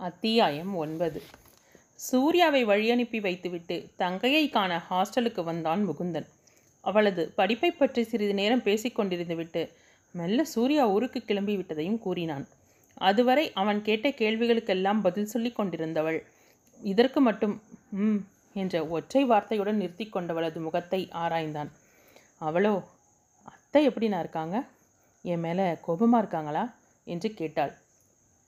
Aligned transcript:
அத்தியாயம் 0.00 0.76
ஒன்பது. 0.76 1.22
சூர்யாவை 1.94 2.66
வழியனுப்பி 2.66 3.20
வைத்துவிட்டு 3.20 3.90
தங்கையை 3.96 4.48
காண 4.48 4.82
ஹாஸ்டலுக்கு 4.90 5.44
வந்தான் 5.44 5.88
முகுந்தன். 5.88 6.26
அவளது 6.80 7.32
படிப்பை 7.34 7.70
பற்றி 7.70 8.02
சிறிது 8.02 8.34
நேரம் 8.34 8.62
பேசிக்கொண்டிருந்துவிட்டு 8.62 9.36
விட்டு 9.36 9.76
மெல்ல 10.12 10.44
சூர்யா 10.44 10.88
ஊருக்கு 10.88 11.24
கிளம்பி 11.24 11.56
விட்டதையும் 11.56 11.98
கூறினான். 11.98 12.48
அதுவரை 12.94 13.52
அவன் 13.52 13.82
கேட்ட 13.82 14.08
கேள்விகளுக்கெல்லாம் 14.08 15.00
பதில் 15.00 15.26
சொல்லி 15.26 15.52
கொண்டிருந்தவள். 15.56 16.22
இதற்கு 16.80 17.20
மட்டும் 17.20 17.62
ம் 17.90 18.20
என்ற 18.52 18.86
ஒற்றை 18.86 19.24
வார்த்தையுடன் 19.24 19.76
நிறுத்தி 19.76 20.08
கொண்டவளது 20.12 20.60
முகத்தை 20.60 21.08
ஆராய்ந்தான். 21.12 21.70
அவளோ 22.38 22.88
அத்தை 23.42 23.88
எப்படிண்ணா 23.88 24.18
இருக்காங்க? 24.18 24.66
என் 25.22 25.40
மேலே 25.40 25.76
கோபமாக 25.80 26.18
இருக்காங்களா? 26.18 26.74
என்று 27.04 27.34
கேட்டாள். 27.34 27.78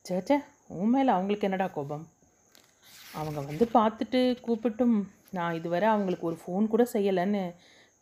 சேச்சே 0.09 0.39
உன் 0.81 0.93
மேலே 0.95 1.11
அவங்களுக்கு 1.17 1.47
என்னடா 1.49 1.67
கோபம்? 1.67 2.05
அவங்க 3.21 3.41
வந்து 3.49 3.65
பார்த்துட்டு 3.79 4.21
கூப்பிட்டும். 4.47 4.97
நான் 5.37 5.57
இதுவரை 5.59 5.87
அவங்களுக்கு 5.95 6.29
ஒரு 6.31 6.39
ஃபோன் 6.43 6.71
கூட 6.73 6.83
செய்யலைன்னு 6.95 7.43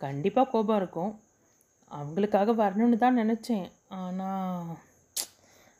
கண்டிப்பாக 0.00 0.50
கோபம் 0.52 0.78
இருக்கும். 0.80 1.12
அவங்களுக்காக 1.90 2.52
வரணும்னு 2.62 2.96
தான் 3.04 3.20
நினச்சேன். 3.22 3.66
ஆனால் 4.00 4.70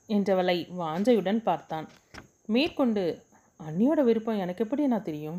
என்றவளை 0.09 0.57
வாஞ்சையுடன் 0.81 1.41
பார்த்தான். 1.49 1.87
மேற்கொண்டு 2.55 3.05
அண்ணியோட 3.61 4.01
விருப்பம் 4.09 4.43
எனக்கு 4.45 4.65
எப்படி 4.65 4.87
நான் 4.93 5.09
தெரியும்? 5.09 5.39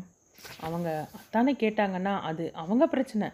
அவங்க 0.66 0.88
அத்தானே 1.18 1.52
கேட்டாங்கன்னா 1.62 2.14
அது 2.28 2.44
அவங்க 2.62 2.84
பிரச்சனை. 2.86 3.28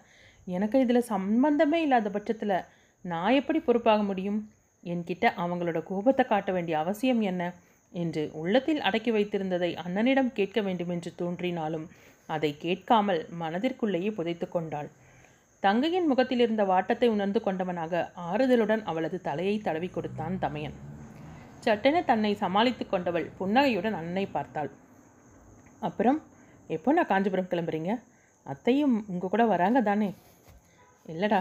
எனக்கு 0.46 0.76
இதில் 0.84 1.08
சம்பந்தமே 1.12 1.78
இல்லாத 1.86 2.10
பட்சத்தில் 2.10 2.56
நான் 3.04 3.38
எப்படி 3.40 3.58
பொறுப்பாக 3.66 4.02
முடியும்? 4.10 4.40
என்கிட்ட 4.84 5.26
அவங்களோட 5.42 5.78
கோபத்தை 5.90 6.24
காட்ட 6.26 6.50
வேண்டிய 6.56 6.74
அவசியம் 6.82 7.22
என்ன? 7.30 7.42
என்று 7.92 8.30
உள்ளத்தில் 8.32 8.80
அடக்கி 8.80 9.10
வைத்திருந்ததை 9.10 9.70
அண்ணனிடம் 9.84 10.32
கேட்க 10.32 10.60
வேண்டுமென்று 10.62 11.14
தோன்றினாலும் 11.14 11.86
அதை 12.26 12.56
கேட்காமல் 12.56 13.26
மனதிற்குள்ளேயே 13.40 14.10
புதைத்து 14.14 14.48
கொண்டாள். 14.48 14.88
தங்கையின் 15.60 16.06
முகத்தில் 16.06 16.38
இருந்த 16.38 16.64
வாட்டத்தை 16.64 17.08
உணர்ந்து 17.08 17.40
கொண்டவனாக 17.44 18.02
ஆறுதலுடன் 18.16 18.82
அவளது 18.82 19.20
தலையை 19.20 19.58
தடவி 19.58 19.88
கொடுத்தான் 19.88 20.38
தமையன். 20.38 20.76
சட்டென 21.60 22.02
தன்னை 22.02 22.34
சமாளித்து 22.34 22.86
கொண்டவள் 22.86 23.26
புன்னகையுடன் 23.38 23.92
அண்ணனை 23.92 24.26
பார்த்தாள். 24.26 24.70
அப்புறம்? 25.80 26.20
எப்போ 26.68 26.92
நான் 26.92 27.06
காஞ்சிபுரம் 27.06 27.50
கிளம்புறீங்க? 27.50 27.92
அத்தையும் 28.42 29.04
உங்கள் 29.08 29.30
கூட 29.30 29.44
வராங்க 29.46 29.80
தானே? 29.80 30.14
இல்லைடா 31.06 31.40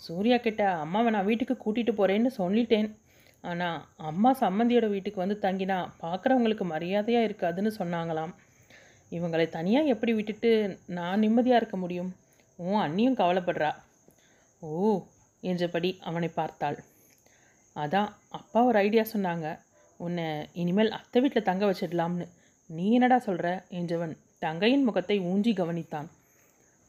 சூர்யா 0.00 0.36
கிட்ட 0.36 0.62
அம்மாவை 0.76 1.10
நான் 1.10 1.24
வீட்டுக்கு 1.24 1.54
கூட்டிகிட்டு 1.56 1.92
போகிறேன்னு 1.92 2.30
சொல்லிட்டேன். 2.38 2.88
ஆனால் 3.50 3.78
அம்மா 4.10 4.30
சம்மந்தியோட 4.40 4.86
வீட்டுக்கு 4.92 5.22
வந்து 5.22 5.36
தங்கினா 5.42 5.78
பார்க்குறவங்களுக்கு 6.02 6.64
மரியாதையாக 6.72 7.26
இருக்காதுன்னு 7.28 7.70
சொன்னாங்களாம். 7.80 8.32
இவங்களை 9.12 9.46
தனியாக 9.48 9.92
எப்படி 9.94 10.12
விட்டுட்டு 10.18 10.50
நான் 10.98 11.22
நிம்மதியாக 11.24 11.60
இருக்க 11.60 11.76
முடியும்? 11.76 12.10
உன் 12.58 12.82
அண்ணியும் 12.86 13.18
கவலைப்படுறா. 13.20 13.70
ஓ 14.62 14.72
என்றபடி 15.42 15.90
அவனை 16.08 16.28
பார்த்தாள். 16.28 16.78
அதான் 17.76 18.10
அப்பா 18.38 18.60
ஒரு 18.70 18.78
ஐடியா 18.86 19.04
சொன்னாங்க. 19.14 19.46
உன்னை 20.00 20.26
இனிமேல் 20.62 20.94
அத்தை 20.98 21.18
வீட்டில் 21.22 21.48
தங்க 21.48 21.64
வச்சிடலாம்னு. 21.66 22.26
நீ 22.70 22.86
என்னடா 22.96 23.18
சொல்கிற 23.28 23.48
என்றவன் 23.78 24.14
தங்கையின் 24.44 24.86
முகத்தை 24.88 25.16
ஊஞ்சி 25.30 25.52
கவனித்தான். 25.60 26.08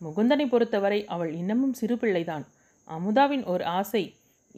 முகுந்தனை 0.01 0.45
பொறுத்தவரை 0.49 0.99
அவள் 1.13 1.31
இன்னமும் 1.41 1.77
சிறு 1.79 1.95
பிள்ளைதான். 1.97 2.45
அமுதாவின் 2.87 3.43
ஒரு 3.53 3.63
ஆசை 3.79 4.03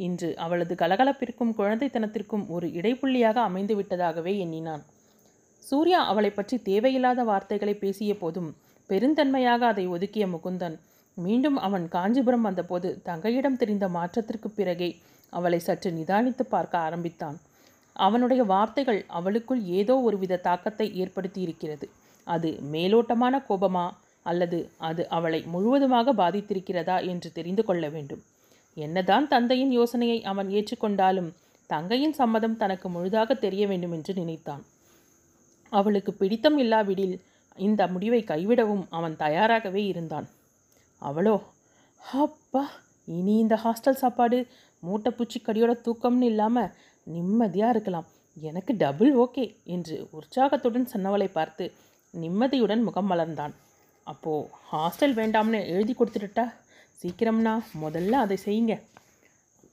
இன்று 0.05 0.29
அவளது 0.45 0.73
கலகலப்பிற்கும் 0.75 1.53
குழந்தைத்தனத்திற்கும் 1.59 2.45
ஒரு 2.55 2.67
இடைப்புள்ளியாக 2.79 3.37
அமைந்து 3.49 3.75
விட்டதாகவே 3.79 4.33
எண்ணினான். 4.43 4.83
சூர்யா 5.63 5.99
அவளை 6.11 6.31
பற்றி 6.33 6.57
தேவையில்லாத 6.69 7.21
வார்த்தைகளை 7.23 7.73
பேசிய 7.83 8.11
போதும் 8.15 8.49
பெருந்தன்மையாக 8.89 9.61
அதை 9.71 9.85
ஒதுக்கிய 9.95 10.25
முகுந்தன் 10.33 10.77
மீண்டும் 11.17 11.57
அவன் 11.67 11.85
காஞ்சிபுரம் 11.95 12.45
வந்தபோது 12.47 12.89
தங்கையிடம் 13.07 13.59
தெரிந்த 13.61 13.85
மாற்றத்திற்கு 13.95 14.49
பிறகே 14.51 14.89
அவளை 15.33 15.59
சற்று 15.59 15.89
நிதானித்து 15.91 16.43
பார்க்க 16.53 16.75
ஆரம்பித்தான். 16.87 17.37
அவனுடைய 17.95 18.41
வார்த்தைகள் 18.51 18.99
அவளுக்குள் 19.19 19.61
ஏதோ 19.79 19.95
ஒருவித 20.07 20.41
தாக்கத்தை 20.47 20.87
ஏற்படுத்தி 21.03 21.39
இருக்கிறது 21.47 21.87
அது 22.27 22.49
மேலோட்டமான 22.73 23.35
கோபமா 23.49 23.85
அல்லது 24.25 24.59
அது 24.87 25.01
அவளை 25.17 25.39
முழுவதுமாக 25.53 26.13
பாதித்திருக்கிறதா 26.13 26.97
என்று 27.11 27.29
தெரிந்து 27.37 27.63
கொள்ள 27.65 27.83
வேண்டும். 27.89 28.23
என்னதான் 28.77 29.27
தந்தையின் 29.27 29.71
யோசனையை 29.71 30.17
அவன் 30.31 30.49
ஏற்றுக்கொண்டாலும் 30.57 31.29
தங்கையின் 31.69 32.15
சம்மதம் 32.19 32.57
தனக்கு 32.57 32.87
முழுதாக 32.89 33.33
தெரிய 33.45 33.63
வேண்டும் 33.67 33.93
என்று 33.97 34.11
நினைத்தான். 34.13 34.63
அவளுக்கு 35.71 36.11
பிடித்தம் 36.13 36.57
இல்லாவிடில் 36.63 37.15
இந்த 37.57 37.81
முடிவை 37.93 38.21
கைவிடவும் 38.23 38.83
அவன் 38.97 39.15
தயாராகவே 39.23 39.81
இருந்தான். 39.87 40.27
அவளோ 41.01 41.35
அப்பா 42.23 42.63
இனி 43.17 43.33
இந்த 43.43 43.55
ஹாஸ்டல் 43.63 44.01
சாப்பாடு 44.03 44.37
மூட்டை 44.83 45.11
பூச்சிக்கடியோட 45.17 45.73
தூக்கம்னு 45.85 46.29
இல்லாமல் 46.31 46.71
நிம்மதியாக 47.07 47.73
இருக்கலாம். 47.73 48.07
எனக்கு 48.37 48.71
டபுள் 48.83 49.11
ஓகே 49.23 49.45
என்று 49.75 49.95
உற்சாகத்துடன் 50.17 50.91
சொன்னவளை 50.93 51.27
பார்த்து 51.31 51.65
நிம்மதியுடன் 52.13 52.83
முகம் 52.83 53.09
மலர்ந்தான். 53.11 53.53
அப்போது 54.07 54.49
ஹாஸ்டல் 54.71 55.15
வேண்டாம்னு 55.19 55.59
எழுதி 55.73 55.93
கொடுத்துட்டுட்டா? 55.93 56.45
சீக்கிரம்னா 57.01 57.53
முதல்ல 57.83 58.19
அதை 58.25 58.37
செய்யுங்க. 58.45 58.75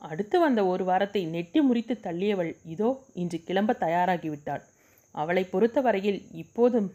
அடுத்து 0.03 0.37
வந்த 0.45 0.61
ஒரு 0.73 0.85
வாரத்தை 0.91 1.23
நெட்டி 1.35 1.61
முறித்து 1.67 1.95
தள்ளியவள் 2.07 2.53
இதோ 2.73 2.89
இன்று 3.23 3.39
கிளம்ப 3.49 3.77
தயாராகிவிட்டாள். 3.85 4.63
அவளை 5.15 5.45
பொறுத்தவரையில் 5.53 6.21
இப்போதும் 6.43 6.89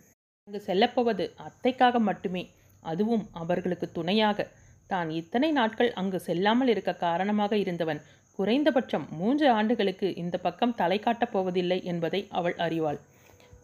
அங்கு 0.44 0.60
செல்லப்போவது 0.68 1.26
அத்தைக்காக 1.48 2.00
மட்டுமே 2.10 2.44
அதுவும் 2.84 3.26
அவர்களுக்கு 3.42 3.88
துணையாக. 3.98 4.48
தான் 4.90 5.10
இத்தனை 5.20 5.50
நாட்கள் 5.58 5.92
அங்கு 6.02 6.20
செல்லாமல் 6.28 6.72
இருக்க 6.74 6.92
காரணமாக 7.06 7.54
இருந்தவன் 7.64 8.00
குறைந்தபட்சம் 8.40 9.06
மூன்று 9.20 9.48
ஆண்டுகளுக்கு 9.58 10.08
இந்த 10.16 10.36
பக்கம் 10.38 10.78
தலை 10.82 10.98
காட்டப் 11.00 11.34
போவதில்லை 11.34 11.78
என்பதை 11.92 12.22
அவள் 12.40 12.56
அறிவாள். 12.66 13.00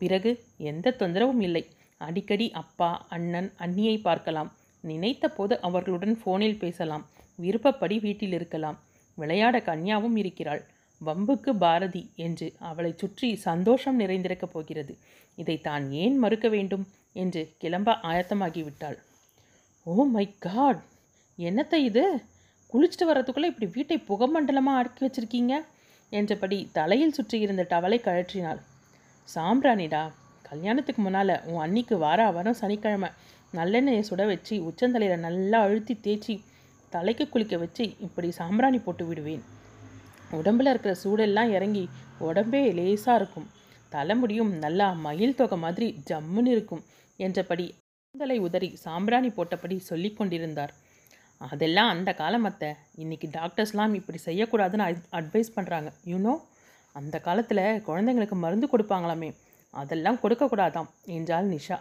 பிறகு 0.01 0.31
எந்த 0.71 0.95
தொந்தரவும் 0.99 1.41
இல்லை. 1.47 1.63
அடிக்கடி 2.01 2.47
அப்பா 2.61 2.89
அண்ணன் 3.15 3.49
அண்ணியை 3.65 3.95
பார்க்கலாம். 4.07 4.49
நினைத்த 4.91 5.25
போது 5.29 5.53
அவர்களுடன் 5.61 6.15
ஃபோனில் 6.21 6.57
பேசலாம். 6.57 7.03
விருப்பப்படி 7.39 7.95
வீட்டில் 7.99 8.35
இருக்கலாம். 8.37 8.77
விளையாட 9.17 9.55
கன்யாவும் 9.59 10.17
இருக்கிறாள். 10.21 10.61
வம்புக்கு 11.01 11.51
பாரதி 11.63 12.03
என்று 12.25 12.47
அவளை 12.69 12.91
சுற்றி 12.97 13.29
சந்தோஷம் 13.47 13.99
நிறைந்திருக்கப் 13.99 14.53
போகிறது. 14.53 14.93
இதை 15.37 15.57
தான் 15.61 15.85
ஏன் 16.03 16.17
மறுக்க 16.17 16.47
வேண்டும்? 16.47 16.85
என்று 17.13 17.41
கிளம்ப 17.57 17.91
ஆயத்தமாகிவிட்டாள். 18.03 18.97
ஓ 19.85 20.03
மை 20.13 20.25
காட் 20.45 20.81
என்னத்தை 21.39 21.79
இது? 21.89 22.03
குளிச்சுட்டு 22.69 23.05
வரதுக்குள்ளே 23.09 23.49
இப்படி 23.51 23.67
வீட்டை 23.75 23.97
புகமண்டலமாக 24.09 24.79
அடுக்கி 24.79 25.01
வச்சிருக்கீங்க? 25.05 25.53
என்றபடி 26.11 26.57
தலையில் 26.77 27.15
சுற்றி 27.17 27.37
இருந்த 27.39 27.63
டவலை 27.69 27.99
கழற்றினாள். 28.07 28.61
சாம்பிராணிடா 29.27 30.03
கல்யாணத்துக்கு 30.49 31.01
முன்னால் 31.01 31.33
உன் 31.45 31.61
அன்னிக்கு 31.65 31.95
வார 31.97 32.19
வாரம் 32.31 32.59
சனிக்கிழமை 32.61 33.09
நல்லெண்ணெயை 33.53 34.03
சுட 34.09 34.23
வச்சு 34.31 34.55
உச்சந்தலையில் 34.69 35.25
நல்லா 35.27 35.59
அழுத்தி 35.65 35.93
தேய்ச்சி 36.05 36.35
தலைக்கு 36.93 37.25
குளிக்க 37.33 37.55
வச்சு 37.61 37.83
இப்படி 38.05 38.27
சாம்பிராணி 38.39 38.79
போட்டு 38.85 39.03
விடுவேன். 39.07 39.43
உடம்பில் 40.39 40.69
இருக்கிற 40.71 40.93
சூடெல்லாம் 41.03 41.51
இறங்கி 41.57 41.83
உடம்பே 42.27 42.61
லேசாக 42.77 43.19
இருக்கும். 43.19 43.47
தலைமுடியும் 43.91 44.51
நல்லா 44.63 44.87
மயில் 45.05 45.37
தொகை 45.39 45.57
மாதிரி 45.63 45.87
ஜம்முன்னு 46.09 46.51
இருக்கும் 46.55 46.83
என்றபடி 47.19 47.65
தலை 48.15 48.37
உதறி 48.47 48.69
சாம்பிராணி 48.85 49.29
போட்டபடி 49.37 49.77
சொல்லி 49.89 50.09
கொண்டிருந்தார். 50.17 50.73
அதெல்லாம் 51.41 51.89
அந்த 51.93 52.09
காலமத்த 52.21 52.63
இன்னைக்கு 53.03 53.27
டாக்டர்ஸ்லாம் 53.37 53.95
இப்படி 53.99 54.19
செய்யக்கூடாதுன்னு 54.27 54.85
அட்வைஸ் 55.19 55.55
பண்ணுறாங்க 55.55 55.89
யூனோ 56.11 56.33
அந்த 56.95 57.15
காலத்தில் 57.27 57.65
குழந்தைங்களுக்கு 57.87 58.37
மருந்து 58.43 58.67
கொடுப்பாங்களாமே. 58.73 59.29
அதெல்லாம் 59.73 60.21
கொடுக்கக்கூடாதாம் 60.23 60.89
என்றாள் 61.17 61.51
நிஷா. 61.55 61.77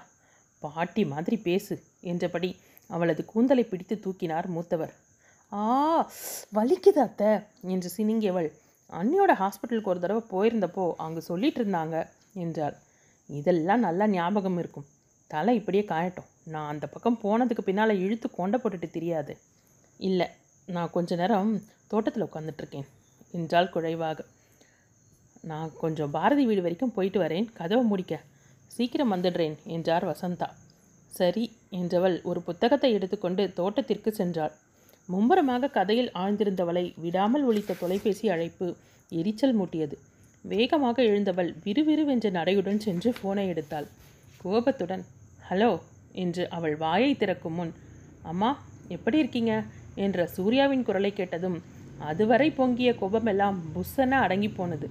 பாட்டி 0.64 1.02
மாதிரி 1.12 1.36
பேசு 1.48 1.74
என்றபடி 2.12 2.50
அவளது 2.90 3.22
கூந்தலை 3.32 3.64
பிடித்து 3.64 3.94
தூக்கினார் 4.04 4.48
மூத்தவர். 4.54 4.92
ஆ 5.52 5.62
வலிக்குது 6.56 7.00
அத்தை 7.06 7.30
என்று 7.74 7.88
சினிங்கியவள். 7.96 8.48
அண்ணியோட 8.90 9.32
ஹாஸ்பிட்டலுக்கு 9.42 9.92
ஒரு 9.92 10.00
தடவை 10.02 10.22
போயிருந்தப்போ 10.32 10.84
அங்கே 11.04 11.22
சொல்லிட்டு 11.30 11.60
இருந்தாங்க 11.60 11.96
என்றாள். 12.44 12.76
இதெல்லாம் 13.28 13.84
நல்லா 13.86 14.06
ஞாபகம் 14.14 14.58
இருக்கும். 14.62 14.86
தலை 15.30 15.54
இப்படியே 15.60 15.84
காயட்டும். 15.92 16.28
நான் 16.54 16.70
அந்த 16.72 16.86
பக்கம் 16.94 17.20
போனதுக்கு 17.24 17.62
பின்னால் 17.68 18.00
இழுத்து 18.04 18.28
கொண்ட 18.30 18.56
போட்டுட்டு 18.62 18.88
தெரியாது. 18.96 19.34
இல்லை 20.00 20.26
நான் 20.68 20.94
கொஞ்ச 20.96 21.16
நேரம் 21.20 21.52
தோட்டத்தில் 21.92 22.26
உட்காந்துட்ருக்கேன் 22.26 22.88
என்றால் 23.38 23.72
குழைவாக. 23.74 24.20
நான் 25.50 25.70
கொஞ்சம் 25.82 26.12
பாரதி 26.16 26.44
வீடு 26.48 26.62
வரைக்கும் 26.66 26.94
போயிட்டு 26.96 27.18
வரேன். 27.22 27.48
கதவை 27.58 27.82
முடிக்க. 27.92 28.14
சீக்கிரம் 28.70 29.12
வந்துடுறேன் 29.14 29.56
என்றார் 29.74 30.06
வசந்தா. 30.10 30.48
சரி 31.12 31.44
என்றவள் 31.78 32.16
ஒரு 32.22 32.40
புத்தகத்தை 32.42 32.90
எடுத்துக்கொண்டு 32.92 33.42
தோட்டத்திற்கு 33.58 34.10
சென்றாள். 34.18 34.54
மும்முரமாக 35.08 35.70
கதையில் 35.76 36.10
ஆழ்ந்திருந்தவளை 36.22 36.84
விடாமல் 37.04 37.44
ஒழித்த 37.48 37.76
தொலைபேசி 37.82 38.26
அழைப்பு 38.34 38.66
எரிச்சல் 39.12 39.56
மூட்டியது. 39.58 39.96
வேகமாக 40.44 40.96
எழுந்தவள் 41.02 41.50
விறுவிறுவென்ற 41.64 42.26
நடையுடன் 42.38 42.80
சென்று 42.86 43.10
ஃபோனை 43.18 43.44
எடுத்தாள். 43.52 43.86
கோபத்துடன் 44.42 45.04
ஹலோ 45.48 45.70
என்று 46.22 46.44
அவள் 46.56 46.76
வாயை 46.76 47.12
திறக்கும் 47.14 47.56
முன் 47.58 47.72
அம்மா 48.32 48.50
எப்படி 48.88 49.16
இருக்கீங்க? 49.22 49.54
என்ற 50.04 50.26
சூர்யாவின் 50.36 50.86
குரலை 50.86 51.12
கேட்டதும் 51.12 51.58
அதுவரை 52.10 52.46
பொங்கிய 52.50 52.90
கோபமெல்லாம் 53.00 53.58
புஸ்ஸென 53.74 54.18
அடங்கி 54.24 54.48
போனது. 54.48 54.86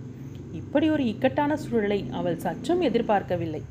இப்படி 0.59 0.87
ஒரு 0.89 1.03
இக்கட்டான 1.05 1.55
சூழலை 1.55 1.97
அவள் 2.11 2.37
சற்றும் 2.37 2.81
எதிர்பார்க்கவில்லை. 2.81 3.61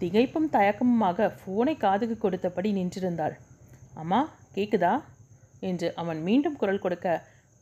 திகைப்பும் 0.00 0.48
தயக்கமுமாக 0.52 1.28
ஃபோனை 1.38 1.74
காதுக்கு 1.76 2.16
கொடுத்தபடி 2.16 2.70
நின்றிருந்தாள். 2.72 3.34
அம்மா 3.94 4.20
கேக்குதா? 4.54 4.94
என்று 5.60 5.88
அவன் 5.94 6.22
மீண்டும் 6.22 6.56
குரல் 6.56 6.78
கொடுக்க 6.78 7.08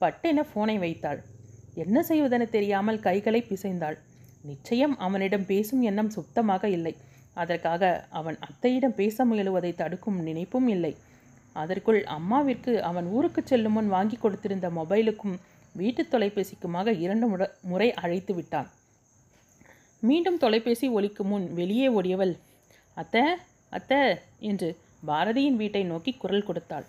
பட்டென 0.01 0.45
ஃபோனை 0.49 0.79
வைத்தாள். 0.79 1.21
என்ன 1.75 2.05
செய்வதென 2.09 2.45
தெரியாமல் 2.49 3.01
கைகளை 3.01 3.41
பிசைந்தாள். 3.49 3.97
நிச்சயம் 4.43 4.99
அவனிடம் 4.99 5.47
பேசும் 5.47 5.83
எண்ணம் 5.83 6.11
சுத்தமாக 6.11 6.69
இல்லை. 6.69 6.95
அதற்காக 7.35 8.07
அவன் 8.11 8.37
அத்தையிடம் 8.49 8.99
பேச 9.01 9.25
முயலுவதை 9.25 9.73
தடுக்கும் 9.75 10.19
நினைப்பும் 10.23 10.69
இல்லை. 10.69 10.93
அதற்குள் 11.53 12.01
அம்மாவிற்கு 12.17 12.73
அவன் 12.81 13.07
ஊருக்கு 13.07 13.43
செல்லும் 13.45 13.73
முன் 13.73 13.89
வாங்கி 13.89 14.17
கொடுத்திருந்த 14.17 14.69
மொபைலுக்கும் 14.71 15.37
வீட்டு 15.75 16.03
தொலைபேசிக்குமாக 16.11 16.99
இரண்டு 16.99 17.27
முறை 17.27 17.47
முறை 17.63 17.93
அழைத்து 17.93 18.35
விட்டான். 18.35 18.69
மீண்டும் 20.01 20.39
தொலைபேசி 20.39 20.89
ஒலிக்கும் 20.89 21.27
முன் 21.27 21.47
வெளியே 21.53 21.89
ஓடியவள் 21.89 22.35
அத்தை 22.97 23.23
அத்தை 23.71 24.01
என்று 24.39 24.69
பாரதியின் 25.07 25.57
வீட்டை 25.57 25.85
நோக்கி 25.85 26.13
குரல் 26.13 26.45
கொடுத்தாள். 26.45 26.87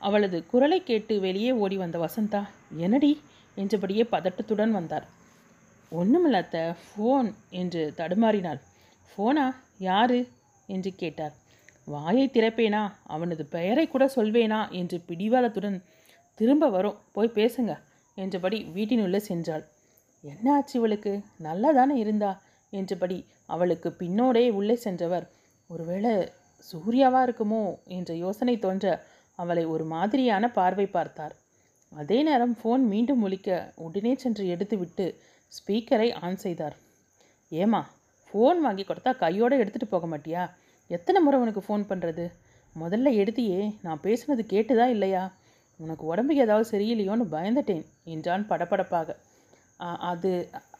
அவளது 0.00 0.46
குரலை 0.46 0.82
கேட்டு 0.82 1.20
வெளியே 1.20 1.52
ஓடி 1.52 1.76
வந்த 1.76 1.98
வசந்தா 1.98 2.42
என்னடி? 2.76 3.20
என்றபடியே 3.56 4.04
பதட்டத்துடன் 4.12 4.70
வந்தார். 4.70 5.06
ஒன்றுமில்ல 5.92 6.40
அத்தை 6.42 6.62
ஃபோன் 6.82 7.28
என்று 7.50 7.92
தடுமாறினாள். 7.96 8.60
ஃபோனா? 9.10 9.46
யாரு? 9.78 10.20
என்று 10.66 10.90
கேட்டார். 10.94 11.34
வாயை 11.84 12.30
திறப்பேனா? 12.32 12.82
அவனது 13.04 13.44
பெயரை 13.46 13.88
கூட 13.88 14.04
சொல்வேனா? 14.16 14.60
என்று 14.70 14.98
பிடிவாதத்துடன் 15.08 15.78
திரும்ப 16.34 16.68
வரும் 16.68 16.98
போய் 17.12 17.36
பேசுங்க. 17.38 17.72
என்றபடி 18.22 18.58
வீட்டினுள்ளே 18.74 19.20
சென்றாள். 19.28 19.64
என்ன 20.24 20.46
ஆச்சு 20.54 20.74
இவளுக்கு? 20.78 21.12
நல்லா 21.38 21.70
தானே 21.72 21.94
இருந்தா? 21.98 22.30
என்றபடி 22.72 23.18
அவளுக்கு 23.46 23.88
பின்னோடே 23.98 24.44
உள்ளே 24.50 24.76
சென்றவர் 24.76 25.26
ஒருவேளை 25.70 26.12
சூர்யாவா 26.70 27.20
இருக்குமோ? 27.26 27.62
என்ற 27.96 28.10
யோசனை 28.14 28.54
தோன்ற 28.58 28.86
அவளை 29.38 29.64
ஒரு 29.64 29.84
மாதிரியான 29.84 30.50
பார்வை 30.50 30.86
பார்த்தார். 30.86 31.34
அதே 31.92 32.18
நேரம் 32.22 32.56
ஃபோன் 32.58 32.82
மீண்டும் 32.92 33.22
ஒழிக்க 33.22 33.72
உடனே 33.76 34.12
சென்று 34.14 34.44
எடுத்துவிட்டு 34.46 35.06
ஸ்பீக்கரை 35.52 36.08
ஆன் 36.24 36.36
செய்தார். 36.36 36.76
ஏமா 37.52 37.80
ஃபோன் 38.30 38.58
வாங்கி 38.64 38.84
கொடுத்தா 38.86 39.12
கையோடு 39.22 39.54
எடுத்துகிட்டு 39.62 39.88
போக 39.90 40.06
மாட்டியா? 40.06 40.42
எத்தனை 40.90 41.20
முறை 41.22 41.38
உனக்கு 41.40 41.62
ஃபோன் 41.66 41.84
பண்ணுறது 41.90 42.24
முதல்ல 42.76 43.08
எடுத்தியே 43.22 43.60
நான் 43.82 44.02
பேசுனது 44.02 44.42
கேட்டுதா 44.52 44.86
இல்லையா? 44.86 45.22
உனக்கு 45.84 46.04
உடம்புக்கு 46.12 46.44
ஏதாவது 46.46 46.66
சரியில்லையோன்னு 46.72 47.26
பயந்துட்டேன் 47.34 47.84
என்றான் 48.14 48.44
படபடப்பாக. 48.50 49.08
அது 50.10 50.30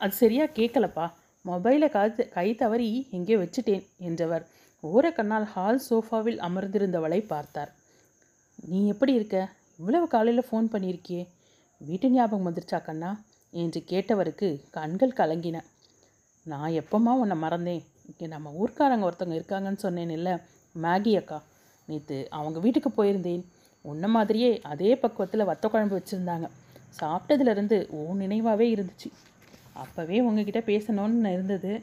அது 0.03 0.13
சரியாக 0.23 0.55
கேட்கலப்பா. 0.59 1.07
மொபைலை 1.45 1.89
காத்து 1.91 2.23
கை 2.37 2.49
தவறி 2.63 2.89
எங்கே 3.17 3.37
வச்சுட்டேன் 3.43 3.85
என்றவர். 4.09 4.45
ஓரக்கண்ணால் 4.83 5.47
ஹால் 5.55 5.81
சோஃபாவில் 5.89 6.39
அமர்ந்திருந்தவளை 6.49 7.21
பார்த்தார். 7.33 7.71
நீ 8.71 8.79
எப்படி 8.93 9.13
இருக்க? 9.19 9.39
இவ்வளவு 9.81 10.07
காலையில் 10.15 10.49
ஃபோன் 10.49 10.67
பண்ணியிருக்கியே. 10.75 11.23
வீட்டு 11.81 12.09
ஞாபகம் 12.15 12.47
வந்துருச்சா 12.49 12.79
கண்ணா? 12.89 13.11
என்று 13.53 13.81
கேட்டவருக்கு 13.93 14.49
கண்கள் 14.77 15.19
கலங்கின. 15.21 15.59
நான் 16.47 16.77
எப்போம்மா 16.81 17.13
உன்னை 17.23 17.37
மறந்தேன்? 17.45 17.83
இங்கே 18.09 18.27
நம்ம 18.35 18.53
ஊர்க்காரங்க 18.61 19.07
ஒருத்தவங்க 19.09 19.39
இருக்காங்கன்னு 19.39 19.85
சொன்னேன் 19.87 20.15
இல்லை 20.19 20.35
மேகி 20.75 21.13
அக்கா. 21.21 21.39
நேற்று 21.89 22.19
அவங்க 22.39 22.59
வீட்டுக்கு 22.65 22.91
போயிருந்தேன். 22.99 23.43
உன்ன 23.83 24.09
மாதிரியே 24.09 24.61
அதே 24.63 24.95
பக்குவத்தில் 24.95 25.49
வத்த 25.49 25.69
குழம்பு 25.69 25.97
வச்சுருந்தாங்க. 25.99 26.47
சாப்பிட்டதுலேருந்து 27.01 27.89
உன் 27.89 28.21
நினைவாகவே 28.21 28.67
இருந்துச்சு. 28.75 29.09
அப்போவே 29.77 30.21
உங்ககிட்ட 30.21 30.61
பேசணும்னு 30.61 31.33
இருந்தது. 31.33 31.83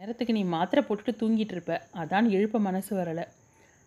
நேரத்துக்கு 0.00 0.32
நீ 0.32 0.44
மாத்திரை 0.44 0.84
போட்டுட்டு 0.88 1.12
தூங்கிட்டு 1.20 1.54
இருப்ப. 1.54 1.80
அதான் 1.94 2.28
எழுப்ப 2.28 2.58
மனசு 2.58 2.96
வரலை. 2.96 3.24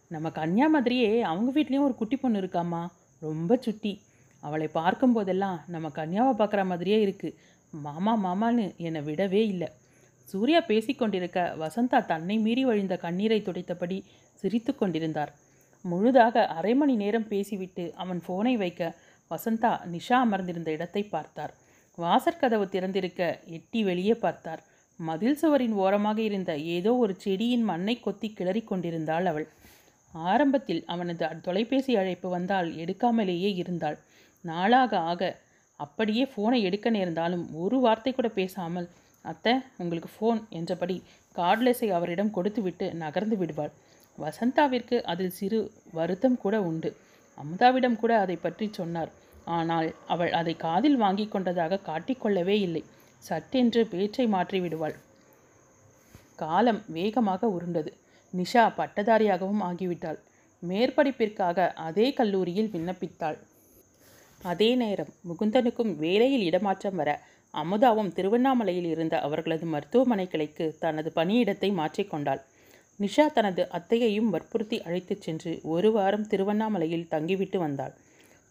நம்ம 0.08 0.30
கன்யா 0.30 0.70
மாதிரியே 0.70 1.22
அவங்க 1.22 1.62
வீட்லேயும் 1.62 1.84
ஒரு 1.84 1.96
குட்டி 1.96 2.18
பொண்ணு 2.18 2.42
இருக்காம்மா. 2.42 2.88
ரொம்ப 3.20 3.56
சுட்டி. 3.56 4.02
அவளை 4.40 4.70
பார்க்கும்போதெல்லாம் 4.74 5.60
நம்ம 5.68 5.88
கன்யாவை 5.88 6.34
பார்க்குற 6.38 6.66
மாதிரியே 6.66 7.06
இருக்குது 7.06 7.36
மாமா 7.72 8.14
மாமான்னு 8.26 8.78
என்னை 8.78 9.02
விடவே 9.02 9.42
இல்லை. 9.48 9.68
சூர்யா 10.26 10.60
பேசிக்கொண்டிருக்க 10.68 11.40
வசந்தா 11.60 12.06
தன்னை 12.06 12.38
மீறி 12.38 12.66
வழிந்த 12.66 12.98
கண்ணீரை 12.98 13.42
துடைத்தபடி 13.42 14.04
சிரித்து 14.34 14.76
கொண்டிருந்தார் 14.76 15.32
முழுதாக 15.86 16.44
அரை 16.58 16.74
மணி 16.76 16.94
நேரம் 16.96 17.28
பேசிவிட்டு 17.28 17.84
அவன் 17.96 18.20
ஃபோனை 18.26 18.54
வைக்க 18.58 18.82
வசந்தா 19.32 19.72
நிஷா 19.94 20.18
அமர்ந்திருந்த 20.26 20.70
இடத்தை 20.78 21.04
பார்த்தார். 21.06 21.54
வாசற்கதவு 21.98 22.66
திறந்திருக்க 22.70 23.22
எட்டி 23.58 23.80
வெளியே 23.84 24.16
பார்த்தார். 24.16 24.62
மதில் 25.00 25.38
சுவரின் 25.42 25.76
ஓரமாக 25.84 26.20
இருந்த 26.22 26.52
ஏதோ 26.76 26.92
ஒரு 27.04 27.14
செடியின் 27.24 27.66
மண்ணை 27.70 27.96
கொத்தி 28.00 28.28
கிளறிக் 28.32 28.70
கொண்டிருந்தாள் 28.70 29.28
அவள். 29.32 29.48
ஆரம்பத்தில் 30.14 30.82
அவனது 30.94 31.28
தொலைபேசி 31.46 31.94
அழைப்பு 32.02 32.30
வந்தால் 32.30 32.70
எடுக்காமலேயே 32.84 33.52
இருந்தாள். 33.62 33.98
நாளாக 34.44 34.94
ஆக 35.12 35.32
அப்படியே 35.80 36.24
ஃபோனை 36.32 36.60
எடுக்க 36.68 36.88
நேர்ந்தாலும் 36.90 37.46
ஒரு 37.62 37.78
வார்த்தை 37.86 38.12
கூட 38.14 38.28
பேசாமல் 38.40 38.88
அத்தை 39.26 39.54
உங்களுக்கு 39.78 40.10
ஃபோன் 40.14 40.40
என்றபடி 40.60 40.98
கார்ட்லெஸை 41.36 41.88
அவரிடம் 41.98 42.34
கொடுத்துவிட்டு 42.38 42.86
நகர்ந்து 43.04 43.36
விடுவாள். 43.38 43.74
வசந்தாவிற்கு 44.24 44.98
அதில் 45.12 45.36
சிறு 45.40 45.60
வருத்தம் 45.98 46.38
கூட 46.44 46.56
உண்டு. 46.70 46.90
அமுதாவிடம் 47.38 48.00
கூட 48.02 48.14
அதை 48.24 48.36
பற்றி 48.38 48.66
சொன்னார். 48.80 49.12
ஆனால் 49.58 49.88
அவள் 50.14 50.32
அதை 50.40 50.54
காதில் 50.66 50.98
வாங்கி 51.04 51.26
கொண்டதாக 51.28 51.82
காட்டிக்கொள்ளவே 51.90 52.58
இல்லை. 52.68 52.84
சட்டென்று 53.24 53.82
பேச்சை 53.94 54.26
மாற்றி 54.36 54.60
விடுவாள். 54.64 54.96
காலம் 56.42 56.82
வேகமாக 56.98 57.50
உருண்டது. 57.56 57.92
நிஷா 58.34 58.64
பட்டதாரியாகவும் 58.78 59.64
ஆகிவிட்டாள். 59.70 60.20
மேற்படிப்பிற்காக 60.64 61.68
அதே 61.88 62.08
கல்லூரியில் 62.20 62.72
விண்ணப்பித்தாள். 62.74 63.38
அதே 64.42 64.70
நேரம் 64.82 65.12
முகுந்தனுக்கும் 65.30 65.92
வேலையில் 66.04 66.46
இடமாற்றம் 66.50 67.00
வர 67.02 67.10
அமுதாவும் 67.54 68.14
திருவண்ணாமலையில் 68.18 68.90
இருந்த 68.94 69.16
அவர்களது 69.28 69.66
மருத்துவமனை 69.74 70.26
கிளைக்கு 70.34 70.66
தனது 70.84 71.10
பணியிடத்தை 71.18 71.70
மாற்றிக்கொண்டாள் 71.80 72.42
நிஷா 73.02 73.26
தனது 73.32 73.68
அத்தையையும் 73.72 74.30
வற்புறுத்தி 74.30 74.78
அழைத்துச் 74.82 75.22
சென்று 75.22 75.52
ஒரு 75.64 75.92
வாரம் 75.92 76.28
திருவண்ணாமலையில் 76.28 77.10
தங்கிவிட்டு 77.10 77.60
வந்தாள். 77.60 77.94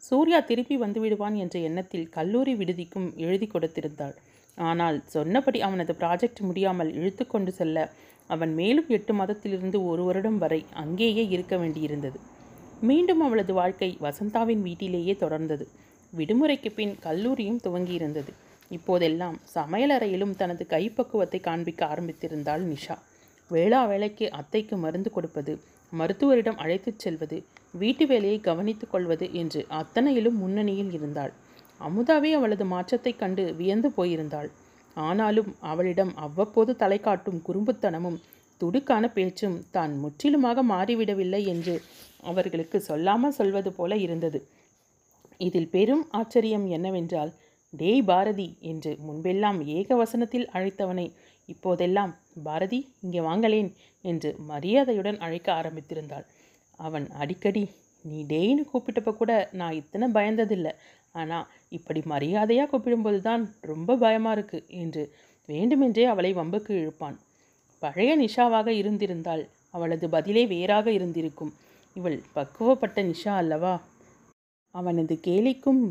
சூர்யா 0.03 0.41
திருப்பி 0.41 0.77
வந்துவிடுவான் 0.79 1.35
என்ற 1.35 1.59
எண்ணத்தில் 1.59 2.09
கல்லூரி 2.09 2.55
விடுதிக்கும் 2.55 3.09
எழுதி 3.17 3.47
கொடுத்திருந்தாள். 3.47 4.15
ஆனால் 4.59 4.99
சொன்னபடி 5.07 5.61
அவனது 5.61 5.93
ப்ராஜெக்ட் 5.93 6.41
முடியாமல் 6.41 6.91
இழுத்து 6.93 7.27
கொண்டு 7.27 7.53
செல்ல 7.53 7.93
அவன் 8.27 8.55
மேலும் 8.55 8.89
எட்டு 8.89 9.13
மாதத்திலிருந்து 9.15 9.79
ஒரு 9.87 10.03
வருடம் 10.03 10.39
வரை 10.39 10.61
அங்கேயே 10.75 11.25
இருக்க 11.29 11.57
வேண்டியிருந்தது. 11.57 12.19
மீண்டும் 12.81 13.21
அவளது 13.21 13.53
வாழ்க்கை 13.53 13.91
வசந்தாவின் 14.01 14.63
வீட்டிலேயே 14.63 15.17
தொடர்ந்தது. 15.21 15.65
விடுமுறைக்கு 16.13 16.71
பின் 16.75 16.95
கல்லூரியும் 17.01 17.61
துவங்கியிருந்தது. 17.65 18.33
இப்போதெல்லாம் 18.69 19.39
சமையலறையிலும் 19.55 20.35
தனது 20.37 20.67
கைப்பக்குவத்தை 20.69 21.41
காண்பிக்க 21.41 21.85
ஆரம்பித்திருந்தாள் 21.87 22.65
நிஷா. 22.73 22.97
வேளா 23.51 23.87
வேலைக்கு 23.87 24.31
அத்தைக்கு 24.31 24.77
மருந்து 24.77 25.11
கொடுப்பது 25.11 25.53
மருத்துவரிடம் 25.93 26.57
அழைத்துச் 26.57 26.99
செல்வது 26.99 27.45
வீட்டு 27.73 28.07
வேலையை 28.07 28.41
கவனித்துக் 28.41 28.91
கொள்வது 28.91 29.33
என்று 29.33 29.67
அத்தனையிலும் 29.69 30.37
முன்னணியில் 30.37 30.93
இருந்தாள். 30.93 31.33
அமுதாவே 31.81 32.33
அவளது 32.33 32.65
மாற்றத்தைக் 32.65 33.19
கண்டு 33.19 33.55
வியந்து 33.55 33.91
போயிருந்தாள். 33.91 34.51
ஆனாலும் 34.95 35.57
அவளிடம் 35.61 36.17
அவ்வப்போது 36.17 36.77
தலை 36.77 37.01
காட்டும் 37.01 37.43
குறும்புத்தனமும் 37.49 38.21
துடுக்கான 38.61 39.13
பேச்சும் 39.13 39.65
தான் 39.71 39.99
முற்றிலுமாக 39.99 40.65
மாறிவிடவில்லை 40.65 41.47
என்று 41.47 41.83
அவர்களுக்கு 42.21 42.81
சொல்லாமல் 42.81 43.31
சொல்வது 43.31 43.73
போல 43.73 43.97
இருந்தது. 43.97 44.41
இதில் 45.39 45.69
பெரும் 45.69 46.07
ஆச்சரியம் 46.11 46.67
என்னவென்றால் 46.67 47.31
டேய் 47.71 48.03
பாரதி 48.03 48.57
என்று 48.61 48.99
முன்பெல்லாம் 49.09 49.67
ஏக 49.67 49.95
வசனத்தில் 49.95 50.49
அழைத்தவனை 50.53 51.07
இப்போதெல்லாம் 51.47 52.13
பாரதி 52.37 52.79
இங்கே 53.01 53.21
வாங்களேன் 53.21 53.71
என்று 54.05 54.37
மரியாதையுடன் 54.39 55.19
அழைக்க 55.19 55.49
ஆரம்பித்திருந்தாள். 55.53 56.27
அவன் 56.79 57.07
அடிக்கடி 57.11 57.65
நீ 58.05 58.19
டேய்னு 58.25 58.63
கூப்பிட்டப்ப 58.73 59.17
கூட 59.17 59.33
நான் 59.53 59.73
இத்தனை 59.73 60.09
பயந்ததில்லை. 60.09 60.73
ஆனால் 61.13 61.47
இப்படி 61.69 62.01
மரியாதையாக 62.05 62.69
கூப்பிடும்போது 62.71 63.21
தான் 63.21 63.43
ரொம்ப 63.61 63.97
பயமாக 63.97 64.33
இருக்கு 64.33 64.65
என்று 64.69 65.03
வேண்டுமென்றே 65.47 66.05
அவளை 66.05 66.35
வம்புக்கு 66.35 66.73
இழுப்பான். 66.83 67.17
பழைய 67.83 68.13
நிஷாவாக 68.17 68.69
இருந்திருந்தால் 68.69 69.49
அவளது 69.71 70.09
பதிலே 70.09 70.47
வேறாக 70.47 70.91
இருந்திருக்கும். 70.91 71.53
இவள் 71.97 72.23
பக்குவப்பட்ட 72.35 72.99
நிஷா 73.03 73.35
அல்லவா? 73.37 73.75
அவனது 74.75 75.15
கேலிக்கும் 75.27 75.83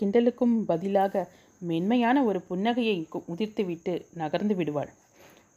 கிண்டலுக்கும் 0.00 0.64
பதிலாக 0.64 1.24
மென்மையான 1.60 2.24
ஒரு 2.24 2.40
புன்னகையை 2.50 2.96
உதிர்த்துவிட்டு 3.28 3.92
நகர்ந்து 4.14 4.54
விடுவாள். 4.54 4.90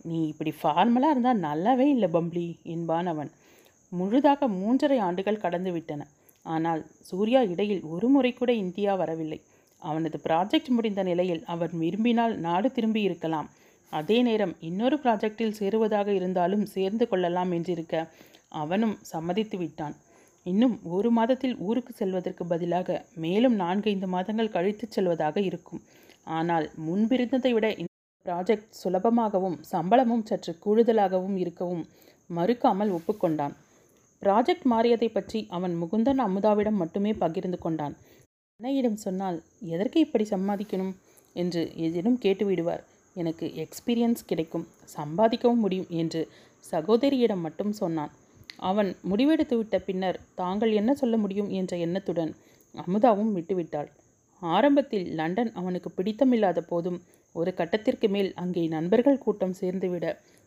நீ 0.05 0.19
இப்படி 0.31 0.51
ஃபார்மலாக 0.59 1.13
இருந்தால் 1.13 1.43
நல்லாவே 1.47 1.87
இல்லை 1.95 2.09
பம்ப்ளி 2.15 2.45
என்பான் 2.73 3.09
அவன் 3.13 3.31
முழுதாக 3.91 4.47
மூன்றரை 4.59 4.97
ஆண்டுகள் 5.07 5.43
கடந்து 5.43 5.71
விட்டன. 5.75 6.01
ஆனால் 6.45 6.81
சூர்யா 7.09 7.41
இடையில் 7.53 7.81
ஒரு 7.93 8.07
முறை 8.07 8.31
கூட 8.33 8.51
இந்தியா 8.63 8.93
வரவில்லை. 8.95 9.39
அவனது 9.81 10.17
ப்ராஜெக்ட் 10.27 10.69
முடிந்த 10.77 11.03
நிலையில் 11.03 11.43
அவர் 11.53 11.73
விரும்பினால் 11.81 12.35
நாடு 12.45 12.69
திரும்பி 12.71 13.01
இருக்கலாம். 13.01 13.49
அதே 13.93 14.17
நேரம் 14.27 14.53
இன்னொரு 14.69 14.97
ப்ராஜெக்டில் 15.03 15.57
சேருவதாக 15.59 16.09
இருந்தாலும் 16.19 16.65
சேர்ந்து 16.65 17.05
கொள்ளலாம் 17.11 17.51
என்றிருக்க 17.57 18.05
அவனும் 18.61 18.95
சம்மதித்து 19.11 19.57
விட்டான். 19.57 19.95
இன்னும் 20.45 20.75
ஒரு 20.97 21.09
மாதத்தில் 21.17 21.55
ஊருக்கு 21.67 21.93
செல்வதற்கு 21.93 22.43
பதிலாக 22.47 23.05
மேலும் 23.23 23.55
நான்கைந்து 23.55 24.07
மாதங்கள் 24.15 24.53
கழித்து 24.55 24.87
செல்வதாக 24.89 25.37
இருக்கும். 25.41 25.81
ஆனால் 26.23 26.65
முன்பிருந்ததை 26.87 27.51
விட 27.53 27.67
ப்ராஜெக்ட் 28.25 28.71
சுலபமாகவும் 28.81 29.57
சம்பளமும் 29.71 30.27
சற்று 30.29 30.51
கூடுதலாகவும் 30.65 31.37
இருக்கவும் 31.43 31.83
மறுக்காமல் 32.29 32.91
ஒப்புக்கொண்டான். 32.97 33.53
ப்ராஜெக்ட் 34.21 34.65
மாறியதை 34.71 35.09
பற்றி 35.11 35.39
அவன் 35.57 35.75
முகுந்தன் 35.81 36.21
அமுதாவிடம் 36.27 36.79
மட்டுமே 36.81 37.11
பகிர்ந்து 37.13 37.59
கொண்டான். 37.59 37.95
அன்னையிடம் 38.59 38.99
சொன்னால் 39.05 39.37
எதற்கு 39.73 39.99
இப்படி 39.99 40.25
சம்பாதிக்கணும்? 40.29 40.93
என்று 41.35 41.61
ஏதேனும் 41.85 42.19
கேட்டுவிடுவார் 42.23 42.83
எனக்கு 43.15 43.45
எக்ஸ்பீரியன்ஸ் 43.63 44.27
கிடைக்கும். 44.31 44.65
சம்பாதிக்கவும் 44.97 45.63
முடியும் 45.65 45.89
என்று 46.01 46.21
சகோதரியிடம் 46.63 47.45
மட்டும் 47.45 47.73
சொன்னான். 47.81 48.11
அவன் 48.69 48.89
முடிவெடுத்துவிட்ட 49.09 49.77
பின்னர் 49.87 50.17
தாங்கள் 50.35 50.71
என்ன 50.71 50.91
சொல்ல 50.93 51.17
முடியும்? 51.17 51.49
என்ற 51.59 51.73
எண்ணத்துடன் 51.77 52.31
அமுதாவும் 52.75 53.31
விட்டுவிட்டாள். 53.37 53.89
ஆரம்பத்தில் 54.41 55.07
லண்டன் 55.19 55.51
அவனுக்கு 55.53 55.89
பிடித்தமில்லாத 55.97 56.59
போதும் 56.71 56.99
ஒரு 57.35 57.51
கட்டத்திற்கு 57.59 58.07
மேல் 58.15 58.29
அங்கே 58.43 58.63
நண்பர்கள் 58.75 59.23
கூட்டம் 59.25 59.57
சேர்ந்துவிட 59.61 60.05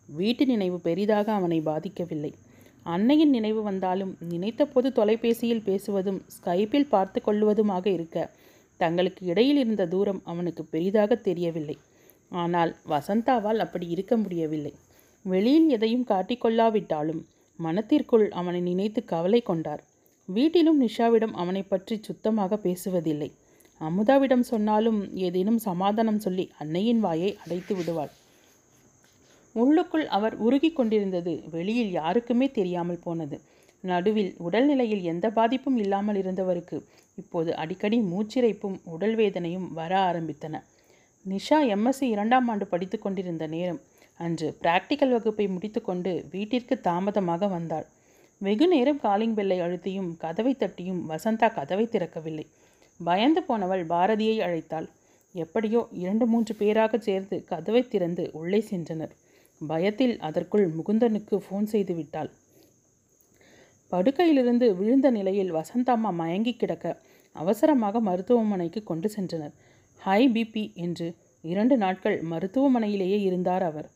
வீட்டு 0.09 0.45
நினைவு 0.53 0.79
பெரிதாக 0.87 1.27
அவனை 1.39 1.59
பாதிக்கவில்லை. 1.69 2.33
அன்னையின் 2.87 3.35
நினைவு 3.37 3.61
வந்தாலும் 3.62 4.12
நினைத்தபோது 4.33 4.89
தொலைபேசியில் 4.99 5.67
பேசுவதும் 5.69 6.21
ஸ்கைப்பில் 6.37 6.91
பார்த்து 6.95 7.19
கொள்வதுமாக 7.27 7.87
இருக்க 7.97 8.27
தங்களுக்கு 8.81 9.23
இடையில் 9.33 9.61
இருந்த 9.62 9.85
தூரம் 9.87 10.21
அவனுக்கு 10.31 10.62
பெரிதாக 10.75 11.15
தெரியவில்லை. 11.29 11.77
ஆனால் 12.43 12.73
வசந்தாவால் 12.93 13.62
அப்படி 13.65 13.87
இருக்க 13.95 14.17
முடியவில்லை. 14.17 14.73
வெளியில் 15.25 15.69
எதையும் 15.77 16.09
காட்டிக்கொள்ளாவிட்டாலும் 16.11 17.23
மனத்திற்குள் 17.59 18.27
அவனை 18.41 18.61
நினைத்து 18.71 19.01
கவலை 19.12 19.41
கொண்டார். 19.51 19.83
வீட்டிலும் 20.29 20.81
நிஷாவிடம் 20.85 21.35
அவனை 21.43 21.62
பற்றி 21.62 21.97
சுத்தமாக 22.09 22.59
பேசுவதில்லை. 22.67 23.31
அமுதாவிடம் 23.89 24.45
சொன்னாலும் 24.51 25.01
ஏதேனும் 25.27 25.61
சமாதானம் 25.69 26.19
சொல்லி 26.19 26.45
அன்னையின் 26.59 27.01
வாயை 27.01 27.31
அடைத்து 27.45 27.75
விடுவாள். 27.75 28.12
உள்ளுக்குள் 29.55 30.07
அவர் 30.07 30.35
உருகிக் 30.37 30.77
கொண்டிருந்தது. 30.77 31.33
வெளியில் 31.51 31.91
யாருக்குமே 31.91 32.51
தெரியாமல் 32.51 33.03
போனது. 33.05 33.39
நடுவில் 33.85 34.33
உடல்நிலையில் 34.39 35.03
எந்த 35.03 35.27
பாதிப்பும் 35.31 35.77
இல்லாமல் 35.77 36.17
இருந்தவருக்கு 36.17 36.77
இப்போது 37.15 37.51
அடிக்கடி 37.57 37.99
மூச்சிறைப்பும் 38.12 38.77
உடல் 38.85 39.15
வேதனையும் 39.15 39.73
வர 39.73 39.93
ஆரம்பித்தன. 40.11 40.55
நிஷா 41.25 41.59
எம்எஸ்சி 41.75 42.07
இரண்டாம் 42.15 42.49
ஆண்டு 42.49 42.67
படித்து 42.67 42.99
கொண்டிருந்த 42.99 43.47
நேரம். 43.47 43.81
அன்று 44.21 44.49
பிராக்டிக்கல் 44.62 45.12
வகுப்பை 45.17 45.47
முடித்துக்கொண்டு 45.49 46.12
வீட்டிற்கு 46.31 46.75
தாமதமாக 46.81 47.47
வந்தாள். 47.47 47.87
வெகு 48.41 48.67
நேரம் 48.69 49.01
காலிங் 49.01 49.35
பெல்லை 49.35 49.59
அழுத்தியும் 49.61 50.11
கதவை 50.17 50.55
தட்டியும் 50.55 51.01
வசந்தா 51.11 51.49
கதவை 51.55 51.85
திறக்கவில்லை. 51.87 52.47
பயந்து 53.01 53.41
போனவள் 53.43 53.85
பாரதியை 53.87 54.37
அழைத்தாள். 54.47 54.89
எப்படியோ 55.35 55.81
இரண்டு 55.93 56.25
மூன்று 56.27 56.55
பேராக 56.55 56.99
சேர்ந்து 56.99 57.45
கதவை 57.45 57.83
திறந்து 57.89 58.31
உள்ளே 58.33 58.61
சென்றனர். 58.71 59.13
பயத்தில் 59.61 60.15
அதற்குள் 60.19 60.67
முகுந்தனுக்கு 60.69 61.37
ஃபோன் 61.45 61.65
செய்து 61.65 61.95
விட்டாள். 61.95 62.31
படுக்கையிலிருந்து 63.93 64.67
விழுந்த 64.75 65.11
நிலையில் 65.11 65.53
வசந்தாம்மா 65.53 66.11
மயங்கி 66.13 66.53
கிடக்க 66.53 66.95
அவசரமாக 67.37 68.01
மருத்துவமனைக்கு 68.01 68.83
கொண்டு 68.83 69.09
சென்றனர். 69.17 69.55
ஹை 70.03 70.23
பிபி 70.29 70.65
என்று 70.75 71.07
இரண்டு 71.45 71.77
நாட்கள் 71.77 72.17
மருத்துவமனையிலேயே 72.23 73.19
இருந்தார் 73.21 73.63
அவர். 73.63 73.89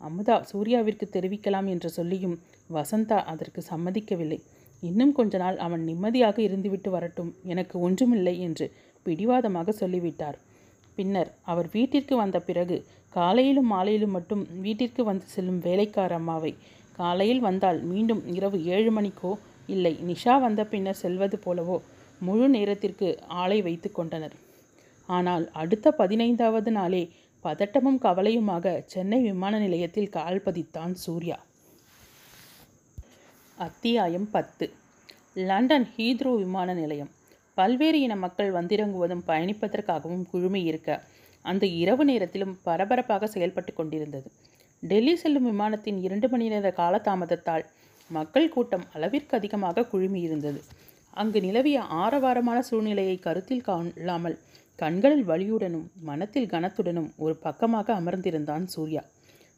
அமுதா 0.00 0.36
சூர்யாவிற்கு 0.52 1.06
தெரிவிக்கலாம் 1.12 1.68
என்று 1.68 1.90
சொல்லியும் 1.90 2.36
வசந்தா 2.70 3.18
அதற்கு 3.32 3.62
சம்மதிக்கவில்லை. 3.70 4.38
இன்னும் 4.82 5.12
கொஞ்ச 5.18 5.38
நாள் 5.42 5.58
அவன் 5.66 5.82
நிம்மதியாக 5.88 6.38
இருந்துவிட்டு 6.46 6.90
வரட்டும் 6.94 7.30
எனக்கு 7.52 7.76
ஒன்றுமில்லை 7.86 8.34
என்று 8.46 8.66
பிடிவாதமாக 9.06 9.72
சொல்லிவிட்டார். 9.82 10.38
பின்னர் 10.96 11.30
அவர் 11.50 11.68
வீட்டிற்கு 11.74 12.14
வந்த 12.22 12.38
பிறகு 12.48 12.76
காலையிலும் 13.12 13.70
மாலையிலும் 13.74 14.14
மட்டும் 14.16 14.42
வீட்டிற்கு 14.64 15.02
வந்து 15.10 15.26
செல்லும் 15.34 15.60
வேலைக்கார 15.66 16.14
அம்மாவை. 16.20 16.52
காலையில் 16.98 17.42
வந்தால் 17.48 17.80
மீண்டும் 17.90 18.22
இரவு 18.36 18.58
ஏழு 18.74 18.90
மணிக்கோ 18.96 19.32
இல்லை 19.74 19.92
நிஷா 20.10 20.34
வந்த 20.44 20.62
பின்னர் 20.72 21.02
செல்வது 21.02 21.36
போலவோ 21.44 21.76
முழு 22.26 22.46
நேரத்திற்கு 22.56 23.08
ஆளை 23.42 23.58
வைத்து 23.66 23.88
கொண்டனர். 23.92 24.34
ஆனால் 25.08 25.44
அடுத்த 25.62 25.86
பதினைந்தாவது 26.00 26.70
நாளே 26.78 27.02
பதட்டமும் 27.44 28.02
கவலையுமாக 28.04 28.74
சென்னை 28.92 29.18
விமான 29.28 29.54
நிலையத்தில் 29.64 30.12
கால் 30.16 30.44
பதித்தான் 30.46 30.92
சூர்யா. 31.04 31.38
அத்தியாயம் 33.64 34.28
பத்து. 34.34 34.66
லண்டன் 35.48 35.84
ஹீத்ரோ 35.96 36.30
விமான 36.36 36.68
நிலையம். 36.74 37.10
பல்வேறு 37.56 37.98
இன 38.00 38.14
மக்கள் 38.16 38.50
வந்திறங்குவதும் 38.52 39.22
பயணிப்பதற்காகவும் 39.26 40.24
குழுமி 40.30 40.60
இருக்க 40.62 40.90
அந்த 41.44 41.64
இரவு 41.82 42.04
நேரத்திலும் 42.04 42.54
பரபரப்பாக 42.62 43.26
செயல்பட்டு 43.26 43.72
கொண்டிருந்தது. 43.72 44.28
டெல்லி 44.82 45.14
செல்லும் 45.16 45.48
விமானத்தின் 45.50 45.98
இரண்டு 46.06 46.28
மணி 46.28 46.48
நேர 46.48 46.70
காலதாமதத்தால் 46.80 47.64
மக்கள் 48.10 48.48
கூட்டம் 48.48 48.86
அளவிற்கு 48.92 49.36
அதிகமாக 49.36 49.86
குழுமியிருந்தது 49.92 50.62
அங்கு 51.22 51.40
நிலவிய 51.40 51.80
ஆரவாரமான 52.02 52.58
சூழ்நிலையை 52.70 53.16
கருத்தில் 53.18 53.66
காணாமல் 53.68 54.38
கண்களில் 54.78 55.26
வலியுடனும் 55.28 55.86
மனத்தில் 56.10 56.52
கனத்துடனும் 56.54 57.10
ஒரு 57.16 57.36
பக்கமாக 57.46 57.94
அமர்ந்திருந்தான் 58.00 58.66
சூர்யா. 58.76 59.02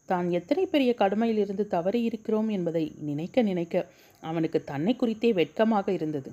தான் 0.09 0.27
எத்தனை 0.39 0.65
பெரிய 0.73 0.91
கடுமையிலிருந்து 0.99 1.65
தவறி 1.75 2.01
இருக்கிறோம் 2.09 2.49
என்பதை 2.57 2.85
நினைக்க 3.09 3.43
நினைக்க 3.43 3.85
அவனுக்கு 4.23 4.59
தன்னை 4.71 4.93
குறித்தே 4.97 5.31
வெட்கமாக 5.39 5.87
இருந்தது. 5.93 6.31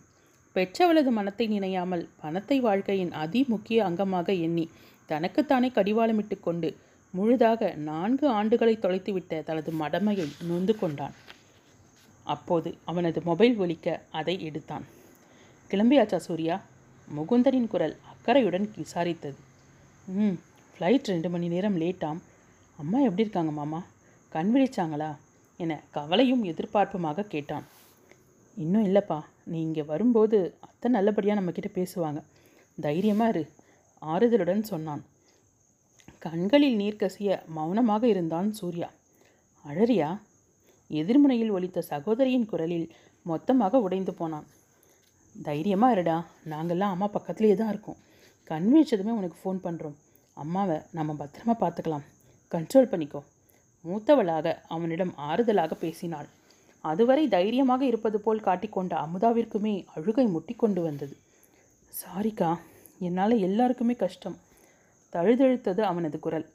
பெற்றவளது 0.56 1.12
மனத்தை 1.18 1.46
நினையாமல் 1.48 2.04
பணத்தை 2.22 2.58
வாழ்க்கையின் 2.68 3.12
அதி 3.24 3.42
முக்கிய 3.54 3.80
அங்கமாக 3.90 4.34
எண்ணி 4.46 4.66
தனக்குத்தானே 5.10 5.70
கடிவாளமிட்டு 5.78 6.36
கொண்டு 6.40 6.70
முழுதாக 7.14 7.72
நான்கு 7.90 8.26
ஆண்டுகளை 8.40 8.76
தொலைத்துவிட்ட 8.84 9.40
தனது 9.50 9.72
மடமையை 9.82 10.28
நொந்து 10.50 10.74
கொண்டான். 10.78 11.16
அப்போது 12.26 12.70
அவனது 12.90 13.20
மொபைல் 13.30 13.56
ஒலிக்க 13.64 13.88
அதை 14.20 14.36
எடுத்தான். 14.48 14.86
கிளம்பியாச்சா 15.72 16.20
சூர்யா? 16.28 16.56
முகுந்தனின் 17.08 17.72
குரல் 17.74 17.96
அக்கறையுடன் 18.12 18.68
விசாரித்தது. 18.78 19.40
ம் 20.20 20.38
ஃப்ளைட் 20.74 21.10
ரெண்டு 21.14 21.30
மணி 21.30 21.48
நேரம் 21.54 21.80
லேட்டாம் 21.84 22.20
அம்மா 22.82 23.00
எப்படி 23.08 23.24
இருக்காங்க 23.26 23.52
மாமா? 23.52 23.80
கண் 24.36 24.52
விழிச்சாங்களா? 24.56 25.10
என 25.64 25.78
கவலையும் 25.96 26.44
எதிர்பார்ப்புமாக 26.52 27.26
கேட்டான். 27.34 27.66
இன்னும் 28.58 28.86
இல்லைப்பா 28.88 29.18
நீ 29.52 29.58
இங்கே 29.68 29.84
வரும்போது 29.92 30.38
அத்தை 30.68 30.88
நல்லபடியாக 30.92 31.40
நம்மக்கிட்ட 31.40 31.70
பேசுவாங்க. 31.80 32.20
தைரியமாக 32.86 33.32
இரு 33.34 33.44
ஆறுதலுடன் 34.12 34.64
சொன்னான். 34.72 35.04
கண்களில் 36.26 36.78
நீர் 36.82 37.02
கசிய 37.02 37.38
மௌனமாக 37.58 38.04
இருந்தான் 38.14 38.50
சூர்யா. 38.60 38.90
அழறியா? 39.66 40.10
எதிர்முனையில் 40.90 41.54
ஒலித்த 41.58 41.84
சகோதரியின் 41.92 42.50
குரலில் 42.52 42.88
மொத்தமாக 43.26 43.82
உடைந்து 43.86 44.14
போனான். 44.14 44.48
தைரியமாக 45.36 45.96
இருடா 45.96 46.18
நாங்கள்லாம் 46.54 46.96
அம்மா 46.96 47.10
பக்கத்துலேயே 47.18 47.58
தான் 47.62 47.72
இருக்கோம். 47.74 48.00
கண் 48.50 48.68
விழிச்சதுமே 48.72 49.14
உனக்கு 49.20 49.38
ஃபோன் 49.42 49.62
பண்ணுறோம் 49.68 50.00
அம்மாவை 50.44 50.78
நம்ம 50.98 51.12
பத்திரமா 51.22 51.56
பார்த்துக்கலாம். 51.64 52.06
கண்ட்ரோல் 52.52 52.92
பண்ணிக்கோ. 52.92 53.22
மூத்தவளாக 53.86 54.56
அவனிடம் 54.68 55.14
ஆறுதலாக 55.18 55.74
பேசினாள். 55.74 56.30
அதுவரை 56.84 57.28
தைரியமாக 57.28 57.86
இருப்பது 57.86 58.22
போல் 58.22 58.40
காட்டிக்கொண்ட 58.40 58.94
அமுதாவிற்குமே 59.06 59.86
அழுகை 59.96 60.26
முட்டிக்கொண்டு 60.28 60.82
வந்தது. 60.82 61.16
சாரிக்கா 61.92 62.50
என்னால் 63.00 63.36
எல்லாருக்குமே 63.38 63.94
கஷ்டம். 63.94 64.38
தழுதழுத்தது 65.14 65.80
அவனது 65.80 66.20
குரல். 66.20 66.48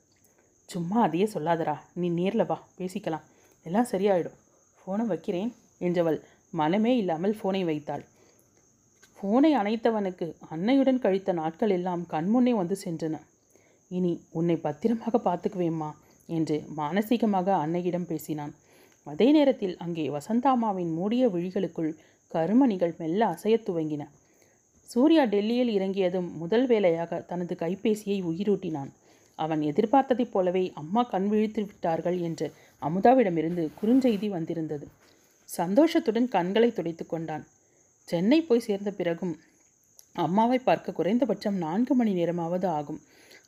சும்மா 0.68 1.00
அதையே 1.00 1.26
சொல்லாதடா. 1.34 1.76
நீ 1.92 2.08
நேரில் 2.08 2.46
வா 2.46 2.58
பேசிக்கலாம். 2.78 3.26
எல்லாம் 3.62 3.90
சரியாயிடும். 3.90 4.36
ஃபோனை 4.78 5.06
வைக்கிறேன் 5.06 5.54
என்றவள் 5.80 6.18
மனமே 6.50 6.96
இல்லாமல் 6.96 7.36
ஃபோனை 7.42 7.64
வைத்தாள். 7.64 8.04
ஃபோனை 9.16 9.50
அணைத்தவனுக்கு 9.60 10.26
அன்னையுடன் 10.50 10.98
கழித்த 10.98 11.32
நாட்கள் 11.32 11.70
எல்லாம் 11.70 12.02
கண்முன்னே 12.10 12.50
வந்து 12.50 12.76
சென்றன. 12.84 13.16
இனி 13.88 14.22
உன்னை 14.30 14.56
பத்திரமாக 14.56 15.18
பார்த்துக்குவேம்மா 15.18 15.90
என்று 16.26 16.64
மானசீகமாக 16.76 17.48
அன்னையிடம் 17.64 18.06
பேசினான். 18.06 18.54
அதே 19.04 19.32
நேரத்தில் 19.32 19.76
அங்கே 19.76 20.08
வசந்தாமாவின் 20.08 20.92
மூடிய 20.94 21.28
விழிகளுக்குள் 21.28 21.92
கருமணிகள் 22.32 22.96
மெல்ல 22.98 23.26
அசையத் 23.26 23.68
துவங்கின. 23.68 24.02
சூர்யா 24.82 25.24
டெல்லியில் 25.24 25.68
இறங்கியதும் 25.68 26.36
முதல் 26.36 26.66
வேலையாக 26.66 27.20
தனது 27.20 27.54
கைபேசியை 27.54 28.18
உயிரூட்டினான். 28.24 28.90
அவன் 29.38 29.60
எதிர்பார்த்ததைப் 29.60 30.30
போலவே 30.30 30.72
அம்மா 30.74 31.02
கண் 31.02 31.28
விழித்து 31.28 31.62
விட்டார்கள் 31.64 32.18
என்று 32.18 32.52
அமுதாவிடமிருந்து 32.82 33.68
குறுஞ்செய்தி 33.82 34.28
வந்திருந்தது. 34.28 34.86
சந்தோஷத்துடன் 35.44 36.28
கண்களை 36.28 36.72
துடைத்து 36.72 37.06
கொண்டான். 37.06 37.44
சென்னை 38.08 38.42
போய் 38.42 38.60
சேர்ந்த 38.60 38.90
பிறகும் 38.90 39.34
அம்மாவை 40.12 40.58
பார்க்க 40.58 40.92
குறைந்தபட்சம் 40.92 41.56
நான்கு 41.56 41.94
மணி 41.94 42.12
நேரமாவது 42.12 42.68
ஆகும். 42.68 43.00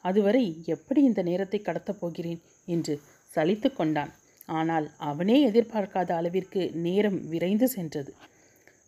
அதுவரை 0.05 0.62
எப்படி 0.64 1.02
இந்த 1.02 1.23
நேரத்தை 1.23 1.61
கடத்தப் 1.61 2.00
போகிறேன்? 2.00 2.40
என்று 2.67 3.00
சலித்து 3.35 3.73
கொண்டான். 3.73 4.12
ஆனால் 4.47 4.90
அவனே 4.97 5.50
எதிர்பார்க்காத 5.50 6.11
அளவிற்கு 6.11 6.71
நேரம் 6.75 7.28
விரைந்து 7.28 7.69
சென்றது. 7.69 8.12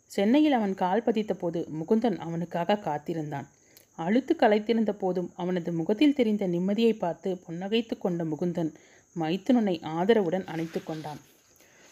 சென்னையில் 0.06 0.52
அவன் 0.52 0.74
கால் 0.74 1.02
பதித்த 1.02 1.34
போது 1.34 1.66
முகுந்தன் 1.70 2.16
அவனுக்காக 2.16 2.76
காத்திருந்தான். 2.76 3.48
அழுத்து 3.94 4.34
கலைத்திருந்த 4.34 4.92
போதும் 4.92 5.32
அவனது 5.36 5.72
முகத்தில் 5.72 6.14
தெரிந்த 6.14 6.46
நிம்மதியை 6.46 6.94
பார்த்து 6.98 7.40
புன்னகைத்து 7.46 7.98
கொண்ட 7.98 8.24
முகுந்தன் 8.24 8.70
மைத்துனனை 9.16 9.80
ஆதரவுடன் 9.96 10.46
அணைத்து 10.46 10.80
கொண்டான். 10.82 11.20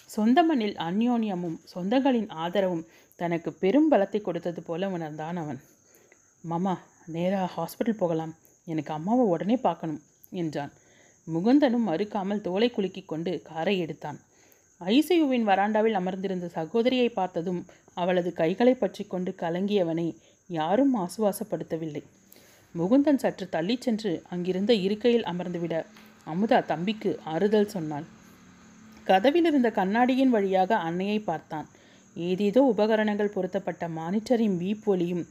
சொந்த 0.06 0.42
மண்ணில் 0.42 0.76
அந்யோன்யமும் 0.76 1.56
சொந்தங்களின் 1.74 2.28
ஆதரவும் 2.28 2.86
தனக்கு 3.16 3.52
பெரும் 3.52 3.90
பலத்தை 3.92 4.20
கொடுத்தது 4.20 4.62
போல 4.62 4.88
உணர்ந்தான் 4.88 5.36
அவன். 5.36 5.60
மாமா 6.44 6.74
நேராக 7.06 7.48
ஹாஸ்பிட்டல் 7.56 8.00
போகலாம். 8.02 8.34
எனக்கு 8.72 8.92
அம்மாவை 8.96 9.24
உடனே 9.34 9.56
பார்க்கணும் 9.66 10.02
என்றான். 10.42 10.72
முகுந்தனும் 11.26 11.86
மறுக்காமல் 11.90 12.44
தோலை 12.46 12.68
குலுக்கி 12.70 13.02
கொண்டு 13.04 13.32
காரை 13.48 13.74
எடுத்தான். 13.84 14.18
ஐசியுவின் 14.80 15.46
வராண்டாவில் 15.50 15.98
அமர்ந்திருந்த 16.00 16.46
சகோதரியை 16.56 17.08
பார்த்ததும் 17.18 17.60
அவளது 17.94 18.30
கைகளை 18.40 18.74
பற்றி 18.74 19.04
கொண்டு 19.04 19.30
கலங்கியவனை 19.42 20.06
யாரும் 20.50 20.92
ஆசுவாசப்படுத்தவில்லை. 21.04 22.02
முகுந்தன் 22.74 23.20
சற்று 23.22 23.46
தள்ளி 23.48 23.76
சென்று 23.84 24.12
அங்கிருந்த 24.34 24.72
இருக்கையில் 24.86 25.26
அமர்ந்துவிட 25.32 25.74
அமுதா 26.26 26.58
தம்பிக்கு 26.70 27.10
ஆறுதல் 27.32 27.72
சொன்னாள். 27.74 28.06
கதவில் 29.06 29.48
இருந்த 29.50 29.68
கண்ணாடியின் 29.78 30.32
வழியாக 30.36 30.70
அன்னையை 30.88 31.18
பார்த்தான். 31.28 31.68
ஏதேதோ 32.16 32.60
உபகரணங்கள் 32.72 33.34
பொருத்தப்பட்ட 33.36 33.84
மானிட்டரின் 33.98 34.56
வீப் 34.62 34.86
ஒலியும் 34.92 35.24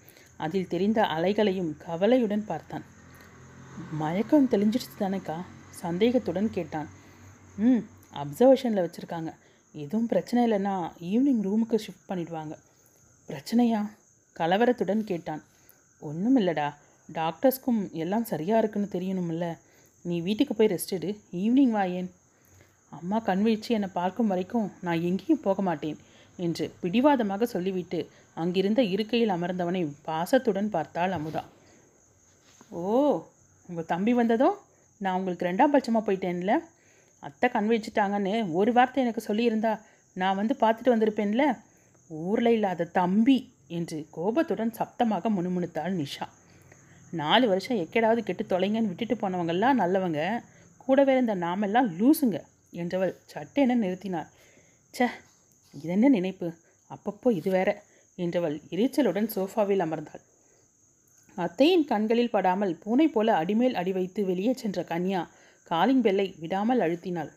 அதில் 0.46 0.70
தெரிந்த 0.74 1.00
அலைகளையும் 1.16 1.72
கவலையுடன் 1.86 2.46
பார்த்தான். 2.52 2.86
மயக்கம் 3.78 4.48
தெளிஞ்சிடுச்சு 4.48 4.98
தானேக்கா? 5.00 5.42
சந்தேகத்துடன் 5.70 6.50
கேட்டான். 6.50 6.90
ம் 7.58 7.84
அப்சர்வேஷனில் 8.14 8.84
வச்சுருக்காங்க. 8.86 9.34
எதுவும் 9.74 10.08
பிரச்சனை 10.08 10.46
இல்லைன்னா 10.46 10.92
ஈவினிங் 11.02 11.44
ரூமுக்கு 11.44 11.78
ஷிஃப்ட் 11.86 12.10
பண்ணிடுவாங்க. 12.10 12.58
பிரச்சனையா? 13.30 13.90
கலவரத்துடன் 14.36 15.04
கேட்டான். 15.04 15.44
ஒன்றும் 16.00 16.38
இல்லைடா. 16.38 16.76
டாக்டர்ஸ்க்கும் 17.10 17.92
எல்லாம் 17.94 18.24
சரியாக 18.24 18.60
இருக்குன்னு 18.60 18.88
தெரியணும்ல. 18.96 19.58
நீ 20.06 20.22
வீட்டுக்கு 20.22 20.54
போய் 20.54 20.68
ரெஸ்ட் 20.68 20.94
எடு. 20.94 21.22
ஈவினிங் 21.34 21.70
வா 21.70 21.84
ஏன்? 21.84 22.10
அம்மா 22.90 23.20
கண் 23.20 23.44
விழிச்சு 23.46 23.70
என்னை 23.70 23.90
பார்க்கும் 23.94 24.28
வரைக்கும் 24.28 24.72
நான் 24.82 25.02
எங்கேயும் 25.02 25.42
போக 25.42 25.62
மாட்டேன் 25.62 25.98
என்று 26.38 26.72
பிடிவாதமாக 26.82 27.46
சொல்லிவிட்டு 27.46 28.10
அங்கிருந்த 28.34 28.82
இருக்கையில் 28.84 29.30
அமர்ந்தவனை 29.30 29.94
பாசத்துடன் 30.04 30.70
பார்த்தாள் 30.70 31.12
அமுதா. 31.12 31.44
ஓ 32.70 32.84
உங்கள் 33.70 33.90
தம்பி 33.94 34.14
வந்ததோ 34.20 34.50
நான் 35.02 35.18
உங்களுக்கு 35.18 35.48
ரெண்டாம் 35.50 35.74
பட்சமாக 35.74 36.04
போயிட்டேன்ல. 36.08 36.54
அத்தை 37.24 37.48
கண் 37.56 37.70
வச்சுட்டாங்கன்னு 37.72 38.34
ஒரு 38.60 38.72
வார்த்தை 38.78 39.00
எனக்கு 39.06 39.22
சொல்லியிருந்தா 39.30 39.72
நான் 40.16 40.40
வந்து 40.40 40.54
பார்த்துட்டு 40.62 40.94
வந்திருப்பேன்ல. 40.94 41.46
ஊரில் 42.10 42.52
இல்லாத 42.58 42.90
தம்பி 43.00 43.38
என்று 43.78 43.98
கோபத்துடன் 44.18 44.76
சப்தமாக 44.78 45.30
முணுமுணுத்தாள் 45.38 45.98
நிஷா. 46.02 46.28
நாலு 47.14 47.46
வருஷம் 47.52 47.82
எக்கேடாவது 47.84 48.22
கெட்டு 48.28 48.44
தொலைங்கன்னு 48.54 48.92
விட்டுட்டு 48.92 49.16
போனவங்கெல்லாம் 49.24 49.80
நல்லவங்க. 49.82 50.22
கூடவே 50.86 51.14
இருந்த 51.18 51.34
நாமெல்லாம் 51.46 51.88
லூசுங்க 52.00 52.38
என்றவள் 52.82 53.14
சட்டென 53.34 53.78
நிறுத்தினாள். 53.84 54.30
ச்சே 54.94 55.08
இதென்ன 55.74 56.10
நினைப்பு? 56.18 56.48
அப்பப்போ 56.92 57.30
இது 57.40 57.50
வேற 57.58 57.70
என்றவள் 58.18 58.56
எரிச்சலுடன் 58.74 59.30
சோஃபாவில் 59.36 59.86
அமர்ந்தாள். 59.86 60.24
அத்தையின் 61.38 61.86
கண்களில் 61.86 62.34
படாமல் 62.36 62.74
பூனை 62.84 63.08
போல 63.08 63.34
அடிமேல் 63.36 63.76
அடி 63.82 63.92
வைத்து 63.98 64.22
வெளியே 64.26 64.54
சென்ற 64.54 64.82
கன்யா 64.92 65.22
காலிங் 65.72 66.04
பெல்லை 66.06 66.26
விடாமல் 66.40 66.82
அழுத்தினாள். 66.86 67.32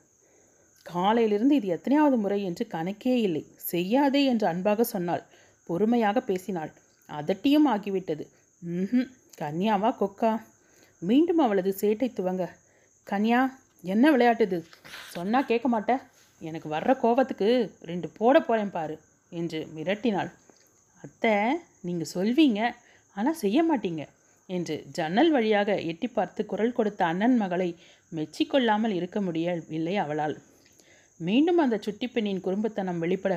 காலையிலிருந்து 0.86 1.54
இது 1.54 1.68
எத்தனையாவது 1.68 2.16
முறை 2.16 2.38
என்று 2.48 2.64
கணக்கே 2.74 3.14
இல்லை. 3.26 3.42
செய்யாதே 3.70 4.22
என்று 4.24 4.46
அன்பாக 4.46 4.84
சொன்னாள். 4.84 5.24
பொறுமையாக 5.68 6.20
பேசினாள். 6.20 6.70
அதட்டியும் 7.08 7.68
ஆகிவிட்டது. 7.74 8.24
ம் 8.62 9.08
கன்யாவா 9.38 9.90
கொக்கா. 10.00 10.32
மீண்டும் 11.02 11.38
அவளது 11.38 11.70
சேட்டை 11.80 12.08
துவங்க. 12.12 12.44
கன்யா 13.06 13.40
என்ன 13.84 14.04
விளையாட்டுது 14.10 14.58
சொன்னா 15.14 15.38
கேட்க 15.42 15.66
மாட்ட. 15.68 15.92
எனக்கு 16.40 16.68
வர்ற 16.68 16.90
கோபத்துக்கு 17.00 17.48
ரெண்டு 17.90 18.08
போட 18.18 18.36
போறேன் 18.40 18.74
பாரு 18.76 18.96
என்று 19.32 19.58
மிரட்டினாள். 19.76 20.30
அத்தை 21.04 21.34
நீங்கள் 21.88 22.12
சொல்வீங்க. 22.14 22.60
ஆனால் 23.16 23.40
செய்ய 23.42 23.60
மாட்டீங்க 23.62 24.02
என்று 24.48 24.76
ஜன்னல் 24.96 25.30
வழியாக 25.30 25.70
எட்டி 25.90 26.08
பார்த்து 26.08 26.40
குரல் 26.46 26.76
கொடுத்த 26.78 27.00
அண்ணன் 27.04 27.36
மகளை 27.36 27.68
மெச்சிக்கொள்ளாமல் 28.12 28.94
இருக்க 28.98 29.18
முடியவில்லை 29.20 29.94
அவளால். 29.96 30.36
மீண்டும் 31.20 31.58
அந்த 31.58 31.76
சுட்டி 31.78 32.06
பெண்ணின் 32.06 32.44
குறும்புத்தனம் 32.46 33.00
வெளிப்பட 33.04 33.34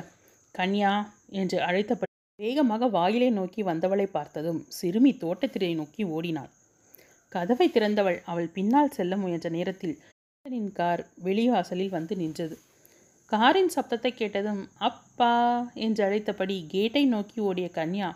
கன்யா 0.54 0.92
என்று 1.40 1.58
அழைத்தபடி 1.60 2.12
வேகமாக 2.38 2.86
வாயிலை 2.88 3.30
நோக்கி 3.30 3.60
வந்தவளை 3.62 4.06
பார்த்ததும் 4.10 4.60
சிறுமி 4.68 5.12
தோட்டத்திலே 5.16 5.70
நோக்கி 5.74 6.02
ஓடினாள். 6.16 6.50
கதவை 7.32 7.66
திறந்தவள் 7.68 8.18
அவள் 8.24 8.48
பின்னால் 8.48 8.94
செல்ல 8.96 9.16
முயன்ற 9.16 9.48
நேரத்தில் 9.50 9.96
கார் 10.76 11.02
வெளிவாசலில் 11.24 11.94
வந்து 11.96 12.14
நின்றது. 12.16 12.56
காரின் 13.30 13.70
சப்தத்தை 13.74 14.10
கேட்டதும் 14.14 14.62
அப்பா 14.88 15.32
என்று 15.84 16.02
அழைத்தபடி 16.04 16.56
கேட்டை 16.74 17.02
நோக்கி 17.06 17.38
ஓடிய 17.40 17.68
கன்யா 17.78 18.08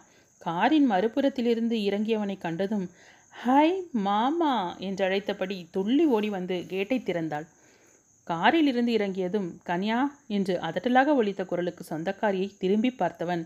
காரின் 0.42 0.88
மறுபுறத்திலிருந்து 0.90 1.76
இறங்கியவனை 1.88 2.36
கண்டதும் 2.38 2.86
ஹாய் 3.34 3.74
மாமா! 4.04 4.54
என்று 4.80 5.02
அழைத்தபடி 5.04 5.56
துள்ளி 5.70 6.04
ஓடி 6.06 6.28
வந்து 6.28 6.56
கேட்டை 6.66 6.98
திறந்தாள். 7.00 7.46
காரில் 8.26 8.66
இருந்து 8.66 8.92
இறங்கியதும் 8.92 9.48
கனியா! 9.66 9.98
என்று 10.28 10.54
அதட்டலாக 10.68 11.14
ஒழித்த 11.14 11.42
குரலுக்கு 11.44 11.84
சொந்தக்காரியை 11.84 12.48
திரும்பி 12.58 12.90
பார்த்தவன் 12.94 13.42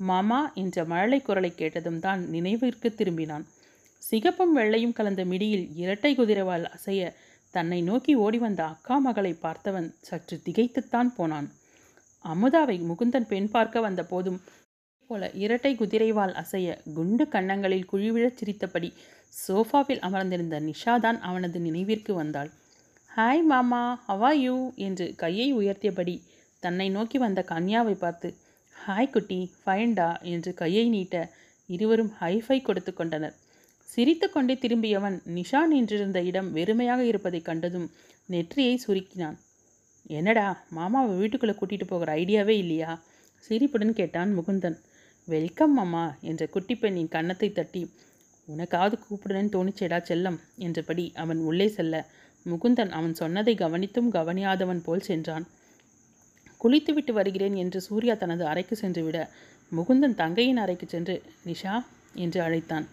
மாமா! 0.00 0.40
என்ற 0.54 0.84
மழலை 0.84 1.20
குரலை 1.20 1.50
கேட்டதும் 1.52 2.00
தான் 2.00 2.20
நினைவிற்கு 2.30 2.90
திரும்பினான். 2.92 3.44
சிகப்பும் 4.02 4.54
வெள்ளையும் 4.54 4.96
கலந்த 4.98 5.24
மிடியில் 5.24 5.66
இரட்டை 5.76 6.12
குதிரவால் 6.14 6.66
அசைய 6.72 7.02
தன்னை 7.54 7.80
நோக்கி 7.82 8.12
ஓடி 8.24 8.38
வந்த 8.38 8.62
அக்கா 8.66 8.96
மகளை 9.00 9.32
பார்த்தவன் 9.38 9.88
சற்று 10.00 10.36
திகைத்துத்தான் 10.46 11.10
போனான். 11.16 11.48
அமுதாவை 12.24 12.76
முகுந்தன் 12.88 13.30
பெண் 13.30 13.50
பார்க்க 13.50 13.80
வந்த 13.80 14.02
போதும் 14.04 14.40
போல 15.12 15.30
இரட்டை 15.34 15.76
குதிரைவால் 15.76 16.32
அசைய 16.32 16.78
குண்டு 16.94 17.28
கன்னங்களில் 17.28 17.88
குழிவிழச் 17.92 18.34
சிரித்தபடி 18.34 18.92
சோஃபாவில் 19.48 19.98
அமர்ந்திருந்த 19.98 20.60
நிஷாதான் 20.60 21.18
அவனது 21.20 21.60
நினைவிற்கு 21.60 22.14
வந்தாள். 22.14 22.50
ஹாய் 23.16 23.42
மாமா. 23.42 24.04
ஹவா 24.08 24.30
யூ 24.30 24.72
என்று 24.76 25.14
கையை 25.16 25.48
உயர்த்தியபடி 25.54 26.14
தன்னை 26.60 26.90
நோக்கி 26.90 27.18
வந்த 27.18 27.44
கன்யாவை 27.48 27.94
பார்த்து 27.94 28.28
ஹாய் 28.86 29.10
குட்டி. 29.10 29.40
ஃபைன்டா 29.66 30.22
என்று 30.22 30.54
கையை 30.54 30.88
நீட்ட 30.88 31.16
இருவரும் 31.66 32.12
ஹைஃபை 32.20 32.62
கொடுத்து 32.62 32.94
கொண்டனர். 32.94 33.34
சிரித்து 33.84 34.30
கொண்டே 34.30 34.54
திரும்பியவன் 34.54 35.18
நிஷா 35.34 35.66
நின்றிருந்த 35.66 36.22
இடம் 36.22 36.56
வெறுமையாக 36.56 37.04
இருப்பதைக் 37.04 37.44
கண்டதும் 37.44 37.88
நெற்றியை 38.26 38.74
சுருக்கினான். 38.86 39.38
என்னடா 40.06 40.46
மாமாவை 40.70 41.16
வீட்டுக்குள்ளே 41.16 41.56
கூட்டிகிட்டு 41.56 41.86
போகிற 41.86 42.14
ஐடியாவே 42.14 42.56
இல்லையா? 42.62 42.92
சிரிப்புடன் 43.38 43.94
கேட்டான் 43.94 44.30
முகுந்தன். 44.38 44.78
வெல்கம் 45.28 45.74
மாமா 45.74 46.02
என்ற 46.20 46.46
குட்டி 46.46 46.74
பெண்ணின் 46.74 47.08
கன்னத்தை 47.08 47.48
தட்டி 47.52 47.82
உனக்காவது 48.48 48.96
கூப்பிடுறேன்னு 49.02 49.52
தோணிச்சேடா 49.52 49.98
செல்லம் 50.08 50.38
என்றபடி 50.56 51.04
அவன் 51.14 51.38
உள்ளே 51.38 51.68
செல்ல 51.68 51.94
முகுந்தன் 52.46 52.90
அவன் 52.90 53.14
சொன்னதை 53.14 53.54
கவனித்தும் 53.54 54.08
கவனியாதவன் 54.08 54.80
போல் 54.82 55.00
சென்றான். 55.00 55.46
குளித்துவிட்டு 56.56 57.12
வருகிறேன் 57.12 57.54
என்று 57.54 57.80
சூர்யா 57.80 58.14
தனது 58.14 58.44
அறைக்கு 58.46 58.76
சென்றுவிட 58.76 59.30
முகுந்தன் 59.72 60.14
தங்கையின் 60.14 60.60
அறைக்கு 60.64 60.88
சென்று 60.88 61.16
நிஷா 61.46 61.74
என்று 62.24 62.42
அழைத்தான். 62.42 62.88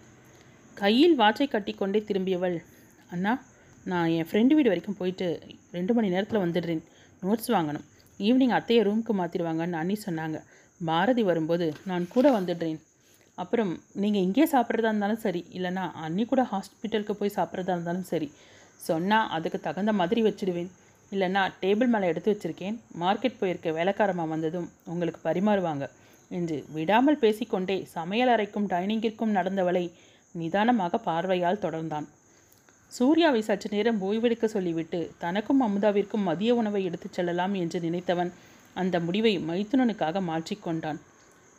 கையில் 0.73 1.17
வாட்சை 1.19 1.47
கட்டிக்கொண்டே 1.49 2.01
திரும்பியவள் 2.03 2.57
அண்ணா 3.09 3.33
நான் 3.85 4.13
என் 4.17 4.29
ஃப்ரெண்டு 4.31 4.55
வீடு 4.59 4.71
வரைக்கும் 4.73 4.99
போயிட்டு 5.01 5.27
ரெண்டு 5.71 5.93
மணி 5.93 6.09
நேரத்தில் 6.09 6.43
வந்துடுறேன். 6.45 6.85
நோட்ஸ் 7.23 7.51
வாங்கணும். 7.57 7.85
ஈவினிங் 8.19 8.55
அத்தையை 8.59 8.83
ரூமுக்கு 8.87 9.13
மாற்றிடுவாங்கன்னு 9.21 9.81
அண்ணி 9.81 9.97
சொன்னாங்க. 10.05 10.39
மாருதி 10.87 11.23
வரும்போது 11.29 11.65
நான் 11.89 12.05
கூட 12.13 12.27
வந்துடுறேன். 12.37 12.79
அப்புறம் 13.37 13.71
நீங்கள் 14.03 14.23
இங்கேயே 14.25 14.47
சாப்பிட்றதா 14.53 14.89
இருந்தாலும் 14.91 15.23
சரி 15.25 15.41
இல்லைனா 15.57 15.83
அன்னி 16.05 16.23
கூட 16.31 16.41
ஹாஸ்பிட்டலுக்கு 16.51 17.13
போய் 17.19 17.37
சாப்பிட்றதா 17.37 17.73
இருந்தாலும் 17.75 18.07
சரி 18.11 18.27
சொன்னால் 18.87 19.29
அதுக்கு 19.35 19.59
தகுந்த 19.67 19.91
மாதிரி 19.99 20.21
வச்சுடுவேன். 20.27 20.69
இல்லைன்னா 21.11 21.41
டேபிள் 21.61 21.91
மேலே 21.93 22.09
எடுத்து 22.11 22.33
வச்சுருக்கேன். 22.33 22.75
மார்க்கெட் 23.03 23.39
போயிருக்க 23.39 23.69
வேலைக்காரமாக 23.79 24.31
வந்ததும் 24.33 24.67
உங்களுக்கு 24.91 25.21
பரிமாறுவாங்க. 25.29 25.85
என்று 26.31 26.57
விடாமல் 26.75 27.21
பேசிக்கொண்டே 27.23 27.77
சமையல் 27.95 28.31
அறைக்கும் 28.33 28.69
டைனிங்கிற்கும் 28.73 29.35
நடந்தவளை 29.37 29.85
நிதானமாக 30.35 30.97
பார்வையால் 31.07 31.63
தொடர்ந்தான். 31.65 32.07
சூர்யாவை 32.97 33.41
சற்று 33.47 33.67
நேரம் 33.73 33.99
ஓய்வெடுக்க 34.07 34.45
சொல்லிவிட்டு 34.53 34.99
தனக்கும் 35.23 35.63
அமுதாவிற்கும் 35.65 36.27
மதிய 36.29 36.51
உணவை 36.59 36.81
எடுத்துச் 36.89 37.15
செல்லலாம் 37.17 37.55
என்று 37.63 37.79
நினைத்தவன் 37.85 38.31
அந்த 38.75 38.95
முடிவை 39.05 39.33
மைத்துனனுக்காக 39.49 40.21
மாற்றிக்கொண்டான். 40.29 40.99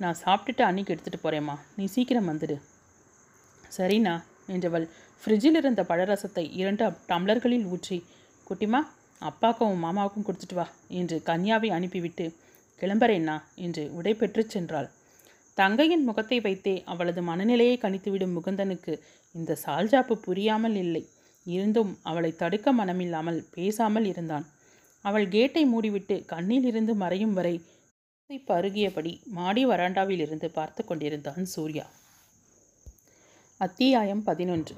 நான் 0.00 0.20
சாப்பிட்டுட்டு 0.24 0.62
அன்னைக்கு 0.66 0.92
எடுத்துகிட்டு 0.94 1.24
போகிறேம்மா 1.24 1.56
நீ 1.76 1.84
சீக்கிரம் 1.94 2.28
வந்துடு. 2.30 2.56
சரிண்ணா 3.76 4.14
என்றவள் 4.54 4.86
ஃப்ரிட்ஜில் 5.22 5.58
இருந்த 5.60 5.82
பழரசத்தை 5.90 6.44
இரண்டு 6.60 6.84
டம்ளர்களில் 7.10 7.66
ஊற்றி 7.74 7.98
குட்டிமா 8.46 8.80
அப்பாக்கும் 9.22 9.82
மாமாவுக்கும் 9.84 10.26
கொடுத்துட்டு 10.26 10.56
வா 10.58 10.66
என்று 11.00 11.16
கன்யாவை 11.28 11.68
அனுப்பிவிட்டு 11.76 12.26
கிளம்புறேன்னா 12.80 13.36
என்று 13.64 13.82
உடை 13.98 14.12
பெற்று 14.20 14.42
சென்றாள். 14.54 14.88
தங்கையின் 15.58 16.04
முகத்தை 16.08 16.38
வைத்தே 16.40 16.74
அவளது 16.92 17.20
மனநிலையை 17.22 17.76
கணித்துவிடும் 17.82 18.34
முகுந்தனுக்கு 18.36 18.92
இந்த 19.34 19.56
சால்ஜாப்பு 19.64 20.14
புரியாமல் 20.26 20.78
இல்லை. 20.84 21.02
இருந்தும் 21.46 21.92
அவளை 22.02 22.30
தடுக்க 22.42 22.72
மனமில்லாமல் 22.72 23.40
பேசாமல் 23.56 24.06
இருந்தான். 24.12 24.46
அவள் 25.04 25.26
கேட்டை 25.28 25.62
மூடிவிட்டு 25.72 26.16
கண்ணில் 26.32 26.66
இருந்து 26.70 26.94
மறையும் 26.94 27.32
வரை 27.32 27.54
பருகியபடி 28.48 29.12
மாடி 29.36 29.62
வராண்டாவில் 29.66 30.22
இருந்து 30.24 30.48
பார்த்து 30.50 30.82
கொண்டிருந்தான் 30.84 31.46
சூர்யா. 31.54 31.86
அத்தியாயம் 33.60 34.22
பதினொன்று. 34.28 34.74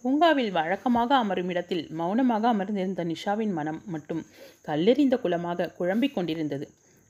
பூங்காவில் 0.00 0.50
வழக்கமாக 0.56 1.10
அமரும் 1.16 1.50
இடத்தில் 1.52 1.84
மௌனமாக 2.00 2.44
அமர்ந்திருந்த 2.48 3.04
நிஷாவின் 3.04 3.54
மனம் 3.58 3.80
மட்டும் 3.86 4.22
கல்லெறிந்த 4.68 5.16
குலமாக 5.22 5.68
குழம்பிக் 5.78 6.16
கொண்டிருந்தது. 6.16 6.66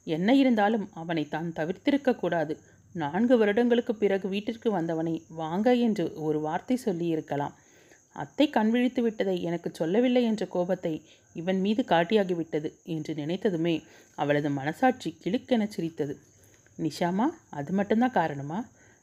என்ன 0.06 0.28
இருந்தாலும் 0.34 0.86
அவனை 0.92 1.24
தான் 1.28 1.48
தவிர்த்திருக்க 1.58 2.16
கூடாது. 2.16 2.54
நான்கு 2.94 3.36
வருடங்களுக்கு 3.38 3.94
பிறகு 3.94 4.26
வீட்டிற்கு 4.28 4.68
வந்தவனை 4.70 5.14
வாங்க 5.42 5.74
என்று 5.86 6.04
ஒரு 6.26 6.40
வார்த்தை 6.40 6.76
சொல்லியிருக்கலாம். 6.86 7.56
அத்தை 8.16 8.46
கண் 8.50 8.70
விழித்து 8.70 9.00
விட்டதை 9.02 9.36
எனக்கு 9.42 9.68
சொல்லவில்லை 9.70 10.22
என்ற 10.22 10.44
கோபத்தை 10.46 10.94
இவன் 11.36 11.60
மீது 11.60 11.82
காட்டியாகிவிட்டது 11.88 12.68
என்று 12.86 13.12
நினைத்ததுமே 13.14 13.74
அவளது 14.18 14.50
மனசாட்சி 14.50 15.10
கிளுக்கென 15.24 15.62
சிரித்தது. 15.66 16.14
நிஷாமா 16.78 17.26
அது 17.50 17.72
மட்டும்தான் 17.72 18.16
காரணமா? 18.18 18.58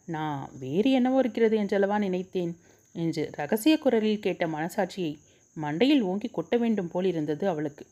நான் 0.08 0.40
வேறு 0.60 0.90
என்னவோ 0.92 1.20
இருக்கிறது 1.20 1.56
என்றளவா 1.58 1.98
நினைத்தேன் 1.98 2.54
என்று 2.96 3.24
ரகசிய 3.36 3.76
குரலில் 3.78 4.24
கேட்ட 4.26 4.44
மனசாட்சியை 4.48 5.14
மண்டையில் 5.58 6.04
ஓங்கி 6.04 6.30
கொட்ட 6.30 6.56
வேண்டும் 6.58 6.92
போல் 6.92 7.06
இருந்தது 7.06 7.46
அவளுக்கு. 7.48 7.86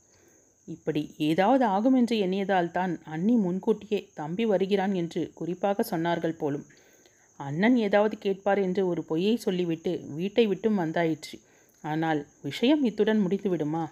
இப்படி 0.67 1.01
ஏதாவது 1.27 1.63
ஆகும் 1.65 1.95
என்று 1.95 2.15
எண்ணியதால் 2.17 2.71
தான் 2.71 2.93
அண்ணி 3.05 3.35
முன்கூட்டியே 3.35 3.99
தம்பி 4.13 4.45
வருகிறான் 4.45 4.93
என்று 4.93 5.21
குறிப்பாக 5.33 5.85
சொன்னார்கள் 5.91 6.39
போலும் 6.39 6.65
அண்ணன் 7.43 7.77
ஏதாவது 7.87 8.15
கேட்பார் 8.17 8.59
என்று 8.59 8.81
ஒரு 8.87 9.01
பொய்யை 9.09 9.35
சொல்லிவிட்டு 9.45 9.91
வீட்டை 10.17 10.45
விட்டும் 10.47 10.79
வந்தாயிற்று. 10.79 11.37
ஆனால் 11.83 12.19
விஷயம் 12.41 12.81
இத்துடன் 12.89 13.21
முடிந்துவிடுமா? 13.25 13.83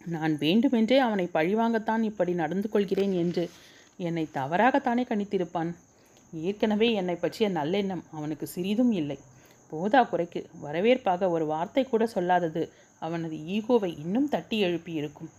நான் 0.00 0.34
வேண்டுமென்றே 0.38 0.98
அவனை 0.98 1.26
பழிவாங்கத்தான் 1.34 2.02
இப்படி 2.02 2.32
நடந்து 2.32 2.68
கொள்கிறேன் 2.68 3.14
என்று 3.22 3.44
என்னை 4.00 4.24
தவறாகத்தானே 4.38 5.04
கணித்திருப்பான்? 5.08 5.70
ஏற்கனவே 6.32 6.88
என்னை 6.92 7.16
பற்றிய 7.16 7.46
நல்லெண்ணம் 7.50 8.04
அவனுக்கு 8.10 8.46
சிறிதும் 8.46 8.92
இல்லை. 8.92 9.18
போதா 9.72 10.00
குறைக்கு 10.02 10.40
வரவேற்பாக 10.62 11.28
ஒரு 11.30 11.44
வார்த்தை 11.46 11.82
கூட 11.84 12.04
சொல்லாதது 12.14 12.62
அவனது 13.02 13.36
ஈகோவை 13.56 13.90
இன்னும் 14.04 14.28
தட்டி 14.28 14.56
எழுப்பி 14.66 14.92
இருக்கும் 15.00 15.30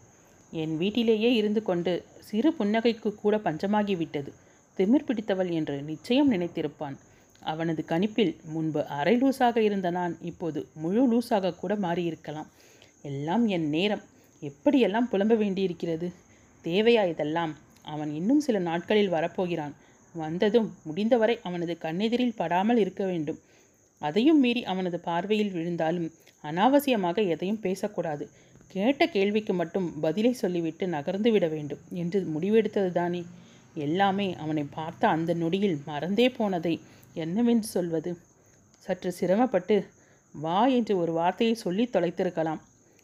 என் 0.54 0.76
வீட்டிலேயே 0.78 1.30
இருந்து 1.34 1.62
கொண்டு 1.64 1.92
சிறு 2.28 2.50
புன்னகைக்கு 2.58 3.10
கூட 3.16 3.36
பஞ்சமாகி 3.38 3.96
விட்டது 3.98 4.32
திமிர் 4.78 5.08
பிடித்தவள் 5.08 5.52
என்று 5.60 5.76
நிச்சயம் 5.90 6.32
நினைத்திருப்பான். 6.32 6.96
அவனது 7.42 7.86
கணிப்பில் 7.88 8.36
முன்பு 8.46 8.86
அரை 8.86 9.16
லூசாக 9.18 9.58
இருந்த 9.58 9.90
நான் 9.90 10.18
இப்போது 10.22 10.68
முழு 10.74 11.04
லூஸாக 11.12 11.56
கூட 11.56 11.76
மாறியிருக்கலாம். 11.76 12.50
எல்லாம் 13.02 13.48
என் 13.48 13.70
நேரம். 13.70 14.04
எப்படியெல்லாம் 14.42 15.10
புலம்ப 15.12 15.38
வேண்டியிருக்கிறது? 15.38 16.12
தேவையா 16.64 17.08
இதெல்லாம்? 17.08 17.58
அவன் 17.82 18.14
இன்னும் 18.14 18.40
சில 18.40 18.60
நாட்களில் 18.60 19.12
வரப்போகிறான். 19.12 19.74
வந்ததும் 20.14 20.74
முடிந்தவரை 20.84 21.40
அவனது 21.44 21.78
கண்ணெதிரில் 21.82 22.36
படாமல் 22.36 22.78
இருக்க 22.78 23.06
வேண்டும். 23.06 23.40
அதையும் 23.98 24.40
மீறி 24.40 24.64
அவனது 24.64 25.00
பார்வையில் 25.00 25.52
விழுந்தாலும் 25.52 26.12
அனாவசியமாக 26.44 27.28
எதையும் 27.28 27.60
பேசக்கூடாது. 27.60 28.30
கேட்ட 28.68 29.08
கேள்விக்கு 29.08 29.54
மட்டும் 29.54 30.00
பதிலை 30.00 30.34
சொல்லிவிட்டு 30.34 30.88
நகர்ந்து 30.88 31.32
விட 31.32 31.48
வேண்டும் 31.48 31.80
என்று 31.90 32.20
முடிவெடுத்தது 32.22 32.92
தானே 32.92 33.26
எல்லாமே 33.74 34.36
அவனை 34.36 34.64
பார்த்த 34.64 35.08
அந்த 35.08 35.34
நொடியில் 35.34 35.82
மறந்தே 35.86 36.30
போனதை 36.30 36.80
என்னவென்று 37.13 37.67
சொல்வது? 37.67 38.17
சற்று 38.80 39.12
சிரமப்பட்டு 39.12 39.88
வா 40.36 40.67
என்று 40.67 40.97
ஒரு 40.97 41.12
வார்த்தையை 41.12 41.56
சொல்லி 41.56 41.89
தொலைத்திருக்கலாம். 41.93 42.60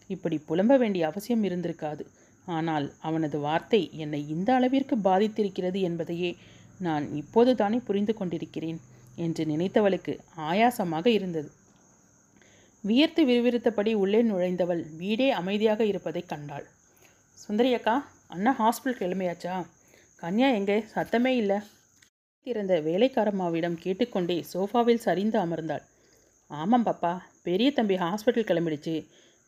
இப்படி 0.07 0.41
புலம்ப 0.47 0.77
வேண்டிய 0.77 1.07
அவசியம் 1.07 1.43
இருந்திருக்காது. 1.43 2.05
ஆனால் 2.45 2.93
அவனது 3.01 3.39
வார்த்தை 3.39 3.89
என்னை 3.93 4.29
இந்த 4.29 4.53
அளவிற்கு 4.53 4.95
பாதித்திருக்கிறது 4.97 5.81
என்பதையே 5.81 6.35
நான் 6.79 7.13
இப்போது 7.13 7.55
தானே 7.55 7.77
புரிந்து 7.77 8.13
கொண்டிருக்கிறேன் 8.13 8.79
என்று 9.15 9.45
நினைத்தவளுக்கு 9.45 10.19
ஆயாசமாக 10.35 11.07
இருந்தது. 11.07 11.51
வியர்த்து 12.83 13.25
விறுவிறுத்தபடி 13.25 13.93
உள்ளே 13.93 14.23
நுழைந்தவள் 14.23 14.83
வீடே 14.95 15.29
அமைதியாக 15.29 15.85
இருப்பதை 15.85 16.25
கண்டாள். 16.25 16.65
சுந்தரி 17.33 17.73
அக்கா 17.73 18.09
அண்ணா 18.27 18.55
ஹாஸ்பிட்டல் 18.59 18.99
கிளம்பியாச்சா? 18.99 19.65
கன்யா 20.21 20.53
எங்கே? 20.53 20.85
சத்தமே 20.95 21.25
இல்லை. 21.25 21.61
திறந்த 22.47 22.75
வேலைக்காரம்மாவிடம் 22.88 23.77
கேட்டுக்கொண்டே 23.83 24.36
சோஃபாவில் 24.51 25.05
சரிந்து 25.05 25.38
அமர்ந்தாள். 25.45 25.83
ஆமாம் 26.51 26.86
பாப்பா 26.86 27.12
பெரிய 27.47 27.69
தம்பி 27.71 27.95
ஹாஸ்பிட்டல் 28.03 28.47
கிளம்பிடுச்சு. 28.49 28.93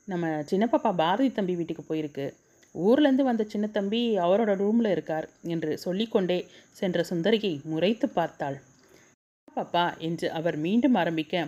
நம்ம 0.08 0.32
சின்ன 0.50 0.66
பாப்பா 0.72 0.90
பாரதி 1.02 1.30
தம்பி 1.32 1.54
வீட்டுக்கு 1.60 1.84
போயிருக்கு. 1.90 2.26
ஊர்லேருந்து 2.76 3.24
வந்த 3.28 3.44
சின்ன 3.44 3.66
தம்பி 3.68 4.02
அவரோட 4.26 4.52
ரூமில் 4.62 4.90
இருக்கார் 4.96 5.28
என்று 5.54 5.72
சொல்லிக்கொண்டே 5.78 6.40
சென்ற 6.80 7.06
சுந்தரியை 7.10 7.54
முறைத்து 7.72 8.08
பார்த்தாள். 8.18 8.58
பாப்பா 9.58 9.86
என்று 10.08 10.28
அவர் 10.40 10.58
மீண்டும் 10.66 10.98
ஆரம்பிக்க 11.02 11.46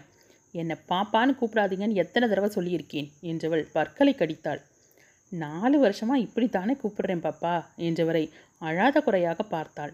என்னை 0.54 0.78
பாப்பான்னு 0.92 1.34
கூப்பிடாதீங்கன்னு 1.40 2.02
எத்தனை 2.04 2.26
தடவை 2.30 2.50
சொல்லியிருக்கேன் 2.56 3.10
என்றவள் 3.32 3.66
பற்களை 3.76 4.14
கடித்தாள். 4.16 4.62
நாலு 5.32 5.78
வருஷமாக 5.80 6.24
இப்படித்தானே 6.28 6.76
கூப்பிடுறேன் 6.80 7.26
பாப்பா 7.28 7.54
என்றவரை 7.88 8.24
அழாத 8.62 8.98
குறையாக 9.02 9.44
பார்த்தாள். 9.56 9.94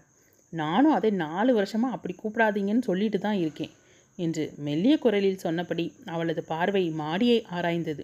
நானும் 0.54 0.92
அதை 0.92 1.12
நாலு 1.12 1.54
வருஷமாக 1.54 1.96
அப்படி 1.96 2.16
கூப்பிடாதீங்கன்னு 2.20 2.88
சொல்லிட்டு 2.90 3.20
தான் 3.20 3.40
இருக்கேன் 3.44 3.74
என்று 4.18 4.44
மெல்லிய 4.58 4.98
குரலில் 4.98 5.44
சொன்னபடி 5.46 5.86
அவளது 6.06 6.44
பார்வை 6.44 6.84
மாடியை 7.02 7.40
ஆராய்ந்தது. 7.52 8.04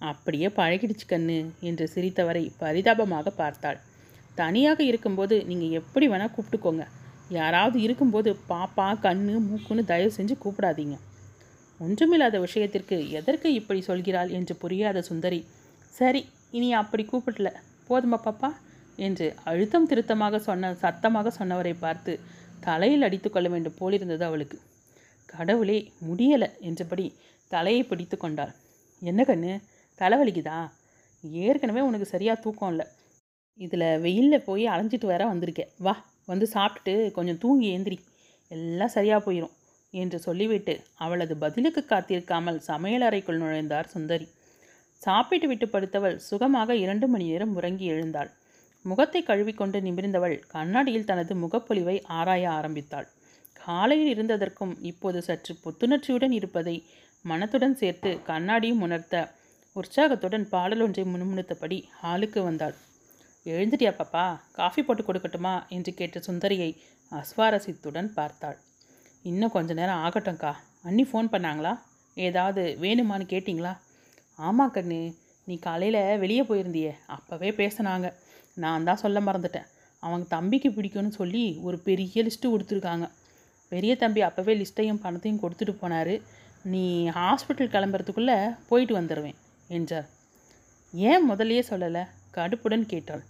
அப்படியே 0.00 0.48
பழகிடுச்சு 0.48 1.06
கண்ணு 1.08 1.38
என்று 1.60 1.84
சிரித்தவரை 1.94 2.50
பரிதாபமாக 2.58 3.30
பார்த்தாள். 3.30 3.78
தனியாக 4.34 4.80
இருக்கும்போது 4.82 5.36
நீங்கள் 5.44 5.70
எப்படி 5.70 6.06
வேணால் 6.08 6.34
கூப்பிட்டுக்கோங்க. 6.36 6.84
யாராவது 7.30 7.78
இருக்கும்போது 7.80 8.30
பாப்பா 8.48 8.86
கண்ணு 9.06 9.34
மூக்குன்னு 9.48 9.84
தயவு 9.84 10.12
செஞ்சு 10.18 10.36
கூப்பிடாதீங்க. 10.44 10.96
ஒன்றுமில்லாத 11.80 12.38
விஷயத்திற்கு 12.38 13.10
எதற்கு 13.10 13.52
இப்படி 13.52 13.80
சொல்கிறாள்? 13.80 14.30
என்று 14.30 14.54
புரியாத 14.56 15.02
சுந்தரி 15.02 15.40
சரி 15.94 16.22
இனி 16.50 16.68
அப்படி 16.74 17.04
கூப்பிடல. 17.04 17.48
போதுமா 17.88 18.18
பாப்பா? 18.26 18.50
என்று 19.06 19.26
அழுத்தம் 19.50 19.88
திருத்தமாக 19.90 20.40
சொன்ன 20.48 20.72
சத்தமாக 20.82 21.32
சொன்னவரை 21.38 21.74
பார்த்து 21.84 22.12
தலையில் 22.66 23.06
அடித்து 23.06 23.28
கொள்ள 23.30 23.48
வேண்டும் 23.52 23.76
போலிருந்தது 23.80 24.24
அவளுக்கு. 24.28 24.58
கடவுளே 25.28 25.78
முடியலை 26.08 26.48
என்றபடி 26.68 27.06
தலையை 27.50 27.82
பிடித்து 27.90 28.16
கொண்டாள். 28.16 28.52
என்ன 29.02 29.20
கண்ணு? 29.28 29.52
தலைவலிக்குதா 30.00 30.58
ஏற்கனவே 31.46 31.80
உனக்கு 31.88 32.06
சரியாக 32.12 32.42
தூக்கம் 32.44 32.70
இல்லை. 32.72 32.86
இதில் 33.60 33.86
வெயிலில் 34.04 34.46
போய் 34.48 34.64
அலைஞ்சிட்டு 34.72 35.06
வர 35.12 35.22
வந்திருக்கேன் 35.30 35.72
வா 35.86 35.94
வந்து 36.28 36.46
சாப்பிட்டுட்டு 36.54 36.94
கொஞ்சம் 37.16 37.40
தூங்கி 37.44 37.66
ஏந்திரி. 37.76 37.98
எல்லாம் 38.50 38.94
சரியாக 38.96 39.20
போயிடும் 39.26 39.54
என்று 39.94 40.18
சொல்லிவிட்டு 40.26 40.74
அவளது 41.04 41.34
பதிலுக்கு 41.44 41.82
காத்திருக்காமல் 41.84 42.58
சமையலறைக்குள் 42.68 43.40
நுழைந்தார் 43.42 43.92
சுந்தரி. 43.94 44.26
சாப்பிட்டு 45.02 45.46
விட்டு 45.50 45.66
படுத்தவள் 45.66 46.16
சுகமாக 46.28 46.74
இரண்டு 46.84 47.06
மணி 47.12 47.26
நேரம் 47.32 47.54
உறங்கி 47.58 47.86
எழுந்தாள். 47.94 48.30
முகத்தை 48.84 49.22
கழுவிக்கொண்டு 49.22 49.80
நிமிர்ந்தவள் 49.80 50.36
கண்ணாடியில் 50.46 51.04
தனது 51.04 51.34
முகப்பொலிவை 51.34 51.96
ஆராய 52.18 52.50
ஆரம்பித்தாள். 52.50 53.08
காலையில் 53.52 54.10
இருந்ததற்கும் 54.14 54.72
இப்போது 54.80 55.22
சற்று 55.22 55.54
புத்துணர்ச்சியுடன் 55.64 56.30
இருப்பதை 56.30 56.76
மனத்துடன் 57.24 57.76
சேர்த்து 57.76 58.10
கண்ணாடியும் 58.26 58.80
உணர்த்த 58.80 59.16
உற்சாகத்துடன் 59.72 60.46
பாடலொன்றை 60.52 61.04
முணுமுணுத்தபடி 61.04 61.78
ஹாலுக்கு 62.02 62.40
வந்தாள். 62.42 62.74
எழுந்துட்டியா 63.44 63.92
பாப்பா 63.98 64.24
காஃபி 64.52 64.82
போட்டு 64.82 65.02
கொடுக்கட்டுமா? 65.02 65.68
என்று 65.68 65.94
கேட்ட 65.94 66.20
சுந்தரியை 66.26 66.70
அஸ்வாரசித்துடன் 67.12 68.10
பார்த்தாள். 68.12 68.58
இன்னும் 69.22 69.50
கொஞ்ச 69.50 69.72
நேரம் 69.74 70.02
ஆகட்டும்க்கா. 70.06 70.52
அண்ணி 70.82 71.04
ஃபோன் 71.12 71.30
பண்ணாங்களா? 71.32 71.72
ஏதாவது 72.14 72.76
வேணுமான்னு 72.80 73.26
கேட்டிங்களா? 73.32 73.72
ஆமாம் 74.38 74.74
கண்ணு 74.74 75.00
நீ 75.44 75.58
காலையில் 75.58 76.18
வெளியே 76.18 76.42
போயிருந்தியே 76.42 76.92
அப்போவே 77.16 77.50
பேசினாங்க. 77.60 78.08
நான் 78.62 78.86
தான் 78.88 79.02
சொல்ல 79.04 79.18
மறந்துட்டேன். 79.28 79.68
அவங்க 80.02 80.26
தம்பிக்கு 80.36 80.68
பிடிக்கும்னு 80.76 81.18
சொல்லி 81.20 81.44
ஒரு 81.68 81.76
பெரிய 81.88 82.22
லிஸ்ட்டு 82.26 82.52
கொடுத்துருக்காங்க. 82.52 83.06
பெரிய 83.72 83.92
தம்பி 84.02 84.20
அப்போவே 84.28 84.54
லிஸ்ட்டையும் 84.60 85.02
பணத்தையும் 85.04 85.42
கொடுத்துட்டு 85.42 85.74
போனார். 85.82 86.14
நீ 86.72 86.84
ஹாஸ்பிட்டல் 87.18 87.72
கிளம்புறதுக்குள்ளே 87.74 88.38
போயிட்டு 88.70 88.94
வந்துடுவேன் 88.98 89.38
என்றார். 89.76 90.08
ஏன் 90.94 91.26
முதலையே 91.30 91.62
சொல்லலை? 91.70 92.02
கடுப்புடன் 92.36 92.86
கேட்டாள். 92.92 93.22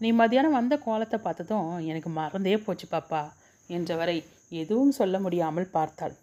நீ 0.00 0.08
மதியானம் 0.20 0.56
வந்த 0.58 0.74
கோலத்தை 0.86 1.18
பார்த்ததும் 1.26 1.68
எனக்கு 1.90 2.10
மறந்தே 2.18 2.56
போச்சு 2.64 2.86
பாப்பா 2.94 3.20
என்றவரை 3.68 4.16
எதுவும் 4.62 4.96
சொல்ல 4.98 5.16
முடியாமல் 5.24 5.72
பார்த்தாள். 5.76 6.14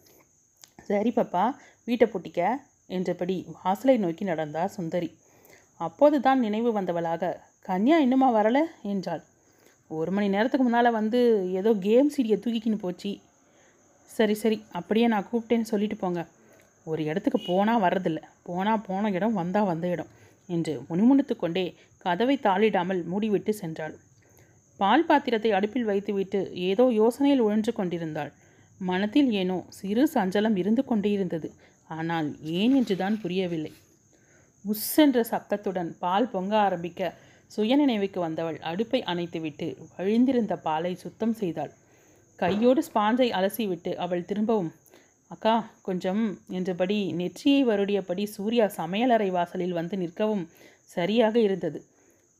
சரி 0.90 1.12
பாப்பா 1.18 1.44
வீட்டை 1.88 2.06
பூட்டிக்க 2.12 2.42
என்றபடி 2.98 3.36
வாசலை 3.58 3.96
நோக்கி 4.04 4.24
நடந்தார் 4.30 4.76
சுந்தரி. 4.78 5.10
அப்போது 5.82 6.18
தான் 6.28 6.44
நினைவு 6.46 6.70
வந்தவளாக 6.78 7.32
கன்யா 7.66 7.98
இன்னுமா 7.98 8.28
வரல? 8.38 8.60
என்றாள். 8.84 9.22
ஒரு 9.92 10.12
மணி 10.12 10.28
நேரத்துக்கு 10.30 10.66
முன்னால் 10.66 10.98
வந்து 10.98 11.20
ஏதோ 11.60 11.72
கேம் 11.86 12.10
சீடியை 12.16 12.38
தூக்கிக்கின்னு 12.40 12.80
போச்சு. 12.82 13.12
சரி 14.10 14.34
சரி 14.34 14.58
அப்படியே 14.72 15.08
நான் 15.08 15.28
கூப்பிட்டேன்னு 15.32 15.70
சொல்லிட்டு 15.72 15.98
போங்க. 15.98 16.22
ஒரு 16.88 17.02
இடத்துக்கு 17.04 17.40
போனால் 17.48 17.84
வர்றதில்ல. 17.86 18.20
போனால் 18.44 18.84
போன 18.88 19.12
இடம் 19.12 19.40
வந்தால் 19.42 19.70
வந்த 19.72 19.88
இடம் 19.88 20.12
என்று 20.50 20.74
முணுமுணுத்து 20.90 21.36
கொண்டே 21.36 21.66
கதவை 22.06 22.36
தாளிடாமல் 22.38 23.02
மூடிவிட்டு 23.12 23.54
சென்றாள். 23.62 23.96
பால் 24.80 25.06
பாத்திரத்தை 25.06 25.52
அடுப்பில் 25.52 25.90
வைத்துவிட்டு 25.92 26.40
ஏதோ 26.70 26.86
யோசனையில் 27.02 27.44
உழன்று 27.48 27.74
கொண்டிருந்தாள். 27.74 28.32
மனத்தில் 28.82 29.30
ஏனோ 29.42 29.58
சிறு 29.70 30.04
சஞ்சலம் 30.16 30.56
இருந்து 30.56 30.84
கொண்டே 30.86 31.12
இருந்தது. 31.12 31.50
ஆனால் 31.90 32.28
ஏன் 32.60 32.74
என்றுதான் 32.76 33.16
புரியவில்லை. 33.22 33.74
உஸ் 34.66 34.90
என்ற 34.98 35.20
சப்தத்துடன் 35.32 35.92
பால் 36.00 36.32
பொங்க 36.34 36.54
ஆரம்பிக்க 36.58 37.12
சுயநினைவுக்கு 37.56 38.20
வந்தவள் 38.20 38.60
அடுப்பை 38.62 39.00
அணைத்துவிட்டு 39.04 39.68
வழிந்திருந்த 39.98 40.54
பாலை 40.58 40.94
சுத்தம் 40.96 41.36
செய்தாள். 41.42 41.74
கையோடு 42.40 42.82
ஸ்பாஞ்சை 42.88 43.28
அலசிவிட்டு 43.32 43.92
அவள் 43.96 44.26
திரும்பவும் 44.26 44.72
அக்கா 45.32 45.56
கொஞ்சம் 45.82 46.24
என்றபடி 46.50 46.98
நெற்றியை 47.14 47.62
வருடியபடி 47.70 48.24
சூர்யா 48.36 48.66
சமையலறை 48.78 49.30
வாசலில் 49.32 49.78
வந்து 49.80 49.96
நிற்கவும் 49.98 50.44
சரியாக 50.86 51.36
இருந்தது. 51.40 51.80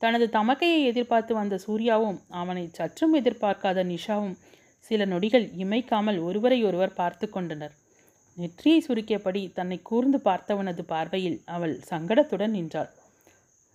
தனது 0.02 0.26
தமக்கையை 0.28 0.80
எதிர்பார்த்து 0.84 1.32
வந்த 1.34 1.56
சூர்யாவும் 1.58 2.18
அவனை 2.40 2.64
சற்றும் 2.72 3.14
எதிர்பார்க்காத 3.14 3.84
நிஷாவும் 3.84 4.36
சில 4.90 5.04
நொடிகள் 5.04 5.46
இமைக்காமல் 5.62 6.18
ஒருவரையொருவர் 6.20 6.98
பார்த்து 7.00 7.26
கொண்டனர். 7.28 7.74
நெற்றியை 8.36 8.78
சுருக்கியபடி 8.86 9.42
தன்னை 9.52 9.78
கூர்ந்து 9.82 10.18
பார்த்தவனது 10.18 10.82
பார்வையில் 10.92 11.38
அவள் 11.46 11.74
சங்கடத்துடன் 11.90 12.54
நின்றாள். 12.58 12.90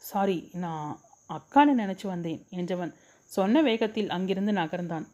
சாரி 0.01 0.37
நான் 0.63 0.91
அக்கான்னு 1.29 1.73
நினச்சி 1.81 2.07
வந்தேன் 2.07 2.41
என்றவன் 2.49 2.93
சொன்ன 3.31 3.61
வேகத்தில் 3.61 4.09
அங்கிருந்து 4.09 4.53
நகர்ந்தான். 4.53 5.05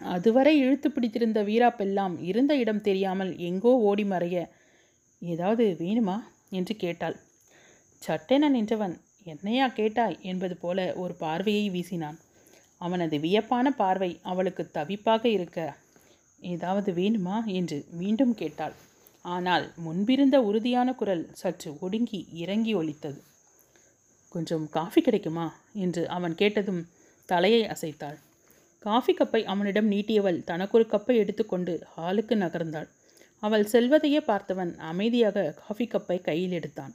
அதுவரை 0.00 0.52
இழுத்து 0.58 0.88
பிடித்திருந்த 0.90 1.42
வீராப்பெல்லாம் 1.42 2.14
இருந்த 2.20 2.52
இடம் 2.56 2.80
தெரியாமல் 2.80 3.32
எங்கோ 3.38 3.72
ஓடி 3.80 4.04
மறைய 4.04 4.36
ஏதாவது 5.22 5.64
வேணுமா? 5.80 6.16
என்று 6.50 6.74
கேட்டாள். 6.76 7.16
சட்டென 8.02 8.48
நின்றவன் 8.48 8.94
என்னையா 9.26 9.66
கேட்டாய்? 9.68 10.16
என்பது 10.22 10.56
போல 10.56 10.94
ஒரு 10.94 11.14
பார்வையை 11.14 11.64
வீசினான். 11.70 12.18
அவனது 12.80 13.16
வியப்பான 13.18 13.70
பார்வை 13.70 14.10
அவளுக்கு 14.22 14.64
தவிப்பாக 14.74 15.24
இருக்க 15.24 15.58
ஏதாவது 16.42 16.90
வேணுமா? 16.92 17.36
என்று 17.46 17.78
மீண்டும் 17.92 18.34
கேட்டாள். 18.34 18.76
ஆனால் 19.24 19.64
முன்பிருந்த 19.76 20.36
உறுதியான 20.42 20.92
குரல் 20.92 21.24
சற்று 21.32 21.70
ஒடுங்கி 21.80 22.20
இறங்கி 22.32 22.72
ஒலித்தது. 22.74 23.18
கொஞ்சம் 24.28 24.68
காஃபி 24.68 25.00
கிடைக்குமா? 25.00 25.60
என்று 25.72 26.08
அவன் 26.08 26.34
கேட்டதும் 26.34 26.86
தலையை 27.26 27.62
அசைத்தாள். 27.62 28.18
காஃபி 28.78 29.14
கப்பை 29.14 29.44
அவனிடம் 29.44 29.90
நீட்டியவள் 29.90 30.44
தனக்கொரு 30.44 30.86
கப்பை 30.90 31.16
எடுத்துக்கொண்டு 31.16 31.82
ஹாலுக்கு 31.96 32.34
நகர்ந்தாள். 32.34 32.88
அவள் 33.40 33.64
செல்வதையே 33.64 34.18
பார்த்தவன் 34.18 34.76
அமைதியாக 34.76 35.54
காஃபி 35.66 35.88
கப்பை 35.92 36.20
கையில் 36.20 36.52
எடுத்தான். 36.52 36.94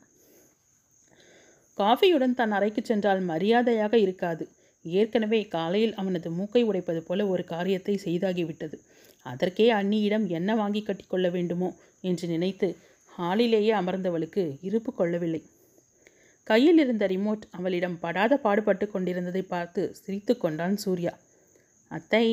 காஃபியுடன் 1.78 2.34
தன் 2.34 2.52
அறைக்கு 2.52 2.82
சென்றால் 2.86 3.20
மரியாதையாக 3.20 3.98
இருக்காது. 3.98 4.50
ஏற்கனவே 4.84 5.48
காலையில் 5.48 5.94
அவனது 5.94 6.32
மூக்கை 6.32 6.64
உடைப்பது 6.64 7.00
போல 7.00 7.28
ஒரு 7.28 7.44
காரியத்தை 7.44 8.00
செய்தாகிவிட்டது. 8.06 8.74
அதற்கே 9.24 9.72
அண்ணியிடம் 9.72 10.28
என்ன 10.28 10.56
வாங்கி 10.56 10.82
கட்டிக்கொள்ள 10.82 11.32
வேண்டுமோ? 11.32 11.76
என்று 12.02 12.28
நினைத்து 12.28 12.78
ஹாலிலேயே 13.18 13.74
அமர்ந்தவளுக்கு 13.74 14.58
இருப்பு 14.62 14.94
கொள்ளவில்லை. 14.94 15.42
கையில் 16.50 16.82
இருந்த 16.84 17.04
ரிமோட் 17.12 17.44
அவளிடம் 17.58 17.98
படாத 18.04 18.34
பாடுபட்டு 18.46 18.86
கொண்டிருந்ததை 18.94 19.44
பார்த்து 19.54 19.82
சிரித்து 20.00 20.34
கொண்டான் 20.38 20.76
சூர்யா. 20.84 21.14
அத்தை 21.92 22.26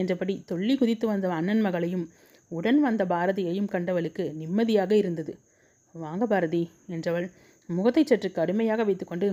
என்றபடி 0.00 0.34
தொள்ளி 0.50 0.74
குதித்து 0.80 1.06
வந்த 1.10 1.28
அண்ணன் 1.38 1.62
மகளையும் 1.66 2.06
உடன் 2.50 2.80
வந்த 2.86 3.02
பாரதியையும் 3.12 3.70
கண்டவளுக்கு 3.74 4.24
நிம்மதியாக 4.40 4.92
இருந்தது. 5.02 5.32
வாங்க 5.94 6.24
பாரதி 6.32 6.62
என்றவள் 6.94 7.26
முகத்தை 7.68 8.02
சற்று 8.10 8.28
கடுமையாக 8.38 8.84
வைத்துக்கொண்டு 8.88 9.28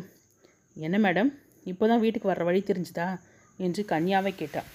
என்ன 0.76 0.98
மேடம் 1.06 1.30
இப்போ 1.72 1.84
தான் 1.90 2.04
வீட்டுக்கு 2.06 2.32
வர்ற 2.32 2.44
வழி 2.48 2.62
தெரிஞ்சுதா? 2.70 3.08
என்று 3.60 3.82
கன்யாவை 3.92 4.32
கேட்டாள். 4.40 4.70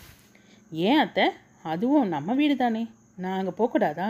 ஏன் 0.87 1.01
அத்தை 1.05 1.27
அதுவும் 1.73 2.13
நம்ம 2.15 2.35
வீடு 2.41 2.55
தானே 2.57 2.83
நான் 3.23 3.39
அங்கே 3.41 3.53
போகக்கூடாதா? 3.59 4.09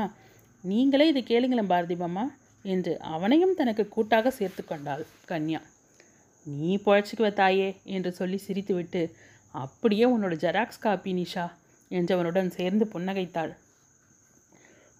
நீங்களே 0.64 1.06
இது 1.12 1.20
கேளுங்களேன் 1.30 1.72
பாரதி 1.72 1.96
மாமா. 2.02 2.24
என்று 2.64 2.92
அவனையும் 3.14 3.54
தனக்கு 3.54 3.84
கூட்டாக 3.88 4.30
சேர்த்து 4.30 4.62
கொண்டாள் 4.64 5.04
கன்யா. 5.30 5.60
நீ 6.46 6.70
பொழைச்சிக்குவ 6.84 7.30
தாயே 7.40 7.68
என்று 7.96 8.10
சொல்லி 8.18 8.38
சிரித்துவிட்டு 8.46 9.02
அப்படியே 9.54 10.04
உன்னோட 10.14 10.34
ஜெராக்ஸ் 10.44 10.84
காப்பி 10.84 11.12
நிஷா 11.12 11.46
என்றவனுடன் 11.90 12.50
சேர்ந்து 12.56 12.84
புன்னகைத்தாள். 12.92 13.52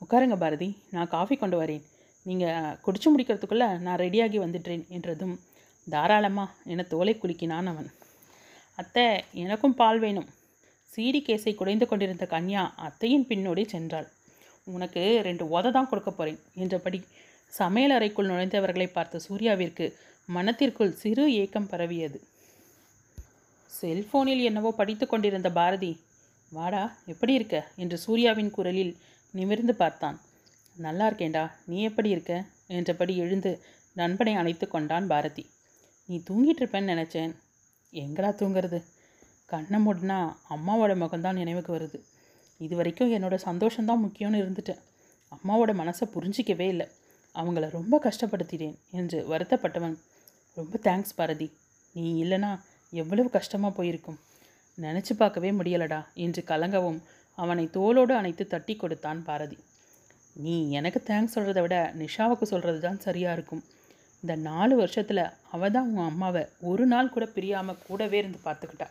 உட்காருங்க 0.03 0.37
பாரதி 0.39 0.69
நான் 0.91 1.13
காஃபி 1.15 1.37
கொண்டு 1.37 1.57
வரேன். 1.61 1.85
நீங்கள் 2.27 2.77
குடிச்சு 2.85 3.09
முடிக்கிறதுக்குள்ளே 3.11 3.69
நான் 3.87 4.01
ரெடியாகி 4.05 4.39
வந்துட்டேன் 4.45 4.85
என்றதும் 4.97 5.35
தாராளமா 5.87 6.45
என 6.73 6.85
தோலை 6.93 7.15
குலுக்கினான் 7.17 7.71
அவன். 7.73 7.89
அத்தை 8.79 9.05
எனக்கும் 9.45 9.79
பால் 9.81 10.01
வேணும். 10.05 10.29
சீடி 10.93 11.21
கேஸை 11.27 11.53
குடைந்து 11.55 11.87
கொண்டிருந்த 11.87 12.25
கன்யா 12.31 12.63
அத்தையின் 12.87 13.27
பின்னோடே 13.31 13.65
சென்றாள். 13.75 14.09
உனக்கு 14.67 15.03
ரெண்டு 15.27 15.45
உத 15.57 15.71
தான் 15.77 15.89
கொடுக்க 15.91 16.11
போகிறேன் 16.11 16.41
என்றபடி 16.63 16.99
சமையல் 17.51 17.91
அறைக்குள் 17.91 18.29
நுழைந்தவர்களை 18.29 18.93
பார்த்த 18.93 19.21
சூர்யாவிற்கு 19.29 19.95
மனத்திற்குள் 20.27 20.93
சிறு 20.93 21.35
ஏக்கம் 21.35 21.67
பரவியது. 21.67 22.19
செல்போனில் 23.67 24.43
என்னவோ 24.43 24.73
படித்து 24.73 25.07
கொண்டிருந்த 25.07 25.51
பாரதி 25.51 26.05
வாடா 26.51 26.97
எப்படி 27.07 27.33
இருக்க? 27.33 27.57
என்று 27.77 27.99
சூர்யாவின் 27.99 28.51
குரலில் 28.51 28.97
நிமிர்ந்து 29.33 29.75
பார்த்தான். 29.75 30.21
நல்லா 30.77 31.11
இருக்கேன்டா 31.11 31.51
நீ 31.67 31.83
எப்படி 31.83 32.09
இருக்க? 32.09 32.45
என்றபடி 32.67 33.17
எழுந்து 33.17 33.63
நண்பனை 33.93 34.35
அணைத்து 34.35 34.69
கொண்டான் 34.69 35.07
பாரதி. 35.07 35.51
நீ 36.07 36.23
தூங்கிட்டு 36.31 36.63
இருப்பேன்னு 36.63 36.93
நினச்சேன். 36.95 37.33
எங்கடா 37.93 38.31
தூங்குறது? 38.41 38.85
கண்ணை 39.47 39.79
மூடினா 39.87 40.19
அம்மாவோட 40.51 40.93
முகம்தான் 41.03 41.33
நினைவுக்கு 41.33 41.75
வருது. 41.77 41.99
இது 42.59 42.77
வரைக்கும் 42.77 43.13
என்னோட 43.13 43.39
சந்தோஷம்தான் 43.45 44.05
முக்கியம்னு 44.07 44.43
இருந்துட்டேன். 44.43 44.81
அம்மாவோட 45.37 45.73
மனசை 45.83 46.07
புரிஞ்சிக்கவே 46.15 46.67
இல்லை. 46.69 46.89
அவங்கள 47.35 47.67
ரொம்ப 47.79 47.95
கஷ்டப்படுத்திட்டேன் 48.07 48.77
என்று 48.99 49.19
வருத்தப்பட்டவன் 49.33 49.97
ரொம்ப 50.57 50.79
தேங்க்ஸ் 50.87 51.17
பாரதி. 51.19 51.49
நீ 51.95 52.05
இல்லைனா 52.23 52.51
எவ்வளவு 52.93 53.29
கஷ்டமாக 53.37 53.73
போயிருக்கும். 53.79 54.19
நினச்சி 54.79 55.13
பார்க்கவே 55.21 55.51
முடியலடா 55.59 56.01
என்று 56.25 56.43
கலங்கவும் 56.51 57.01
அவனை 57.39 57.65
தோளோடு 57.77 58.13
அணைத்து 58.21 58.45
தட்டி 58.55 58.75
கொடுத்தான் 58.77 59.21
பாரதி. 59.29 59.59
நீ 60.45 60.55
எனக்கு 60.79 61.01
தேங்க்ஸ் 61.11 61.35
சொல்கிறத 61.37 61.61
விட 61.65 61.77
நிஷாவுக்கு 62.03 62.47
சொல்கிறது 62.53 62.81
தான் 62.87 63.01
சரியாக 63.07 63.37
இருக்கும். 63.37 63.63
இந்த 64.23 64.35
நாலு 64.49 64.75
வருஷத்தில் 64.81 65.23
அவள் 65.55 65.75
தான் 65.77 65.89
உன் 65.93 66.09
அம்மாவை 66.11 66.43
ஒரு 66.71 66.85
நாள் 66.93 67.13
கூட 67.15 67.25
பிரியாமல் 67.37 67.83
கூடவே 67.87 68.17
இருந்து 68.23 68.41
பார்த்துக்கிட்டா. 68.47 68.89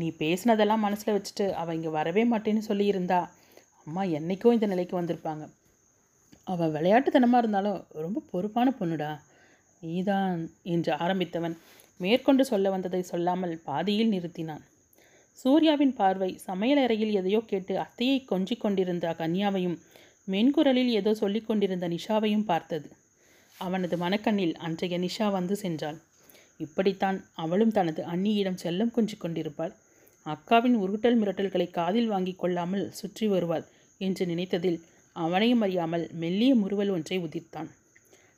நீ 0.00 0.06
பேசினதெல்லாம் 0.22 0.84
மனசில் 0.86 1.14
வச்சுட்டு 1.16 1.46
அவள் 1.60 1.76
இங்கே 1.78 1.92
வரவே 1.98 2.22
மாட்டேன்னு 2.32 2.62
சொல்லியிருந்தா 2.70 3.20
அம்மா 3.86 4.02
என்னைக்கும் 4.18 4.56
இந்த 4.56 4.66
நிலைக்கு 4.72 4.94
வந்திருப்பாங்க. 5.00 5.44
அவள் 6.46 6.74
விளையாட்டுத்தனமாக 6.76 7.42
இருந்தாலும் 7.42 7.78
ரொம்ப 8.04 8.22
பொறுப்பான 8.32 8.72
பொண்ணுடா. 8.80 9.10
நீதான் 9.82 10.40
என்று 10.74 10.92
ஆரம்பித்தவன் 11.04 11.54
மேற்கொண்டு 12.00 12.42
சொல்ல 12.44 12.70
வந்ததை 12.70 13.02
சொல்லாமல் 13.02 13.54
பாதியில் 13.64 14.12
நிறுத்தினான். 14.12 14.64
சூர்யாவின் 15.38 15.94
பார்வை 15.94 16.30
சமையலறையில் 16.46 17.12
எதையோ 17.12 17.40
கேட்டு 17.46 17.74
அத்தையை 17.76 18.18
கொஞ்சிக் 18.24 18.62
கொண்டிருந்த 18.62 19.06
கன்யாவையும் 19.18 19.78
மென்குரலில் 20.28 20.92
ஏதோ 21.00 21.10
சொல்லிக் 21.14 21.48
கொண்டிருந்த 21.48 21.86
நிஷாவையும் 21.88 22.44
பார்த்தது. 22.44 22.88
அவனது 23.58 23.96
மனக்கண்ணில் 23.96 24.54
அன்றைய 24.56 24.96
நிஷா 24.98 25.26
வந்து 25.30 25.54
சென்றாள். 25.62 25.98
இப்படித்தான் 26.60 27.18
அவளும் 27.34 27.74
தனது 27.78 28.00
அண்ணியிடம் 28.04 28.60
செல்லம் 28.64 28.94
கொஞ்சிக் 28.96 29.22
கொண்டிருப்பாள். 29.22 29.72
அக்காவின் 30.26 30.76
உருட்டல் 30.82 31.18
மிரட்டல்களை 31.20 31.66
காதில் 31.70 32.08
வாங்கிக் 32.08 32.40
கொள்ளாமல் 32.40 32.84
சுற்றி 32.90 33.26
வருவாள் 33.26 33.64
என்று 34.00 34.24
நினைத்ததில் 34.26 34.78
அவனையும் 35.24 35.64
அறியாமல் 35.66 36.04
மெல்லிய 36.22 36.52
முறுவல் 36.62 36.92
ஒன்றை 36.96 37.18
உதிர்த்தான். 37.26 37.68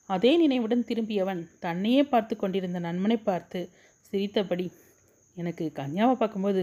அதே 0.09 0.33
நினைவுடன் 0.43 0.87
திரும்பியவன் 0.89 1.41
தன்னையே 1.65 2.03
பார்த்து 2.13 2.35
கொண்டிருந்த 2.37 2.79
நண்பனை 2.89 3.17
பார்த்து 3.29 3.61
சிரித்தபடி 4.07 4.67
எனக்கு 5.37 5.65
கன்யாவை 5.79 6.15
பார்க்கும்போது 6.21 6.63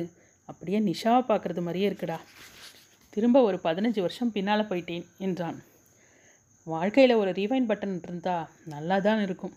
அப்படியே 0.50 0.80
நிஷாவை 0.90 1.22
பார்க்குறது 1.30 1.62
மாதிரியே 1.66 1.88
இருக்குடா. 1.90 2.18
திரும்ப 3.14 3.42
ஒரு 3.50 3.58
பதினஞ்சு 3.66 4.00
வருஷம் 4.06 4.34
பின்னால் 4.36 4.70
போயிட்டேன் 4.70 5.06
என்றான். 5.26 5.60
வாழ்க்கையில் 6.68 7.20
ஒரு 7.22 7.32
ரீவைண்ட் 7.40 7.70
பட்டன் 7.72 7.96
இருந்தால் 8.08 8.50
நல்லா 8.74 8.98
தான் 9.08 9.22
இருக்கும். 9.26 9.54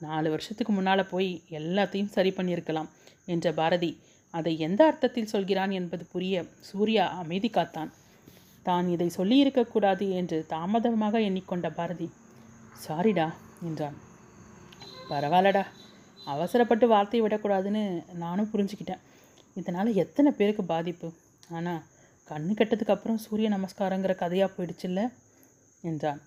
நாலு 0.00 0.28
வருஷத்துக்கு 0.34 0.72
முன்னால் 0.72 1.10
போய் 1.12 1.30
எல்லாத்தையும் 1.58 2.12
சரி 2.16 2.30
பண்ணியிருக்கலாம் 2.36 2.90
என்ற 3.32 3.52
பாரதி 3.60 3.90
அதை 4.34 4.52
எந்த 4.66 4.80
அர்த்தத்தில் 4.90 5.32
சொல்கிறான் 5.32 5.72
என்பது 5.78 6.04
புரிய 6.12 6.44
சூர்யா 6.68 7.04
அமைதி 7.22 7.48
காத்தான். 7.56 7.90
தான் 8.68 8.86
இதை 8.94 9.08
சொல்லியிருக்கக்கூடாது 9.16 10.06
என்று 10.20 10.38
தாமதமாக 10.52 11.20
எண்ணிக்கொண்ட 11.28 11.68
பாரதி. 11.78 12.08
சாரிடா 12.84 13.28
என்றான். 13.68 13.96
பரவாயில்லடா 15.10 15.64
அவசரப்பட்டு 16.26 16.86
வார்த்தையை 16.92 17.22
விடக்கூடாதுன்னு 17.24 17.82
நானும் 18.24 18.50
புரிஞ்சுக்கிட்டேன். 18.52 19.04
இதனால் 19.56 19.98
எத்தனை 20.02 20.30
பேருக்கு 20.32 20.64
பாதிப்பு? 20.72 21.08
ஆனால் 21.56 21.80
கண்ணு 22.28 22.52
கெட்டதுக்கு 22.58 22.94
அப்புறம் 22.94 23.22
சூரிய 23.24 23.48
நமஸ்காரங்கிற 23.54 24.14
கதையாக 24.22 24.50
போயிடுச்சுல்ல? 24.56 25.00
என்றான். 25.90 26.20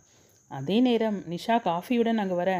அதே 0.51 0.77
நேரம் 0.87 1.19
நிஷா 1.33 1.55
காஃபியுடன் 1.67 2.21
அங்கே 2.23 2.35
வர 2.41 2.51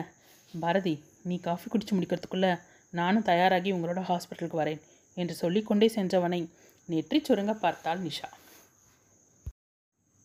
பாரதி 0.54 0.94
நீ 1.30 1.36
காஃபி 1.48 1.68
குடித்து 1.68 1.96
முடிக்கிறதுக்குள்ளே 1.96 2.52
நானும் 2.94 3.28
தயாராகி 3.30 3.70
உங்களோட 3.76 4.02
ஹாஸ்பிட்டலுக்கு 4.10 4.62
வரேன் 4.62 4.82
என்று 5.18 5.36
சொல்லிக்கொண்டே 5.42 5.88
சென்றவனை 5.98 6.42
நெற்றி 6.90 7.20
சுருங்க 7.28 7.54
பார்த்தாள் 7.64 8.02
நிஷா. 8.08 8.30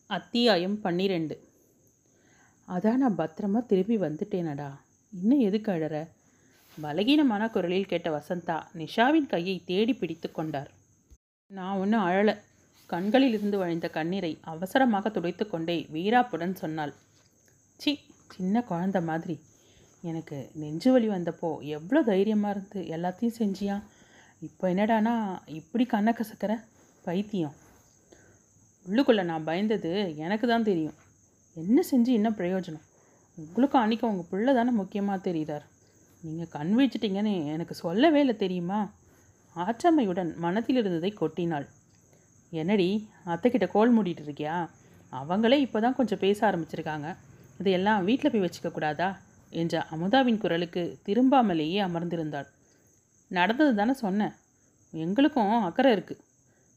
அத்தியாயம் 0.09 0.81
பன்னிரெண்டு. 0.81 1.47
அதான் 2.67 2.95
நான் 2.95 3.17
பத்திரமா 3.17 3.65
திரும்பி 3.65 3.97
வந்துட்டேனடா. 3.97 4.69
இன்னும் 5.11 5.39
எதுக்கு 5.39 5.71
அழற? 5.71 6.07
பலகீனமான 6.81 7.49
குரலில் 7.49 7.85
கேட்ட 7.85 8.09
வசந்தா 8.09 8.61
நிஷாவின் 8.73 9.27
கையை 9.27 9.61
தேடி 9.65 9.93
பிடித்து 9.93 10.31
கொண்டார். 10.31 10.71
நான் 11.47 11.77
ஒன்றும் 11.77 12.01
அழலை. 12.01 12.35
கண்களில் 12.87 13.33
இருந்து 13.33 13.57
வழிந்த 13.57 13.89
கண்ணீரை 13.89 14.37
அவசரமாக 14.41 15.09
துடைத்து 15.09 15.47
கொண்டே 15.47 15.87
வீராப்புடன் 15.93 16.53
சொன்னாள். 16.53 16.93
சி 17.75 17.99
சின்ன 18.27 18.65
குழந்த 18.69 19.03
மாதிரி. 19.03 19.39
எனக்கு 20.01 20.49
நெஞ்சு 20.53 20.91
வலி 20.91 21.09
வந்தப்போ 21.09 21.61
எவ்வளோ 21.61 22.03
தைரியமாக 22.03 22.55
இருந்து 22.55 22.97
எல்லாத்தையும் 22.97 23.39
செஞ்சியா? 23.39 23.83
இப்போ 24.39 24.73
என்னடானா 24.73 25.39
இப்படி 25.45 25.85
கண்ணை 25.85 26.13
கசக்கிற? 26.13 26.63
பைத்தியம். 27.01 27.67
உள்ளுக்குள்ளே 28.85 29.23
நான் 29.31 29.47
பயந்தது 29.49 29.91
எனக்கு 30.25 30.45
தான் 30.47 30.67
தெரியும். 30.69 30.95
என்ன 31.55 31.79
செஞ்சு 31.91 32.11
என்ன 32.19 32.29
பிரயோஜனம்? 32.39 32.85
உங்களுக்கும் 33.37 33.81
அன்றைக்கி 33.81 34.05
உங்கள் 34.11 34.29
பிள்ளை 34.31 34.51
தானே 34.53 34.71
முக்கியமாக 34.79 35.19
தெரியுதார் 35.27 35.65
நீங்கள் 36.23 36.51
கண் 36.55 36.71
விழிச்சிட்டிங்கன்னு 36.77 37.33
எனக்கு 37.55 37.75
சொல்லவே 37.83 38.19
இல்லை 38.19 38.35
தெரியுமா? 38.43 38.79
ஆற்றமையுடன் 39.55 40.31
மனத்தில் 40.45 40.79
இருந்ததை 40.81 41.11
கொட்டினாள். 41.19 41.67
என்னடி 42.51 42.89
அத்தைக்கிட்ட 43.33 43.67
கோல் 43.75 43.93
மூடிட்டு 43.95 44.23
இருக்கியா? 44.27 44.55
அவங்களே 45.13 45.57
இப்போ 45.65 45.79
தான் 45.85 45.97
கொஞ்சம் 45.99 46.21
பேச 46.25 46.39
ஆரம்பிச்சிருக்காங்க. 46.49 47.07
இதையெல்லாம் 47.59 48.03
வீட்டில் 48.07 48.31
போய் 48.33 48.45
வச்சுக்கக்கூடாதா 48.45 49.09
என்ற 49.61 49.85
அமுதாவின் 49.93 50.41
குரலுக்கு 50.43 50.81
திரும்பாமலேயே 51.05 51.79
அமர்ந்திருந்தாள். 51.87 52.49
நடந்தது 53.31 53.71
தானே 53.79 53.93
சொன்னேன். 54.03 54.35
எங்களுக்கும் 54.93 55.55
அக்கறை 55.69 55.89
இருக்குது 55.95 56.23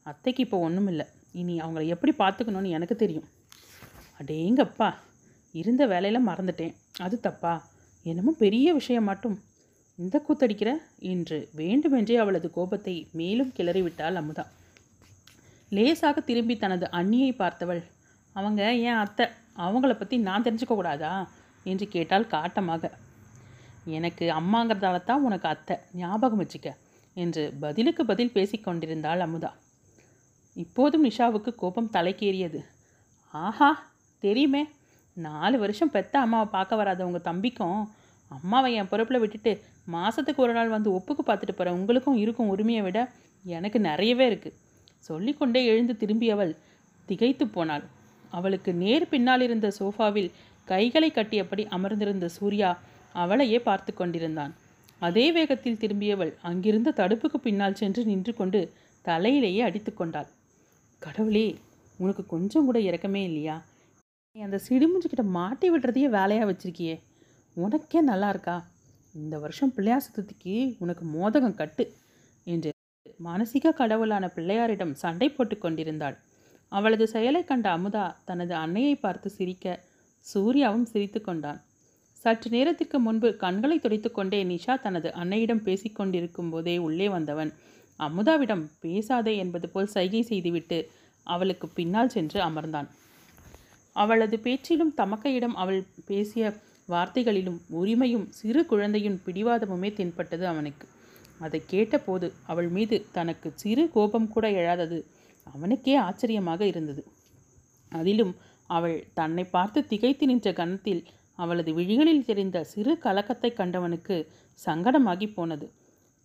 அத்தைக்கு 0.05 0.41
இப்போ 0.45 0.57
ஒன்றும் 0.67 0.89
இல்லை 0.93 1.05
இனி 1.33 1.61
அவங்கள 1.61 1.85
எப்படி 1.85 2.13
பார்த்துக்கணும்னு 2.17 2.69
எனக்கு 2.69 2.95
தெரியும். 2.95 3.27
அடேங்கப்பா 4.19 4.93
இருந்த 5.51 5.85
வேலையில் 5.85 6.27
மறந்துட்டேன். 6.27 6.73
அது 6.97 7.19
தப்பா? 7.19 7.53
என்னமோ 8.05 8.31
பெரிய 8.37 8.73
விஷயம் 8.73 9.03
மட்டும். 9.03 9.39
இந்த 9.95 10.23
கூத்தடிக்கிற? 10.27 10.69
என்று 10.99 11.49
வேண்டுமென்றே 11.55 12.15
அவளது 12.15 12.51
கோபத்தை 12.51 13.07
மேலும் 13.11 13.53
கிளறிவிட்டாள் 13.57 14.19
அமுதா. 14.21 14.45
லேசாக 15.69 16.21
திரும்பி 16.21 16.57
தனது 16.57 16.85
அண்ணியை 16.91 17.31
பார்த்தவள் 17.37 17.83
அவங்க 18.35 18.73
ஏன் 18.73 18.95
அத்தை 18.95 19.25
அவங்கள 19.57 19.93
பற்றி 19.97 20.17
நான் 20.17 20.43
தெரிஞ்சுக்க 20.43 20.75
கூடாதா? 20.75 21.29
என்று 21.63 21.87
கேட்டால் 21.87 22.27
காட்டமாக. 22.27 22.91
எனக்கு 23.85 24.25
அம்மாங்கிறதால 24.31 25.03
தான் 25.03 25.21
உனக்கு 25.21 25.47
அத்தை 25.47 25.77
ஞாபகம் 25.93 26.41
வச்சுக்க 26.41 26.69
என்று 27.13 27.53
பதிலுக்கு 27.59 28.05
பதில் 28.05 28.31
பேசிக்கொண்டிருந்தாள் 28.33 29.23
அமுதா. 29.27 29.51
இப்போதும் 30.55 31.05
நிஷாவுக்கு 31.05 31.51
கோபம் 31.55 31.91
தலைக்கேறியது. 31.93 32.59
ஆஹா 33.33 33.69
தெரியுமே. 34.23 34.63
நாலு 35.17 35.55
வருஷம் 35.63 35.93
பெத்த 35.95 36.15
அம்மாவை 36.19 36.47
பார்க்க 36.51 36.79
வராத 36.79 37.05
உங்கள் 37.05 37.27
தம்பிக்கும் 37.29 37.81
அம்மாவை 38.31 38.69
என் 38.73 38.89
பொறுப்பில் 38.91 39.21
விட்டுட்டு 39.23 39.51
மாதத்துக்கு 39.95 40.41
ஒரு 40.41 40.53
நாள் 40.53 40.73
வந்து 40.75 40.89
ஒப்புக்கு 40.97 41.23
பார்த்துட்டு 41.25 41.55
போகிற 41.55 41.73
உங்களுக்கும் 41.77 42.19
இருக்கும் 42.23 42.51
உரிமையை 42.53 42.83
விட 42.85 42.99
எனக்கு 43.45 43.79
நிறையவே 43.79 44.25
இருக்குது 44.29 44.57
சொல்லிக்கொண்டே 44.99 45.61
எழுந்து 45.65 45.93
திரும்பியவள் 46.01 46.53
திகைத்து 47.07 47.45
போனாள். 47.47 47.85
அவளுக்கு 48.31 48.71
நேர் 48.83 49.05
பின்னால் 49.09 49.43
இருந்த 49.47 49.67
சோஃபாவில் 49.79 50.29
கைகளை 50.67 51.09
கட்டியபடி 51.11 51.63
அமர்ந்திருந்த 51.77 52.27
சூர்யா 52.37 52.69
அவளையே 53.15 53.59
பார்த்து 53.59 53.91
கொண்டிருந்தான். 53.93 54.53
அதே 55.01 55.25
வேகத்தில் 55.31 55.81
திரும்பியவள் 55.81 56.31
அங்கிருந்த 56.49 56.93
தடுப்புக்கு 57.01 57.39
பின்னால் 57.47 57.79
சென்று 57.81 58.03
நின்று 58.05 58.33
கொண்டு 58.33 58.61
தலையிலேயே 59.05 59.61
அடித்து 59.67 59.93
கொண்டாள். 59.93 60.29
கடவுளே 61.05 61.47
உனக்கு 61.99 62.25
கொஞ்சம் 62.25 62.65
கூட 62.65 62.79
இறக்கமே 62.79 63.21
இல்லையா? 63.23 63.55
நீ 64.35 64.41
அந்த 64.41 64.59
சிடுமுஞ்சிக்கிட்ட 64.67 65.25
மாட்டி 65.29 65.67
விடுறதையே 65.71 66.07
வேலையாக 66.09 66.47
வச்சிருக்கியே. 66.51 66.95
உனக்கே 67.57 68.01
நல்லா 68.01 68.29
இருக்கா? 68.29 68.55
இந்த 69.13 69.39
வருஷம் 69.39 69.73
பிள்ளையார் 69.73 70.05
சதுர்த்திக்கு 70.05 70.75
உனக்கு 70.79 71.05
மோதகம் 71.05 71.55
கட்டு 71.55 71.85
என்று 72.43 72.69
மானசீக 73.23 73.73
கடவுளான 73.73 74.25
பிள்ளையாரிடம் 74.35 74.93
சண்டை 74.93 75.27
போட்டு 75.29 75.57
கொண்டிருந்தாள். 75.57 76.15
அவளது 76.71 77.05
செயலை 77.07 77.43
கண்ட 77.43 77.67
அமுதா 77.77 78.05
தனது 78.25 78.53
அன்னையை 78.55 78.95
பார்த்து 78.95 79.29
சிரிக்க 79.29 79.75
சூர்யாவும் 80.25 80.89
சிரித்து 80.93 81.21
கொண்டான். 81.21 81.59
சற்று 82.25 82.49
நேரத்திற்கு 82.49 82.99
முன்பு 82.99 83.29
கண்களை 83.35 83.79
துடைத்துக்கொண்டே 83.79 84.39
நிஷா 84.51 84.73
தனது 84.81 85.09
அன்னையிடம் 85.21 85.65
பேசிக்கொண்டிருக்கும் 85.65 86.49
போதே 86.49 86.77
உள்ளே 86.77 87.09
வந்தவன். 87.09 87.51
அமுதாவிடம் 88.07 88.63
பேசாதே 88.79 89.33
என்பது 89.37 89.67
போல் 89.69 89.93
சைகை 89.95 90.21
செய்துவிட்டு 90.21 90.79
அவளுக்கு 91.27 91.67
பின்னால் 91.69 92.13
சென்று 92.15 92.39
அமர்ந்தான். 92.41 92.89
அவளது 93.95 94.39
பேச்சிலும் 94.39 94.93
தமக்கையிடம் 94.97 95.55
அவள் 95.63 95.81
பேசிய 96.05 96.53
வார்த்தைகளிலும் 96.89 97.59
உரிமையும் 97.79 98.25
சிறு 98.29 98.61
குழந்தையும் 98.65 99.19
பிடிவாதமுமே 99.25 99.89
தென்பட்டது 99.93 100.45
அவனுக்கு. 100.47 100.85
அதை 101.39 101.59
கேட்டபோது 101.65 102.27
அவள் 102.45 102.69
மீது 102.69 102.97
தனக்கு 103.11 103.51
சிறு 103.55 103.83
கோபம் 103.91 104.27
கூட 104.27 104.45
எழாதது. 104.51 104.99
அவனுக்கே 105.47 105.95
ஆச்சரியமாக 106.07 106.61
இருந்தது. 106.65 107.03
அதிலும் 107.91 108.33
அவள் 108.69 108.97
தன்னை 109.13 109.43
பார்த்து 109.45 109.79
திகைத்து 109.85 110.25
நின்ற 110.25 110.53
கணத்தில் 110.53 111.01
அவளது 111.39 111.71
விழிகளில் 111.73 112.25
தெரிந்த 112.25 112.57
சிறு 112.63 112.93
கலக்கத்தை 112.97 113.49
கண்டவனுக்கு 113.53 114.15
சங்கடமாகி 114.65 115.27
போனது. 115.33 115.65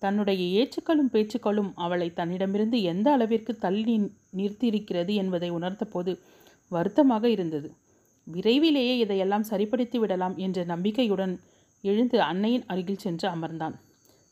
தன்னுடைய 0.03 0.43
ஏச்சுக்களும் 0.59 1.13
பேச்சுக்களும் 1.13 1.71
அவளை 1.75 2.09
தன்னிடமிருந்து 2.13 2.79
எந்த 2.83 3.13
அளவிற்கு 3.13 3.53
தள்ளி 3.59 3.95
நிறுத்தியிருக்கிறது 4.37 5.15
என்பதை 5.15 5.51
உணர்ந்தபோது 5.51 6.13
வருத்தமாக 6.71 7.25
இருந்தது. 7.29 7.69
விரைவிலேயே 8.27 8.95
இதையெல்லாம் 8.99 9.43
சரிப்படுத்தி 9.43 9.99
விடலாம் 9.99 10.37
என்ற 10.37 10.65
நம்பிக்கையுடன் 10.65 11.35
எழுந்து 11.85 12.19
அன்னையின் 12.23 12.67
அருகில் 12.67 12.97
சென்று 12.97 13.27
அமர்ந்தான். 13.29 13.77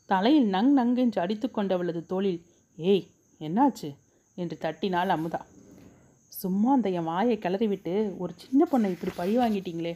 தலையில் 0.09 0.47
நங் 0.47 0.71
நங்கென்று 0.77 1.19
அடித்து 1.19 1.47
கொண்டவளது 1.49 2.01
தோளில் 2.05 2.41
ஏய் 2.77 3.05
என்னாச்சு? 3.41 3.89
என்று 4.37 4.57
தட்டினாள் 4.57 5.09
அமுதா. 5.09 5.41
சும்மா 6.31 6.71
அந்த 6.71 6.89
என் 6.89 7.03
வாயை 7.03 7.35
கிளறிவிட்டு 7.37 7.93
ஒரு 8.17 8.33
சின்ன 8.35 8.61
பொண்ணை 8.71 8.89
இப்படி 8.89 9.11
பழி 9.15 9.33
வாங்கிட்டீங்களே 9.37 9.93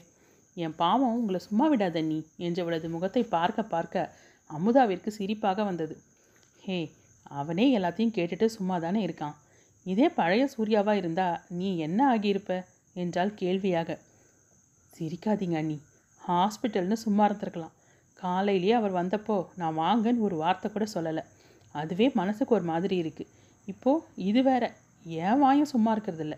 என் 0.57 0.75
பாவம் 0.75 1.15
உங்களை 1.15 1.39
சும்மா 1.39 1.65
விடாத 1.67 2.01
நீ 2.01 2.17
என்றவளது 2.37 2.87
முகத்தை 2.89 3.23
பார்க்க 3.23 3.63
பார்க்க 3.63 4.13
அமுதாவிற்கு 4.53 5.09
சிரிப்பாக 5.17 5.63
வந்தது. 5.63 6.01
ஹே 6.59 6.95
அவனே 7.23 7.79
எல்லாத்தையும் 7.79 8.15
கேட்டுட்டு 8.17 8.45
சும்மா 8.45 8.79
தானே 8.79 9.07
இருக்கான். 9.07 9.35
இதே 9.83 10.09
பழைய 10.09 10.49
சூர்யாவாக 10.57 10.93
இருந்தா 10.93 11.43
நீ 11.49 11.77
என்ன 11.77 12.15
ஆகியிருப்ப? 12.15 12.65
என்றால் 12.93 13.33
கேள்வியாக. 13.33 13.99
சிரிக்காதீங்க 14.99 15.55
அண்ணி. 15.55 15.81
ஹாஸ்பிட்டல்னு 16.27 16.93
சும்மா 16.93 17.29
இருந்திருக்கலாம். 17.29 17.75
காலையிலேயே 18.13 18.71
அவர் 18.71 18.93
வந்தப்போ 18.93 19.47
நான் 19.55 19.77
வாங்கன்னு 19.77 20.19
ஒரு 20.19 20.35
வார்த்தை 20.35 20.71
கூட 20.71 20.85
சொல்லலை. 20.93 21.23
அதுவே 21.71 22.11
மனசுக்கு 22.13 22.55
ஒரு 22.55 22.63
மாதிரி 22.63 23.01
இருக்குது 23.01 23.31
இப்போது 23.65 24.03
இது 24.15 24.43
வேற. 24.43 24.73
என் 25.03 25.39
வாயும் 25.39 25.65
சும்மா 25.65 25.97
இருக்கிறதில்ல. 25.97 26.35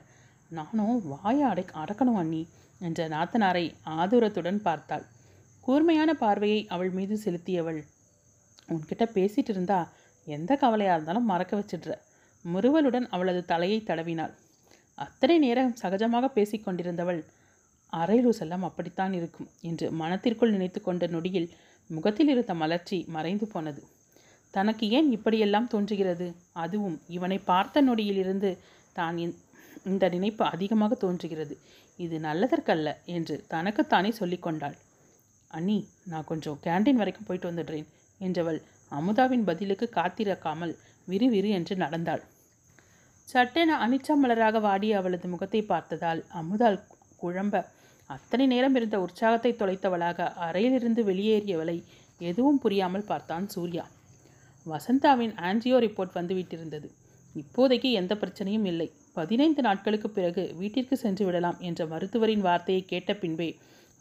நானும் 0.50 1.08
வாயை 1.08 1.42
அடை 1.42 1.66
அடக்கணும் 1.74 2.16
அண்ணி 2.16 2.48
என்ற 2.80 3.08
நாத்தனாரை 3.08 3.66
ஆதூரத்துடன் 3.86 4.60
பார்த்தாள். 4.62 5.06
கூர்மையான 5.62 6.14
பார்வையை 6.14 6.68
அவள் 6.68 6.90
மீது 6.90 7.16
செலுத்தியவள் 7.26 7.82
உன்கிட்ட 8.70 9.06
பேசிட்டு 9.18 9.52
இருந்தா 9.54 9.80
எந்த 10.28 10.52
கவலையாக 10.64 10.96
இருந்தாலும் 10.98 11.30
மறக்க 11.32 11.54
வச்சிடுற. 11.60 11.94
முறுவலுடன் 12.46 13.08
அவளது 13.16 13.42
தலையை 13.52 13.80
தடவினாள். 13.90 14.34
அத்தனை 14.98 15.36
நேரம் 15.46 15.72
சகஜமாக 15.82 16.26
பேசிக்கொண்டிருந்தவள் 16.38 17.22
அரைலூஸ் 17.94 18.42
எல்லாம் 18.46 18.66
அப்படித்தான் 18.68 19.14
இருக்கும் 19.20 19.50
என்று 19.70 19.88
மனத்திற்குள் 20.02 20.54
நினைத்து 20.56 20.80
கொண்ட 20.82 21.08
நொடியில் 21.16 21.50
முகத்தில் 21.90 22.32
இருந்த 22.34 22.54
மலர்ச்சி 22.62 22.98
மறைந்து 23.16 23.46
போனது. 23.54 23.82
தனக்கு 24.54 24.86
ஏன் 24.98 25.10
இப்படியெல்லாம் 25.16 25.70
தோன்றுகிறது? 25.74 26.28
அதுவும் 26.64 26.98
இவனை 27.16 27.38
பார்த்த 27.52 27.84
நொடியிலிருந்து 27.88 28.52
தான் 28.96 29.18
இந்த 29.92 30.06
நினைப்பு 30.16 30.44
அதிகமாக 30.54 30.96
தோன்றுகிறது. 31.04 31.56
இது 32.00 32.16
நல்லதற்கல்ல 32.28 32.90
என்று 33.16 33.36
தனக்குத்தானே 33.54 34.12
சொல்லிக்கொண்டாள் 34.20 34.78
அண்ணி 35.52 35.78
நான் 36.12 36.30
கொஞ்சம் 36.32 36.60
கேண்டீன் 36.66 37.02
வரைக்கும் 37.02 37.28
போயிட்டு 37.28 37.50
வந்துடுறேன். 37.50 37.88
என்றவள். 38.28 38.60
அமுதாவின் 38.92 39.44
பதிலுக்கு 39.44 39.86
காத்திருக்காமல் 39.96 40.74
விறுவிறு 41.08 41.50
என்று 41.50 41.76
நடந்தாள். 41.76 42.24
சட்டென 43.28 43.78
அனிச்சமலராக 43.86 44.60
வாடிய 44.60 44.98
அவளது 44.98 45.28
முகத்தை 45.28 45.62
பார்த்ததால் 45.64 46.22
அமுதாள் 46.40 46.80
குழம்ப 47.22 47.62
அத்தனை 48.10 48.46
நேரம் 48.48 48.76
இருந்த 48.76 48.96
உற்சாகத்தை 49.00 49.52
தொலைத்தவளாக 49.60 50.28
அறையிலிருந்து 50.48 51.02
வெளியேறியவளை 51.04 51.78
எதுவும் 52.22 52.60
புரியாமல் 52.60 53.08
பார்த்தான் 53.12 53.46
சூர்யா. 53.48 53.86
வசந்தாவின் 54.66 55.34
ஆன்ஜியோ 55.48 55.78
ரிப்போர்ட் 55.86 56.18
வந்துவிட்டிருந்தது. 56.18 56.88
இப்போதைக்கு 57.36 57.90
எந்த 57.92 58.14
பிரச்சனையும் 58.16 58.68
இல்லை. 58.72 58.88
பதினைந்து 59.14 59.62
நாட்களுக்கு 59.62 60.10
பிறகு 60.10 60.44
வீட்டிற்கு 60.60 60.96
சென்று 60.98 61.24
விடலாம் 61.26 61.60
என்ற 61.70 61.86
மருத்துவரின் 61.86 62.46
வார்த்தையை 62.48 62.84
கேட்ட 62.86 63.14
பின்பே 63.14 63.50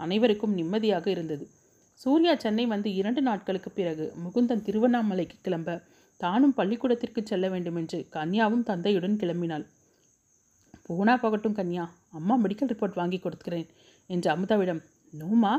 அனைவருக்கும் 0.00 0.56
நிம்மதியாக 0.58 1.06
இருந்தது. 1.10 1.44
சூர்யா 2.00 2.32
சென்னை 2.36 2.64
வந்து 2.66 2.88
இரண்டு 3.00 3.20
நாட்களுக்கு 3.26 3.70
பிறகு 3.70 4.04
முகுந்தன் 4.22 4.64
திருவண்ணாமலைக்கு 4.66 5.36
கிளம்ப 5.46 5.76
தானும் 6.20 6.54
பள்ளிக்கூடத்திற்கு 6.58 7.20
செல்ல 7.22 7.46
வேண்டுமென்று 7.48 7.98
கன்யாவும் 8.16 8.64
தந்தையுடன் 8.70 9.20
கிளம்பினாள். 9.22 9.64
போனா 10.86 11.14
போகட்டும் 11.16 11.56
கன்யா 11.58 11.84
அம்மா 12.18 12.34
மெடிக்கல் 12.44 12.70
ரிப்போர்ட் 12.72 12.98
வாங்கி 13.00 13.18
கொடுத்துக்கிறேன் 13.20 13.68
என்று 14.10 14.28
அமுதாவிடம் 14.34 14.82
நோமா 15.12 15.52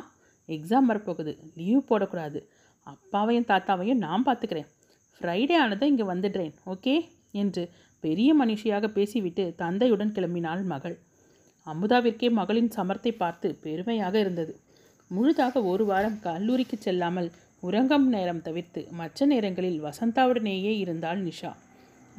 எக்ஸாம் 0.50 0.90
வரப்போகுது 0.90 1.34
லீவ் 1.60 1.88
போடக்கூடாது. 1.90 2.40
அப்பாவையும் 2.88 3.50
தாத்தாவையும் 3.52 4.04
நான் 4.06 4.26
பார்த்துக்கிறேன். 4.28 4.70
ஃப்ரைடே 5.16 5.56
ஆனதும் 5.64 5.92
இங்கே 5.92 6.06
வந்துடுறேன் 6.12 6.54
ஓகே 6.74 6.96
என்று 7.42 7.64
பெரிய 8.04 8.30
மனுஷியாக 8.42 8.86
பேசிவிட்டு 8.98 9.44
தந்தையுடன் 9.62 10.16
கிளம்பினாள் 10.18 10.64
மகள். 10.74 10.96
அமுதாவிற்கே 11.68 12.30
மகளின் 12.40 12.72
சமர்த்தை 12.78 13.12
பார்த்து 13.18 13.50
பெருமையாக 13.66 14.16
இருந்தது. 14.20 14.54
முழுதாக 15.16 15.62
ஒரு 15.72 15.84
வாரம் 15.90 16.20
கல்லூரிக்கு 16.26 16.78
செல்லாமல் 16.86 17.30
உறங்கும் 17.68 18.08
நேரம் 18.14 18.42
தவிர்த்து 18.46 18.82
மற்ற 19.00 19.26
நேரங்களில் 19.32 19.84
வசந்தாவுடனேயே 19.88 20.72
இருந்தாள் 20.84 21.20
நிஷா. 21.28 21.52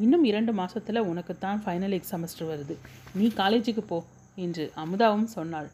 இன்னும் 0.04 0.24
இரண்டு 0.30 0.52
மாதத்தில் 0.58 1.06
உனக்குத்தான் 1.10 1.58
ஃபைனல் 1.64 1.96
செமஸ்டர் 2.10 2.48
வருது. 2.50 2.74
நீ 3.18 3.26
காலேஜுக்கு 3.40 3.82
போ 3.90 3.98
என்று 4.44 4.64
அமுதாவும் 4.84 5.28
சொன்னாள். 5.36 5.68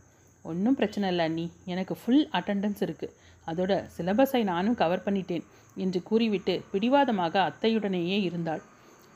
ஒன்றும் 0.44 0.78
பிரச்சனை 0.78 1.06
இல்லை 1.12 1.26
நீ 1.36 1.44
எனக்கு 1.72 1.94
ஃபுல் 2.00 2.24
அட்டெண்டன்ஸ் 2.38 2.82
இருக்குது 2.86 3.16
அதோட 3.46 3.72
சிலபஸை 3.94 4.42
நானும் 4.52 4.80
கவர் 4.82 5.04
பண்ணிட்டேன் 5.06 5.46
என்று 5.76 6.00
கூறிவிட்டு 6.08 6.54
பிடிவாதமாக 6.72 7.34
அத்தையுடனேயே 7.48 8.18
இருந்தாள். 8.28 8.62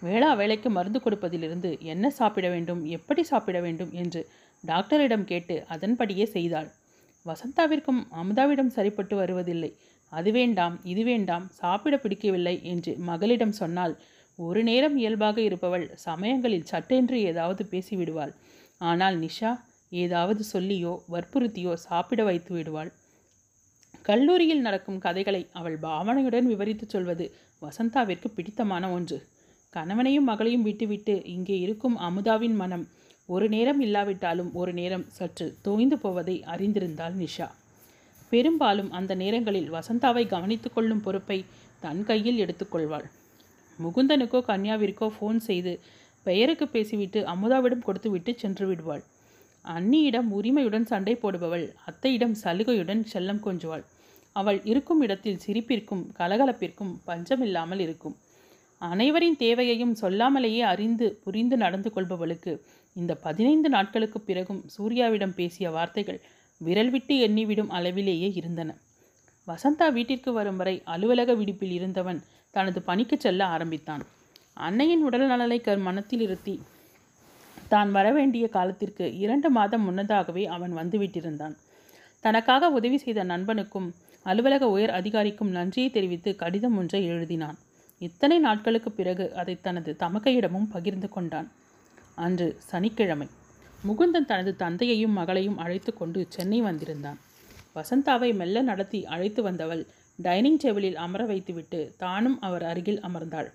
வேளா 0.02 0.30
வேலைக்கு 0.40 0.68
மருந்து 0.76 1.00
கொடுப்பதிலிருந்து 1.04 1.70
என்ன 1.92 2.10
சாப்பிட 2.20 2.46
வேண்டும் 2.54 2.80
எப்படி 2.96 3.22
சாப்பிட 3.32 3.58
வேண்டும் 3.66 3.92
என்று 4.02 4.22
டாக்டரிடம் 4.64 5.28
கேட்டு 5.30 5.56
அதன்படியே 5.74 6.26
செய்தாள். 6.36 6.68
வசந்தாவிற்கும் 7.26 8.00
அமுதாவிடம் 8.20 8.74
சரிப்பட்டு 8.76 9.14
வருவதில்லை. 9.16 9.70
அது 10.12 10.30
வேண்டாம் 10.32 10.74
இது 10.84 11.02
வேண்டாம் 11.04 11.46
சாப்பிட 11.52 11.94
பிடிக்கவில்லை 11.96 12.56
என்று 12.72 12.92
மகளிடம் 13.08 13.54
சொன்னால் 13.60 13.94
ஒரு 14.38 14.60
நேரம் 14.62 14.96
இயல்பாக 14.96 15.38
இருப்பவள் 15.40 15.86
சமயங்களில் 16.06 16.68
சட்டென்று 16.72 17.18
ஏதாவது 17.20 17.62
பேசிவிடுவாள். 17.72 18.32
ஆனால் 18.80 19.16
நிஷா 19.18 19.52
ஏதாவது 19.92 20.42
சொல்லியோ 20.52 20.92
வற்புறுத்தியோ 21.14 21.72
சாப்பிட 21.86 22.20
வைத்து 22.24 22.52
விடுவாள். 22.54 22.90
கல்லூரியில் 24.02 24.64
நடக்கும் 24.66 24.98
கதைகளை 24.98 25.42
அவள் 25.52 25.76
பாவனையுடன் 25.78 26.48
விவரித்துச் 26.52 26.94
சொல்வது 26.94 27.26
வசந்தாவிற்கு 27.62 28.28
பிடித்தமான 28.36 28.84
ஒன்று. 28.90 29.18
கணவனையும் 29.72 30.28
மகளையும் 30.30 30.66
விட்டுவிட்டு 30.68 31.14
இங்கே 31.26 31.56
இருக்கும் 31.58 31.96
அமுதாவின் 32.08 32.56
மனம் 32.56 32.84
ஒரு 33.28 33.46
நேரம் 33.48 33.80
இல்லாவிட்டாலும் 33.80 34.50
ஒரு 34.52 34.72
நேரம் 34.72 35.04
சற்று 35.08 35.46
தோய்ந்து 35.62 35.96
போவதை 35.98 36.34
அறிந்திருந்தாள் 36.52 37.14
நிஷா. 37.20 37.46
பெரும்பாலும் 38.32 38.90
அந்த 38.90 39.12
நேரங்களில் 39.14 39.70
வசந்தாவை 39.72 40.24
கவனித்து 40.26 40.68
கொள்ளும் 40.72 41.00
பொறுப்பை 41.00 41.38
தன் 41.80 42.02
கையில் 42.04 42.40
எடுத்துக்கொள்வாள் 42.44 43.06
முகுந்தனுக்கோ 43.78 44.40
கன்யாவிற்கோ 44.48 45.06
ஃபோன் 45.14 45.40
செய்து 45.48 45.72
பெயருக்கு 46.26 46.66
பேசிவிட்டு 46.68 47.20
அமுதாவிடம் 47.32 47.86
கொடுத்துவிட்டு 47.86 48.32
சென்று 48.42 48.66
விடுவாள். 48.66 49.02
அன்னியிடம் 49.64 50.28
உரிமையுடன் 50.30 50.86
சண்டை 50.92 51.14
போடுபவள் 51.22 51.66
அத்தையிடம் 51.88 52.36
சலுகையுடன் 52.44 53.02
செல்லம் 53.12 53.42
கொஞ்சுவாள். 53.46 53.84
அவள் 54.36 54.60
இருக்கும் 54.64 55.00
இடத்தில் 55.00 55.42
சிரிப்பிற்கும் 55.46 56.04
கலகலப்பிற்கும் 56.18 56.92
பஞ்சமில்லாமல் 57.06 57.82
இருக்கும். 57.86 58.16
அனைவரின் 58.80 59.36
தேவையையும் 59.36 59.94
சொல்லாமலேயே 60.00 60.62
அறிந்து 60.72 61.06
புரிந்து 61.24 61.56
நடந்து 61.56 61.90
கொள்பவளுக்கு 61.90 62.52
இந்த 62.96 63.12
பதினைந்து 63.14 63.68
நாட்களுக்கு 63.68 64.18
பிறகும் 64.20 64.60
சூர்யாவிடம் 64.74 65.34
பேசிய 65.34 65.70
வார்த்தைகள் 65.70 66.20
விரல் 66.60 66.90
விட்டு 66.90 67.14
எண்ணிவிடும் 67.26 67.72
அளவிலேயே 67.76 68.28
இருந்தன. 68.32 68.70
வசந்தா 69.46 69.86
வீட்டிற்கு 69.92 70.32
வரும் 70.32 70.56
வரை 70.56 70.82
அலுவலக 70.84 71.30
விடுப்பில் 71.34 71.70
இருந்தவன் 71.70 72.20
தனது 72.50 72.82
பணிக்கு 72.82 73.16
செல்ல 73.20 73.40
ஆரம்பித்தான். 73.46 74.02
அன்னையின் 74.66 75.02
உடல் 75.02 75.26
நலனை 75.26 75.58
க 75.60 75.76
மனத்தில் 75.76 76.20
இருத்தி 76.20 76.54
தான் 77.68 77.90
வரவேண்டிய 77.90 78.48
காலத்திற்கு 78.48 79.04
இரண்டு 79.18 79.48
மாதம் 79.50 79.84
முன்னதாகவே 79.84 80.44
அவன் 80.56 80.74
வந்துவிட்டிருந்தான். 80.76 81.54
தனக்காக 82.24 82.70
உதவி 82.70 82.98
செய்த 82.98 83.20
நண்பனுக்கும் 83.24 83.88
அலுவலக 84.26 84.64
உயர் 84.68 84.90
அதிகாரிக்கும் 84.90 85.50
நன்றியை 85.50 85.90
தெரிவித்து 85.90 86.30
கடிதம் 86.36 86.76
ஒன்றை 86.76 87.00
எழுதினான். 87.08 87.58
இத்தனை 88.00 88.38
நாட்களுக்கு 88.38 88.90
பிறகு 88.92 89.34
அதை 89.34 89.54
தனது 89.60 89.96
தமக்கையிடமும் 89.98 90.70
பகிர்ந்து 90.70 91.08
கொண்டான். 91.08 91.48
அன்று 92.14 92.46
சனிக்கிழமை 92.60 93.26
முகுந்தன் 93.88 94.24
தனது 94.24 94.56
தந்தையையும் 94.56 95.16
மகளையும் 95.18 95.58
அழைத்து 95.58 95.92
கொண்டு 95.94 96.26
சென்னை 96.28 96.60
வந்திருந்தான். 96.60 97.18
வசந்தாவை 97.74 98.30
மெல்ல 98.34 98.62
நடத்தி 98.62 99.00
அழைத்து 99.06 99.42
வந்தவள் 99.42 99.82
டைனிங் 100.18 100.58
டேபிளில் 100.64 100.98
அமர 101.04 101.22
வைத்துவிட்டு 101.24 101.94
தானும் 101.98 102.40
அவர் 102.40 102.62
அருகில் 102.62 103.00
அமர்ந்தாள். 103.00 103.48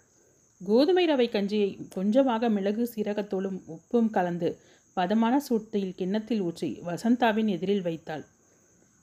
கோதுமை 0.61 1.05
ரவை 1.07 1.27
கஞ்சியை 1.29 1.69
கொஞ்சமாக 1.89 2.49
மிளகு 2.49 2.91
சீரகத்தோளும் 2.95 3.59
உப்பும் 3.75 4.09
கலந்து 4.09 4.49
பதமான 4.93 5.35
சூட்டில் 5.49 5.93
கிண்ணத்தில் 5.95 6.41
ஊற்றி 6.41 6.69
வசந்தாவின் 6.85 7.45
எதிரில் 7.45 7.81
வைத்தாள். 7.81 8.25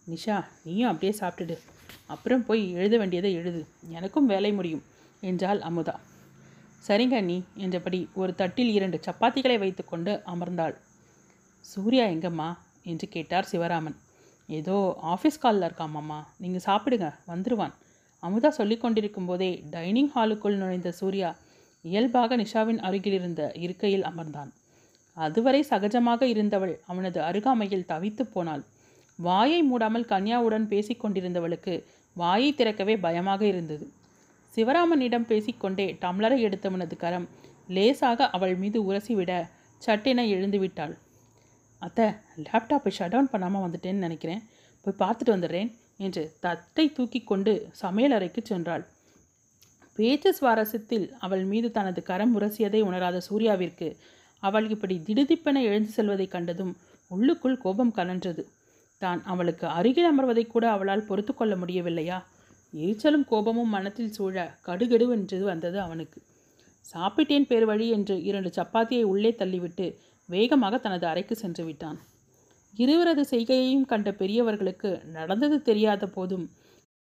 நிஷா 0.06 0.36
நீயும் 0.64 0.90
அப்படியே 0.90 1.12
சாப்பிட்டுடு. 1.20 1.56
அப்புறம் 2.06 2.44
போய் 2.44 2.72
எழுத 2.72 2.96
வேண்டியதை 2.96 3.32
எழுது. 3.32 3.62
எனக்கும் 3.88 4.26
வேலை 4.26 4.52
முடியும். 4.52 4.84
என்றாள் 5.30 5.60
அமுதா. 5.60 5.96
சரிங்க 6.88 7.14
அண்ணி 7.16 7.38
என்றபடி 7.56 8.00
ஒரு 8.14 8.32
தட்டில் 8.34 8.72
இரண்டு 8.72 8.98
சப்பாத்திகளை 9.06 9.56
வைத்துக்கொண்டு 9.58 10.12
அமர்ந்தாள். 10.32 10.74
சூர்யா 11.64 12.04
எங்கம்மா? 12.06 12.48
என்று 12.82 13.06
கேட்டார் 13.08 13.48
சிவராமன். 13.52 13.96
ஏதோ 14.48 14.76
ஆஃபீஸ் 15.12 15.40
காலில் 15.40 15.66
இருக்காமாம்மா. 15.68 16.18
நீங்கள் 16.38 16.66
சாப்பிடுங்க 16.66 17.08
வந்துடுவான் 17.28 17.74
அமுதா 18.22 18.50
சொல்லி 18.50 18.76
கொண்டிருக்கும் 18.76 19.26
போதே 19.26 19.48
டைனிங் 19.70 20.12
ஹாலுக்குள் 20.14 20.60
நுழைந்த 20.60 20.90
சூர்யா 20.90 21.30
இயல்பாக 21.84 22.36
நிஷாவின் 22.36 22.80
அருகில் 22.80 23.16
இருந்த 23.18 23.42
இருக்கையில் 23.64 24.06
அமர்ந்தான். 24.10 24.50
அதுவரை 25.16 25.60
சகஜமாக 25.70 26.22
இருந்தவள் 26.22 26.72
அவனது 26.86 27.18
அருகாமையில் 27.20 27.88
தவித்து 27.88 28.24
போனாள். 28.26 28.62
வாயை 29.18 29.60
மூடாமல் 29.70 30.08
கன்யாவுடன் 30.12 30.66
பேசிக்கொண்டிருந்தவளுக்கு 30.72 31.74
வாயை 32.16 32.50
திறக்கவே 32.54 32.94
பயமாக 32.96 33.42
இருந்தது. 33.46 33.86
சிவராமனிடம் 34.56 35.26
பேசிக்கொண்டே 35.30 35.86
டம்ளரை 36.02 36.36
எடுத்தவனது 36.46 36.96
கரம். 36.96 37.26
லேசாக 37.68 38.28
அவள் 38.28 38.54
மீது 38.56 38.78
உரசிவிட 38.88 39.32
சட்டென 39.82 40.20
எழுந்து 40.26 40.58
விட்டாள் 40.58 40.94
அத்தை 41.82 42.06
லேப்டாப்பை 42.44 42.90
ஷட் 42.98 43.12
டவுன் 43.14 43.32
பண்ணாமல் 43.32 43.64
வந்துட்டேன்னு 43.64 44.04
நினைக்கிறேன். 44.06 44.42
போய் 44.84 45.00
பார்த்துட்டு 45.02 45.32
வந்துடுறேன் 45.34 45.70
என்று 45.96 46.22
தட்டை 46.40 46.86
தூக்கி 46.92 47.20
கொண்டு 47.22 47.52
சமையலறைக்கு 47.82 48.40
சென்றாள். 48.50 48.84
பேச்சு 49.98 50.30
சுவாரஸ்யத்தில் 50.40 51.06
அவள் 51.18 51.44
மீது 51.44 51.70
தனது 51.70 52.00
கரம் 52.02 52.32
உரசியதை 52.40 52.80
உணராத 52.80 53.20
சூர்யாவிற்கு 53.28 53.88
அவள் 54.42 54.66
இப்படி 54.70 54.96
திடுதிப்பென 55.06 55.62
எழுந்து 55.62 55.90
செல்வதைக் 55.90 56.30
கண்டதும் 56.30 56.72
உள்ளுக்குள் 57.10 57.58
கோபம் 57.58 57.92
கலன்றது. 57.96 58.42
தான் 59.02 59.20
அவளுக்கு 59.24 59.66
அருகில் 59.68 60.08
அமர்வதை 60.10 60.46
கூட 60.46 60.64
அவளால் 60.70 61.06
பொறுத்து 61.08 61.32
கொள்ள 61.34 61.54
முடியவில்லையா? 61.56 62.18
எரிச்சலும் 62.76 63.26
கோபமும் 63.30 63.68
மனத்தில் 63.68 64.14
சூழ 64.16 64.36
கடுகடுவென்று 64.66 65.38
வந்தது 65.42 65.78
அவனுக்கு. 65.80 66.18
சாப்பிட்டேன் 66.86 67.46
பேர் 67.46 67.64
வழி 67.64 67.86
என்று 67.90 68.14
இரண்டு 68.22 68.50
சப்பாத்தியை 68.56 69.04
உள்ளே 69.04 69.30
தள்ளிவிட்டு 69.38 69.86
வேகமாக 70.28 70.78
தனது 70.78 71.06
அறைக்கு 71.06 71.34
சென்று 71.36 71.64
விட்டான். 71.64 71.98
இருவரது 72.74 73.22
செய்கையையும் 73.30 73.86
கண்ட 73.86 74.08
பெரியவர்களுக்கு 74.12 74.90
நடந்தது 75.12 75.56
தெரியாத 75.62 76.06
போதும் 76.06 76.46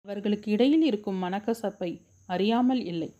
அவர்களுக்கு 0.05 0.49
இடையில் 0.51 0.85
இருக்கும் 0.85 1.19
மனக்கசப்பை 1.25 1.91
அறியாமல் 2.27 2.83
இல்லை. 2.85 3.11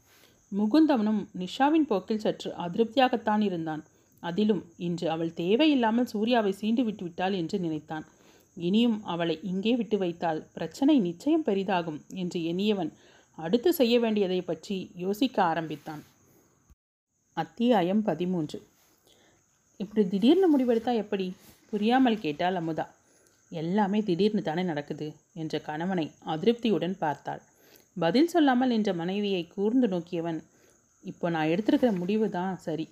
முகுந்தவனும் 0.53 1.21
நிஷாவின் 1.39 1.87
போக்கில் 1.91 2.25
சற்று 2.25 2.51
அதிருப்தியாகத்தான் 2.65 3.43
இருந்தான். 3.49 3.83
அதிலும் 4.23 4.63
இன்று 4.79 5.07
அவள் 5.11 5.33
தேவையில்லாமல் 5.35 6.11
சூர்யாவை 6.13 6.53
சீண்டு 6.61 6.83
விட்டுவிட்டாள் 6.85 7.37
என்று 7.39 7.57
நினைத்தான். 7.59 8.05
இனியும் 8.57 8.99
அவளை 9.05 9.41
இங்கே 9.43 9.73
விட்டு 9.77 9.99
வைத்தால் 9.99 10.41
பிரச்சனை 10.53 10.95
நிச்சயம் 10.99 11.47
பெரிதாகும் 11.47 12.01
என்று 12.15 12.39
எண்ணியவன் 12.53 12.91
அடுத்து 13.39 13.73
செய்ய 13.73 13.95
வேண்டியதை 14.01 14.41
பற்றி 14.43 14.77
யோசிக்க 14.95 15.43
ஆரம்பித்தான். 15.43 16.03
அத்தியாயம் 17.37 18.03
பதிமூன்று. 18.03 18.59
இப்படி 19.81 20.03
திடீர்னு 20.09 20.49
முடிவெடுத்தா 20.55 20.93
எப்படி? 20.95 21.27
புரியாமல் 21.71 22.21
கேட்டால் 22.21 22.59
அமுதா. 22.61 22.87
எல்லாமே 23.53 23.99
திடீர்னு 24.03 24.43
தானே 24.43 24.63
நடக்குது 24.63 25.07
என்ற 25.35 25.59
கணவனை 25.59 26.07
அதிருப்தியுடன் 26.25 26.97
பார்த்தாள். 26.99 27.43
பதில் 27.97 28.31
சொல்லாமல் 28.35 28.71
என்ற 28.71 28.91
மனைவியை 28.93 29.43
கூர்ந்து 29.47 29.89
நோக்கியவன் 29.89 30.41
இப்போ 31.05 31.27
நான் 31.31 31.51
எடுத்திருக்கிற 31.55 31.91
முடிவு 31.99 32.31
தான் 32.31 32.57
சரி. 32.57 32.87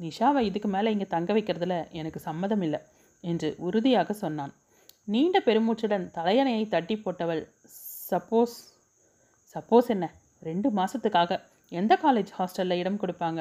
நிஷாவை 0.00 0.40
இதுக்கு 0.40 0.68
மேலே 0.68 0.92
இங்கே 0.92 1.06
தங்க 1.06 1.32
வைக்கிறதுல 1.32 1.74
எனக்கு 1.92 2.20
சம்மதம் 2.20 2.62
இல்லை 2.62 2.80
என்று 3.24 3.48
உறுதியாக 3.58 4.12
சொன்னான். 4.12 4.52
நீண்ட 5.12 5.36
பெருமூச்சுடன் 5.46 6.04
தலையணையை 6.16 6.64
தட்டி 6.72 6.94
போட்டவள் 6.96 7.40
சப்போஸ் 8.10 8.56
சப்போஸ் 9.54 9.88
என்ன? 9.94 10.06
ரெண்டு 10.48 10.68
மாதத்துக்காக 10.78 11.38
எந்த 11.78 11.92
காலேஜ் 12.02 12.30
ஹாஸ்டலில் 12.38 12.80
இடம் 12.82 12.98
கொடுப்பாங்க? 13.02 13.40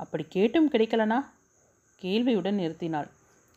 அப்படி 0.00 0.24
கேட்டும் 0.36 0.70
கிடைக்கலனா? 0.72 1.18
கேள்வியுடன் 2.02 2.58
நிறுத்தினாள். 2.62 3.08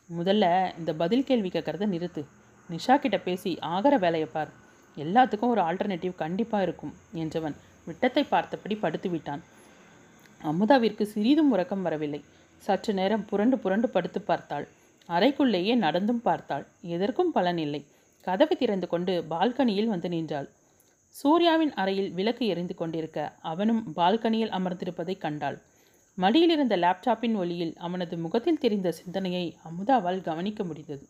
முதல்ல 0.08 0.44
இந்த 0.78 0.92
பதில் 1.02 1.26
கேள்வி 1.30 1.50
கேட்கறத 1.54 1.88
நிறுத்து. 1.94 2.22
நிஷா 2.68 2.96
கிட்ட 2.98 3.18
பேசி 3.26 3.52
ஆகிற 3.74 3.96
வேலையை 4.04 4.28
பார். 4.34 4.52
எல்லாத்துக்கும் 4.96 5.52
ஒரு 5.54 5.62
ஆல்டர்னேட்டிவ் 5.68 6.14
கண்டிப்பாக 6.22 6.66
இருக்கும் 6.66 6.94
என்றவன் 7.22 7.56
விட்டத்தை 7.86 8.24
பார்த்தபடி 8.34 8.76
படுத்து 8.84 9.10
விட்டான். 9.10 9.42
அமுதாவிற்கு 10.50 11.04
சிறிதும் 11.14 11.52
உறக்கம் 11.54 11.86
வரவில்லை. 11.88 12.20
சற்று 12.62 12.92
நேரம் 13.00 13.24
புரண்டு 13.30 13.58
புரண்டு 13.64 13.88
படுத்து 13.88 14.20
பார்த்தாள். 14.30 14.66
அறைக்குள்ளேயே 15.08 15.76
நடந்தும் 15.76 16.22
பார்த்தாள். 16.22 16.66
எதற்கும் 16.80 17.32
பலன் 17.32 17.58
இல்லை. 17.58 17.86
கதவை 18.20 18.56
திறந்து 18.56 18.88
கொண்டு 18.88 19.24
பால்கனியில் 19.30 19.86
வந்து 19.86 20.08
நின்றாள். 20.08 20.48
சூர்யாவின் 21.14 21.74
அறையில் 21.74 22.10
விளக்கு 22.10 22.46
எரிந்து 22.46 22.74
கொண்டிருக்க 22.74 23.32
அவனும் 23.42 23.92
பால்கனியில் 23.96 24.50
அமர்ந்திருப்பதை 24.50 25.18
கண்டாள். 25.18 25.58
மடியில் 26.14 26.50
இருந்த 26.50 26.76
லேப்டாப்பின் 26.76 27.36
ஒளியில் 27.36 27.74
அவனது 27.76 28.18
முகத்தில் 28.18 28.58
தெரிந்த 28.58 28.92
சிந்தனையை 28.92 29.56
அமுதாவால் 29.64 30.20
கவனிக்க 30.20 30.64
முடிந்தது. 30.64 31.06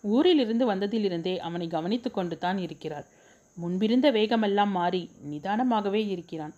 ஊரிலிருந்து 0.00 0.66
வந்ததிலிருந்தே 0.66 1.38
அவனை 1.38 1.66
கவனித்து 1.66 2.10
கொண்டு 2.10 2.38
தான் 2.38 2.58
இருக்கிறாள். 2.58 3.04
முன்பிருந்த 3.54 4.10
வேகமெல்லாம் 4.10 4.70
மாறி 4.70 5.10
நிதானமாகவே 5.30 6.08
இருக்கிறான். 6.08 6.54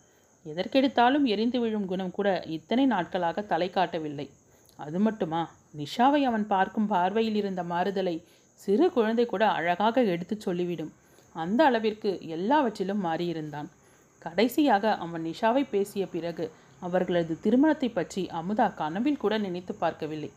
எதற்கெடுத்தாலும் 0.47 1.25
எரிந்து 1.25 1.61
விழும் 1.61 1.87
குணம் 1.87 2.11
கூட 2.11 2.43
இத்தனை 2.47 2.87
நாட்களாக 2.87 3.43
தலை 3.43 3.71
காட்டவில்லை. 3.71 4.31
அது 4.77 4.99
மட்டுமா? 4.99 5.43
நிஷாவை 5.75 6.21
அவன் 6.29 6.47
பார்க்கும் 6.47 6.91
பார்வையில் 6.93 7.39
இருந்த 7.41 7.63
மாறுதலை 7.73 8.17
சிறு 8.61 8.87
குழந்தை 8.91 9.25
கூட 9.27 9.45
அழகாக 9.59 10.03
எடுத்துச் 10.13 10.45
சொல்லிவிடும். 10.47 10.93
அந்த 11.37 11.61
அளவிற்கு 11.65 12.11
எல்லாவற்றிலும் 12.37 13.05
மாறியிருந்தான். 13.05 13.69
கடைசியாக 14.23 14.95
அவன் 15.05 15.25
நிஷாவை 15.27 15.63
பேசிய 15.71 16.05
பிறகு 16.07 16.47
அவர்களது 16.83 17.35
திருமணத்தை 17.41 17.89
பற்றி 17.91 18.23
அமுதா 18.41 18.67
கனவில் 18.75 19.23
கூட 19.23 19.35
நினைத்து 19.39 19.73
பார்க்கவில்லை. 19.75 20.31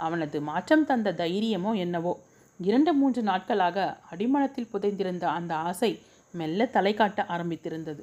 அவனது 0.00 0.38
மாற்றம் 0.48 0.84
தந்த 0.84 1.14
தைரியமோ 1.22 1.70
என்னவோ 1.84 2.12
இரண்டு 2.60 2.92
மூன்று 2.92 3.20
நாட்களாக 3.22 3.78
அடிமனத்தில் 4.10 4.70
புதைந்திருந்த 4.72 5.24
அந்த 5.38 5.52
ஆசை 5.70 5.90
மெல்ல 6.34 6.66
தலை 6.66 6.92
காட்ட 6.94 7.20
ஆரம்பித்திருந்தது. 7.34 8.02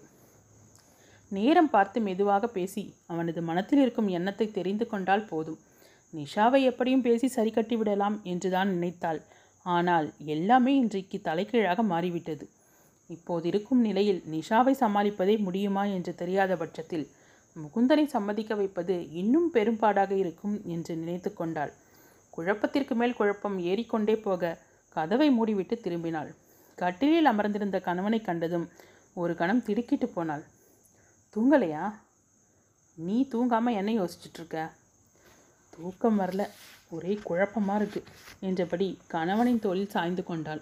நேரம் 1.32 1.70
பார்த்து 1.70 2.00
மெதுவாக 2.02 2.48
பேசி 2.48 2.84
அவனது 3.06 3.42
மனத்தில் 3.42 3.82
இருக்கும் 3.82 4.10
எண்ணத்தை 4.18 4.48
தெரிந்து 4.52 4.86
கொண்டால் 4.88 5.30
போதும். 5.32 5.60
நிஷாவை 6.18 6.60
எப்படியும் 6.70 7.06
பேசி 7.08 7.28
சரி 7.28 7.52
கட்டிவிடலாம் 7.52 8.18
என்றுதான் 8.32 8.70
நினைத்தாள். 8.74 9.20
ஆனால் 9.66 10.08
எல்லாமே 10.26 10.74
இன்றைக்கு 10.82 11.18
தலைகீழாக 11.28 11.84
மாறிவிட்டது. 11.84 12.46
இப்போது 13.10 13.46
இருக்கும் 13.48 13.82
நிலையில் 13.82 14.22
நிஷாவை 14.34 14.74
சமாளிப்பதே 14.80 15.36
முடியுமா 15.38 15.84
என்று 15.96 16.12
தெரியாத 16.16 16.52
பட்சத்தில் 16.56 17.06
முகுந்தனை 17.56 18.06
சம்மதிக்க 18.14 18.54
வைப்பது 18.56 18.96
இன்னும் 19.22 19.50
பெரும்பாடாக 19.54 20.12
இருக்கும் 20.22 20.56
என்று 20.66 20.94
நினைத்து 20.96 21.30
கொண்டாள். 21.34 21.74
குழப்பத்திற்கு 22.34 22.94
மேல் 22.96 23.18
குழப்பம் 23.20 23.58
ஏறிக்கொண்டே 23.72 24.16
போக 24.20 24.58
கதவை 24.96 25.28
மூடிவிட்டு 25.38 25.76
திரும்பினாள். 25.86 26.32
கட்டிலில் 26.78 27.30
அமர்ந்திருந்த 27.32 27.78
கணவனை 27.80 28.20
கண்டதும் 28.22 28.66
ஒரு 29.14 29.34
கணம் 29.36 29.64
திடுக்கிட்டு 29.64 30.08
போனாள். 30.10 30.44
தூங்கலையா? 31.36 31.86
நீ 32.98 33.18
தூங்காமல் 33.32 33.78
என்ன 33.80 33.92
யோசிச்சுட்ருக்க 34.00 34.58
தூக்கம் 35.78 36.20
வரல. 36.22 36.44
ஒரே 36.96 37.14
குழப்பமாக 37.28 37.80
இருக்குது 37.80 38.10
என்றபடி 38.48 38.88
கணவனின் 39.14 39.64
தோளில் 39.66 39.94
சாய்ந்து 39.96 40.24
கொண்டாள். 40.24 40.62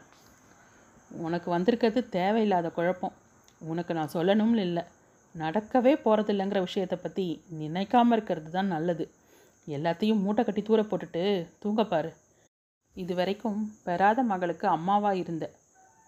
உனக்கு 1.26 1.48
வந்திருக்கிறது 1.56 2.02
தேவையில்லாத 2.18 2.68
குழப்பம். 2.78 3.16
உனக்கு 3.62 3.92
நான் 3.98 4.14
சொல்லணும்னு 4.16 4.64
இல்லை. 4.68 4.84
நடக்கவே 5.36 5.94
போகிறதில்லைங்கிற 6.06 6.60
விஷயத்தை 6.68 6.98
பற்றி 7.00 7.26
நினைக்காம 7.62 8.14
இருக்கிறது 8.16 8.50
தான் 8.58 8.74
நல்லது. 8.76 9.06
எல்லாத்தையும் 9.68 10.24
மூட்டை 10.24 10.42
கட்டி 10.44 10.62
தூர 10.70 10.82
போட்டுட்டு 10.84 11.24
தூங்கப்பாரு 11.64 12.12
இது 12.96 13.14
வரைக்கும் 13.20 13.60
பெறாத 13.86 14.20
மகளுக்கு 14.32 14.66
அம்மாவாக 14.76 15.22
இருந்த. 15.22 15.46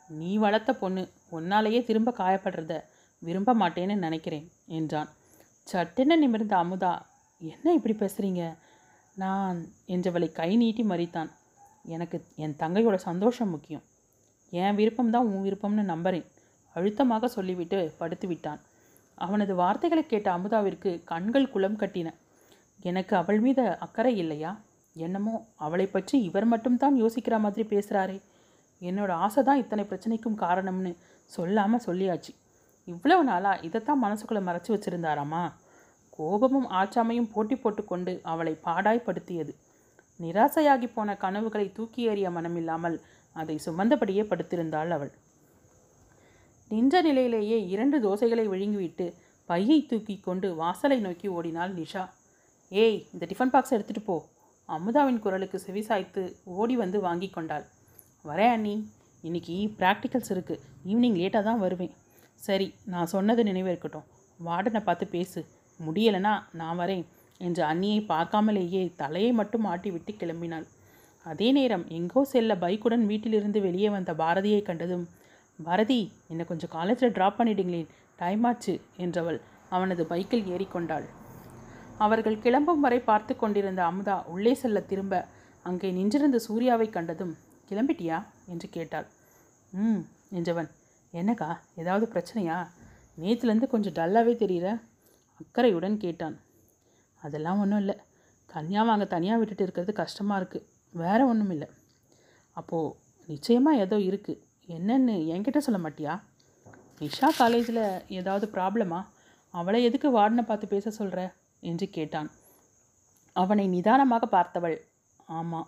நீ 0.10 0.32
வளர்த்த 0.44 0.72
பொண்ணு 0.82 1.04
உன்னாலேயே 1.38 1.80
திரும்ப 1.88 2.10
காயப்படுறத 2.20 2.74
விரும்ப 3.22 3.54
மாட்டேன்னு 3.62 3.96
நினைக்கிறேன் 4.06 4.46
என்றான். 4.80 5.10
சட்டென 5.68 6.18
நிமிர்ந்த 6.24 6.56
அமுதா 6.64 6.94
என்ன 7.42 7.74
இப்படி 7.78 7.96
பேசுகிறீங்க 8.02 8.44
நான் 9.18 9.58
என்றவளை 9.88 10.28
கை 10.32 10.50
நீட்டி 10.56 10.84
மறித்தான். 10.84 11.30
எனக்கு 11.86 12.18
என் 12.36 12.56
தங்கையோட 12.62 12.96
சந்தோஷம் 12.96 13.50
முக்கியம். 13.50 13.84
என் 14.54 14.78
விருப்பம் 14.80 15.12
தான் 15.16 15.28
உன் 15.32 15.46
விருப்பம்னு 15.48 15.84
நம்புறேன். 15.94 16.26
அழுத்தமாக 16.76 17.28
சொல்லிவிட்டு 17.28 17.80
படுத்து 17.98 18.28
விட்டான். 18.28 18.62
அவனது 19.18 19.54
வார்த்தைகளை 19.56 20.04
கேட்ட 20.06 20.28
அமுதாவிற்கு 20.38 20.92
கண்கள் 21.12 21.52
குளம் 21.54 21.80
கட்டின. 21.82 22.10
எனக்கு 22.90 23.14
அவள் 23.16 23.40
மீது 23.40 23.64
அக்கறை 23.86 24.14
இல்லையா? 24.24 24.52
என்னமோ 24.96 25.34
அவளை 25.66 25.86
பற்றி 25.88 26.16
இவர் 26.22 26.48
மட்டும்தான் 26.54 26.96
யோசிக்கிற 27.04 27.36
மாதிரி 27.40 27.64
பேசுகிறாரே 27.74 28.18
என்னோட 28.82 29.12
ஆசை 29.26 29.42
தான் 29.44 29.62
இத்தனை 29.64 29.84
பிரச்சனைக்கும் 29.90 30.42
காரணம்னு 30.46 30.92
சொல்லாமல் 31.32 31.86
சொல்லியாச்சு. 31.86 32.32
இவ்வளவு 32.88 33.24
நாளாக 33.24 33.64
இதைத்தான் 33.68 34.04
மனசுக்குள்ளே 34.04 34.42
மறைச்சி 34.50 34.72
வச்சுருந்தாராமா? 34.74 35.44
கோபமும் 36.20 36.68
ஆச்சாமையும் 36.82 37.32
போட்டி 37.34 37.56
போட்டுக்கொண்டு 37.56 38.14
அவளை 38.32 38.54
பாடாய்ப்படுத்தியது. 38.68 39.54
நிராசையாகி 40.20 40.88
போன 40.94 41.16
கனவுகளை 41.24 41.68
தூக்கி 41.78 42.02
எறிய 42.12 42.28
மனமில்லாமல் 42.36 42.98
அதை 43.36 43.56
சுமந்தபடியே 43.66 44.24
படுத்திருந்தாள் 44.30 44.94
அவள். 44.98 45.12
நின்ற 46.72 47.02
நிலையிலேயே 47.08 47.58
இரண்டு 47.74 47.98
தோசைகளை 48.06 48.46
விழுங்கிவிட்டு 48.52 49.08
பையை 49.50 49.80
தூக்கி 49.90 50.16
கொண்டு 50.28 50.48
வாசலை 50.62 51.00
நோக்கி 51.00 51.28
ஓடினாள் 51.38 51.74
நிஷா. 51.80 52.04
ஏய் 52.84 53.00
இந்த 53.14 53.24
டிஃபன் 53.32 53.54
பாக்ஸ் 53.56 53.74
எடுத்துகிட்டு 53.76 54.04
போ. 54.06 54.16
அமுதாவின் 54.70 55.20
குரலுக்கு 55.26 55.58
செவிசாய்த்து 55.66 56.22
ஓடி 56.60 56.76
வந்து 56.84 57.00
வாங்கி 57.08 57.30
கொண்டாள். 57.30 57.66
வரேன் 58.30 58.54
அண்ணி. 58.56 58.76
இன்னைக்கு 59.28 59.58
ப்ராக்டிக்கல்ஸ் 59.80 60.32
இருக்குது 60.36 60.64
ஈவினிங் 60.90 61.20
லேட்டாக 61.20 61.44
தான் 61.50 61.62
வருவேன். 61.66 61.94
சரி 62.48 62.68
நான் 62.94 63.12
சொன்னது 63.14 63.44
நினைவிருக்கட்டும் 63.44 64.08
வார்டனை 64.40 64.82
பார்த்து 64.88 65.06
பேசு. 65.18 65.40
முடியலனா 65.80 66.34
நான் 66.60 66.80
வரேன் 66.80 67.06
என்று 67.40 67.62
அண்ணியை 67.64 68.00
பார்க்காமலேயே 68.12 68.82
தலையை 68.96 69.32
மட்டும் 69.32 69.66
ஆட்டிவிட்டு 69.66 70.12
கிளம்பினாள். 70.22 70.66
அதே 71.26 71.48
நேரம் 71.52 71.86
எங்கோ 71.90 72.22
செல்ல 72.32 72.56
பைக்குடன் 72.56 73.06
வீட்டிலிருந்து 73.12 73.60
வெளியே 73.62 73.90
வந்த 73.90 74.12
பாரதியை 74.14 74.62
கண்டதும் 74.62 75.06
பாரதி 75.60 76.00
என்னை 76.28 76.44
கொஞ்சம் 76.46 76.74
காலேஜில் 76.76 77.16
ட்ராப் 77.18 77.38
பண்ணிடுங்களேன் 77.40 77.92
டைம் 78.20 78.44
ஆச்சு 78.44 78.74
என்றவள் 78.98 79.40
அவனது 79.70 80.04
பைக்கில் 80.06 80.48
ஏறிக்கொண்டாள். 80.54 81.06
அவர்கள் 81.98 82.42
கிளம்பும் 82.44 82.84
வரை 82.86 83.00
பார்த்து 83.00 83.34
கொண்டிருந்த 83.36 83.82
அமுதா 83.84 84.16
உள்ளே 84.34 84.54
செல்ல 84.54 84.80
திரும்ப 84.82 85.24
அங்கே 85.66 85.90
நின்றிருந்த 85.92 86.38
சூர்யாவை 86.48 86.88
கண்டதும் 86.90 87.34
கிளம்பிட்டியா? 87.70 88.18
என்று 88.46 88.68
கேட்டாள். 88.70 89.08
ம் 89.74 90.02
என்றவன் 90.38 90.70
என்னக்கா 91.14 91.50
ஏதாவது 91.82 92.06
பிரச்சனையா? 92.14 92.58
நேற்றுலேருந்து 93.18 93.74
கொஞ்சம் 93.74 93.96
டல்லாகவே 94.00 94.34
தெரியுற? 94.44 94.68
அக்கறையுடன் 95.42 95.98
கேட்டான். 96.04 96.36
அதெல்லாம் 97.22 97.62
ஒன்றும் 97.64 97.82
இல்லை. 97.84 97.96
கன்யாவை 98.50 98.92
அங்கே 98.94 99.08
தனியாக 99.14 99.40
விட்டுட்டு 99.40 99.66
இருக்கிறது 99.66 99.94
கஷ்டமாக 100.02 100.40
இருக்குது 100.42 100.66
வேற 100.94 101.20
ஒன்றும் 101.32 101.54
இல்லை. 101.56 101.68
அப்போது 102.60 102.94
நிச்சயமாக 103.32 103.82
ஏதோ 103.86 103.98
இருக்குது 104.10 104.42
என்னன்னு 104.76 105.16
என்கிட்ட 105.34 105.60
சொல்ல 105.66 105.80
மாட்டியா? 105.86 106.14
நிஷா 107.02 107.30
காலேஜில் 107.40 107.84
ஏதாவது 108.20 108.46
ப்ராப்ளமா? 108.56 109.00
அவளை 109.54 109.80
எதுக்கு 109.88 110.08
வார்டனை 110.18 110.44
பார்த்து 110.50 110.68
பேச 110.74 110.92
சொல்கிற 111.00 111.20
என்று 111.70 111.86
கேட்டான். 111.98 112.30
அவனை 113.36 113.66
நிதானமாக 113.76 114.26
பார்த்தவள். 114.36 114.78
ஆமாம் 115.40 115.68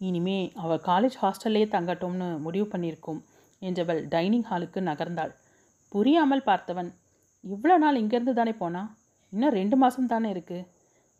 இனிமே 0.00 0.38
அவள் 0.62 0.84
காலேஜ் 0.88 1.16
ஹாஸ்டல்லே 1.22 1.66
தங்கட்டும்னு 1.74 2.28
முடிவு 2.46 2.66
பண்ணியிருக்கோம் 2.72 3.20
என்றவள் 3.62 4.00
டைனிங் 4.14 4.48
ஹாலுக்கு 4.50 4.80
நகர்ந்தாள். 4.90 5.32
புரியாமல் 5.92 6.46
பார்த்தவன். 6.48 6.90
இவ்வளோ 7.44 7.76
நாள் 7.84 8.00
இங்கேருந்து 8.00 8.34
தானே 8.38 8.52
போனா? 8.62 8.82
இன்னும் 9.32 9.56
ரெண்டு 9.58 9.76
மாதம் 9.82 10.10
தானே 10.12 10.28
இருக்குது 10.34 10.68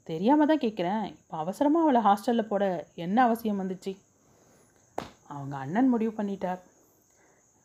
தெரியாமல் 0.06 0.48
தான் 0.50 0.62
கேட்குறேன் 0.64 1.04
இப்போ 1.12 1.34
அவசரமாக 1.42 1.84
அவளை 1.84 2.00
ஹாஸ்டலில் 2.06 2.50
போட 2.50 2.64
என்ன 3.04 3.18
அவசியம் 3.26 3.60
வந்துச்சு? 3.62 3.92
அவங்க 5.34 5.54
அண்ணன் 5.64 5.90
முடிவு 5.92 6.12
பண்ணிட்டார். 6.18 6.60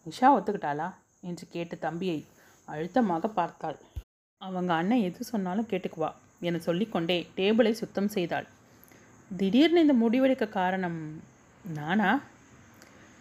நிஷா 0.05 0.27
ஒத்துக்கிட்டாளா? 0.35 0.87
என்று 1.29 1.45
கேட்டு 1.55 1.77
தம்பியை 1.85 2.19
அழுத்தமாக 2.67 3.27
பார்த்தாள். 3.39 3.77
அவங்க 4.41 4.71
அண்ணன் 4.73 5.03
எது 5.07 5.29
சொன்னாலும் 5.31 5.69
கேட்டுக்குவா 5.71 6.11
என 6.47 6.61
சொல்லிக்கொண்டே 6.67 7.17
டேபிளை 7.37 7.73
சுத்தம் 7.81 8.11
செய்தாள். 8.15 8.47
திடீர்னு 9.31 9.83
இந்த 9.85 9.95
முடிவெடுக்க 10.03 10.45
காரணம் 10.59 10.99
நானா? 11.79 12.09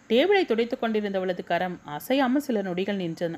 டேபிளை 0.09 0.43
துடைத்து 0.45 0.75
கொண்டிருந்தவளது 0.77 1.43
கரம் 1.43 1.77
அசையாமல் 1.97 2.45
சில 2.47 2.61
நொடிகள் 2.61 3.01
நின்றன. 3.03 3.37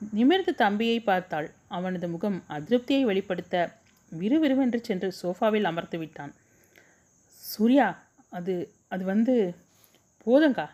நிமிர்ந்து 0.00 0.54
தம்பியை 0.54 1.00
பார்த்தாள். 1.00 1.48
அவனது 1.68 2.08
முகம் 2.08 2.38
அதிருப்தியை 2.48 3.02
வெளிப்படுத்த 3.04 3.54
விறுவிறுவென்று 4.12 4.78
சென்று 4.80 5.08
சோஃபாவில் 5.22 5.68
அமர்த்து 5.70 5.98
விட்டான். 5.98 6.32
சூர்யா 7.42 7.86
அது 8.38 8.54
அது 8.88 9.04
வந்து 9.04 9.34
போதங்கா 10.26 10.66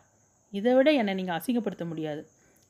இதை 0.52 0.72
விட 0.74 0.88
என்னை 0.92 1.14
நீங்கள் 1.14 1.38
அசிங்கப்படுத்த 1.38 1.84
முடியாது. 1.84 2.22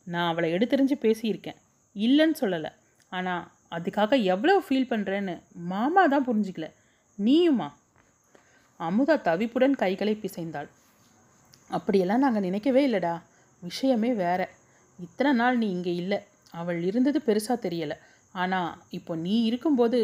நான் 0.06 0.30
அவளை 0.30 0.48
எடுத்தெறிஞ்சு 0.52 0.96
பேசியிருக்கேன். 1.04 1.58
இல்லைன்னு 1.96 2.36
சொல்லலை. 2.40 2.70
ஆனால் 3.12 3.44
அதுக்காக 3.76 4.22
எவ்வளோ 4.22 4.54
ஃபீல் 4.66 4.90
பண்ணுறேன்னு 4.90 5.34
மாமா 5.72 6.06
தான் 6.06 6.26
புரிஞ்சிக்கல. 6.28 6.66
நீயுமா? 7.18 7.68
அமுதா 8.80 9.14
தவிப்புடன் 9.28 9.76
கைகளை 9.82 10.14
பிசைந்தாள். 10.22 10.68
அப்படியெல்லாம் 11.70 12.24
நாங்கள் 12.24 12.46
நினைக்கவே 12.48 12.82
இல்லைடா. 12.88 13.14
விஷயமே 13.62 14.12
வேற. 14.14 14.40
இத்தனை 14.98 15.32
நாள் 15.32 15.58
நீ 15.58 15.68
இங்கே 15.70 15.94
இல்லை. 15.94 16.18
அவள் 16.60 16.80
இருந்தது 16.88 17.18
பெருசாக 17.28 17.58
தெரியலை. 17.66 17.96
ஆனால் 18.34 18.70
இப்போ 18.98 19.12
நீ 19.26 19.34
இருக்கும்போது 19.48 19.98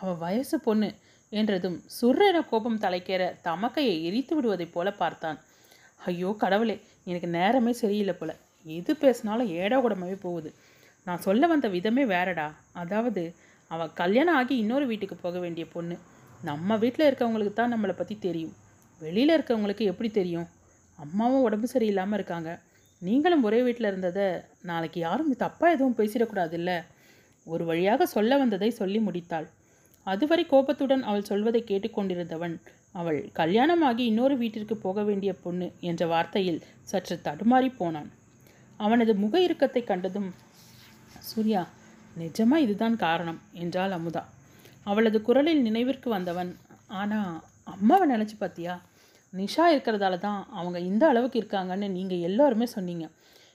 அவள் 0.00 0.20
வயசு 0.24 0.56
பொண்ணு 0.66 0.88
என்றதும் 1.32 1.78
சுர்ரென 1.98 2.38
கோபம் 2.50 2.80
தலைக்கேற 2.84 3.22
தமக்கையை 3.46 3.94
எரித்து 4.08 4.34
விடுவதைப் 4.36 4.74
போல 4.74 4.88
பார்த்தான். 5.02 5.38
ஐயோ 6.00 6.30
கடவுளே 6.42 6.76
எனக்கு 7.10 7.28
நேரமே 7.38 7.72
சரியில்லை 7.82 8.14
போல. 8.16 8.32
எது 8.66 8.92
பேசினாலும் 9.02 9.50
ஏடா 9.62 9.76
கூடமாவே 9.84 10.16
போகுது. 10.26 10.50
நான் 11.06 11.24
சொல்ல 11.26 11.46
வந்த 11.46 11.66
விதமே 11.74 12.04
வேறடா. 12.14 12.46
அதாவது 12.82 13.22
அவள் 13.70 13.96
கல்யாணம் 14.00 14.36
ஆகி 14.40 14.54
இன்னொரு 14.62 14.84
வீட்டுக்கு 14.90 15.16
போக 15.24 15.36
வேண்டிய 15.44 15.64
பொண்ணு. 15.74 15.96
நம்ம 16.40 16.76
வீட்டில் 16.82 17.08
இருக்கவங்களுக்கு 17.08 17.54
தான் 17.54 17.72
நம்மளை 17.74 17.94
பற்றி 17.96 18.14
தெரியும். 18.26 18.54
வெளியில் 19.00 19.34
இருக்கவங்களுக்கு 19.36 19.84
எப்படி 19.92 20.08
தெரியும்? 20.10 20.48
அம்மாவும் 20.98 21.44
உடம்பு 21.46 21.66
சரியில்லாமல் 21.74 22.18
இருக்காங்க. 22.18 22.50
நீங்களும் 23.02 23.42
ஒரே 23.42 23.62
வீட்டில் 23.62 23.88
இருந்ததை 23.88 24.26
நாளைக்கு 24.62 25.00
யாரும் 25.00 25.34
தப்பாக 25.42 25.74
எதுவும் 25.74 25.98
பேசிடக்கூடாதுல்ல? 25.98 26.72
ஒரு 27.46 27.64
வழியாக 27.64 28.06
சொல்ல 28.06 28.36
வந்ததை 28.36 28.70
சொல்லி 28.70 28.98
முடித்தாள். 28.98 29.46
அதுவரை 30.06 30.44
கோபத்துடன் 30.46 31.02
அவள் 31.02 31.28
சொல்வதை 31.30 31.60
கேட்டுக்கொண்டிருந்தவன் 31.66 32.54
அவள் 32.92 33.20
கல்யாணமாகி 33.32 34.02
இன்னொரு 34.10 34.36
வீட்டிற்கு 34.36 34.76
போக 34.76 35.02
வேண்டிய 35.02 35.32
பொண்ணு 35.34 35.66
என்ற 35.80 36.02
வார்த்தையில் 36.06 36.60
சற்று 36.82 37.16
தடுமாறி 37.24 37.70
போனான். 37.76 38.10
அவனது 38.80 39.12
முக 39.14 39.34
இறுக்கத்தை 39.40 39.82
கண்டதும் 39.84 40.30
சூர்யா 41.30 41.62
நிஜமா 42.18 42.56
இதுதான் 42.56 42.96
காரணம் 42.96 43.40
என்றாள் 43.52 43.94
அமுதா. 43.98 44.22
அவளது 44.84 45.18
குரலில் 45.22 45.62
நினைவிற்கு 45.62 46.10
வந்தவன் 46.10 46.50
ஆனால் 47.00 47.32
அம்மாவை 47.64 48.06
நினச்சி 48.10 48.36
பார்த்தியா 48.40 48.74
நிஷா 49.32 49.64
இருக்கிறதால 49.74 50.18
தான் 50.18 50.46
அவங்க 50.50 50.78
இந்த 50.78 51.08
அளவுக்கு 51.08 51.40
இருக்காங்கன்னு 51.40 51.88
நீங்கள் 51.88 52.18
எல்லாருமே 52.18 52.66
சொன்னீங்க. 52.66 53.10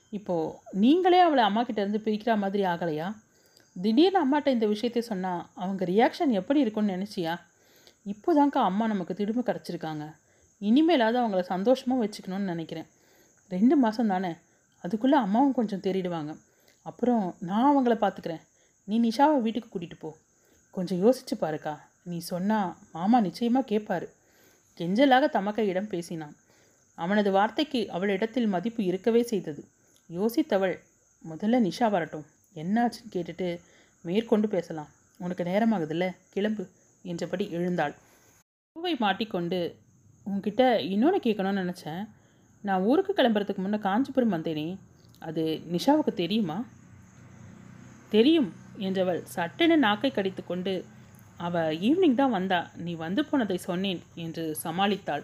இப்போது 0.10 0.54
நீங்களே 0.74 1.20
அவளை 1.20 1.44
அம்மாக்கிட்டேருந்து 1.44 1.80
இருந்து 1.80 2.00
பிரிக்கிற 2.06 2.38
மாதிரி 2.38 2.64
ஆகலையா? 2.64 3.16
திடீர்னு 3.76 4.20
அம்மாட்ட 4.24 4.48
இந்த 4.48 4.66
விஷயத்தை 4.66 5.02
சொன்னால் 5.02 5.46
அவங்க 5.54 5.86
ரியாக்ஷன் 5.86 6.30
எப்படி 6.30 6.60
இருக்கும்னு 6.60 6.96
நினச்சியா? 6.98 7.40
இப்போதான்க்கா 8.06 8.62
அம்மா 8.64 8.88
நமக்கு 8.88 9.14
திரும்ப 9.14 9.54
கிடச்சிருக்காங்க. 9.54 10.14
இனிமேலாவது 10.62 11.18
அவங்கள 11.22 11.40
சந்தோஷமாக 11.40 12.02
வச்சுக்கணும்னு 12.04 12.52
நினைக்கிறேன். 12.54 12.88
ரெண்டு 13.50 13.78
மாதம் 13.78 14.08
தானே? 14.08 14.36
அதுக்குள்ளே 14.82 15.18
அம்மாவும் 15.18 15.54
கொஞ்சம் 15.54 15.80
தேறிடுவாங்க. 15.80 16.36
அப்புறம் 16.82 17.36
நான் 17.40 17.70
அவங்கள 17.72 17.96
பார்த்துக்கிறேன் 18.04 18.44
நீ 18.84 19.10
நிஷாவை 19.10 19.42
வீட்டுக்கு 19.42 19.80
கூட்டிகிட்டு 19.80 20.00
போ. 20.00 20.18
கொஞ்சம் 20.72 21.02
யோசிச்சு 21.06 21.36
பாருக்கா. 21.42 21.78
நீ 22.04 22.18
சொன்னால் 22.20 22.76
மாமா 22.92 23.20
நிச்சயமாக 23.20 23.70
கேட்பாரு 23.76 24.08
கெஞ்சலாக 24.78 25.26
தமக்கையிடம் 25.34 25.88
பேசினான். 25.88 26.36
அவனது 26.98 27.32
வார்த்தைக்கு 27.32 27.92
அவளிடத்தில் 27.92 28.48
மதிப்பு 28.48 28.82
இருக்கவே 28.86 29.22
செய்தது. 29.24 29.62
யோசித்தவள் 30.10 30.76
முதல்ல 31.30 31.60
நிஷா 31.68 31.90
வரட்டும். 31.90 32.26
என்னாச்சுன்னு 32.56 33.14
கேட்டுட்டு 33.14 33.60
மேற்கொண்டு 34.02 34.48
பேசலாம். 34.48 34.90
உனக்கு 35.18 35.44
நேரமாகுதுல்ல 35.44 36.06
கிளம்பு 36.30 36.70
என்றபடி 37.04 37.46
எழுந்தாள். 37.52 37.96
பூவை 38.72 38.96
மாட்டிக்கொண்டு 38.96 39.60
உன்கிட்ட 40.26 40.78
இன்னொன்று 40.94 41.20
கேட்கணும்னு 41.24 41.64
நினச்சேன். 41.64 42.04
நான் 42.64 42.82
ஊருக்கு 42.82 43.14
கிளம்புறதுக்கு 43.14 43.58
முன்னே 43.58 43.78
காஞ்சிபுரம் 43.78 44.32
வந்தேனே 44.32 44.78
அது 45.20 45.44
நிஷாவுக்கு 45.72 46.14
தெரியுமா? 46.14 46.66
தெரியும் 48.10 48.54
என்றவள் 48.78 49.22
சட்டென 49.24 49.76
நாக்கை 49.76 50.12
கடித்துக்கொண்டு 50.12 50.74
அவ 51.38 51.74
ஈவினிங் 51.74 52.16
தான் 52.16 52.32
வந்தா. 52.32 52.72
நீ 52.76 52.94
வந்து 52.94 53.26
போனதை 53.26 53.58
சொன்னேன் 53.58 54.02
என்று 54.14 54.58
சமாளித்தாள். 54.64 55.24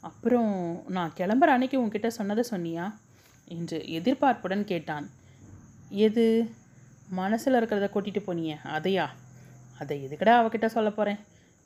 அப்புறம் 0.00 0.82
நான் 0.86 1.12
கிளம்புற 1.16 1.46
அன்னைக்கு 1.46 1.86
உன்கிட்ட 1.86 2.06
சொன்னதை 2.06 2.44
சொன்னியா? 2.50 2.94
என்று 3.44 3.84
எதிர்பார்ப்புடன் 3.86 4.64
கேட்டான். 4.64 5.10
எது? 5.90 6.50
மனசில் 7.08 7.54
இருக்கிறத 7.54 7.86
கூட்டிகிட்டு 7.94 8.22
போனியே 8.26 8.56
அதையா? 8.64 9.08
அதை 9.78 10.06
எதுக்கடா 10.06 10.34
அவகிட்ட 10.40 10.66
சொல்ல 10.66 10.90
போகிறேன் 10.90 11.18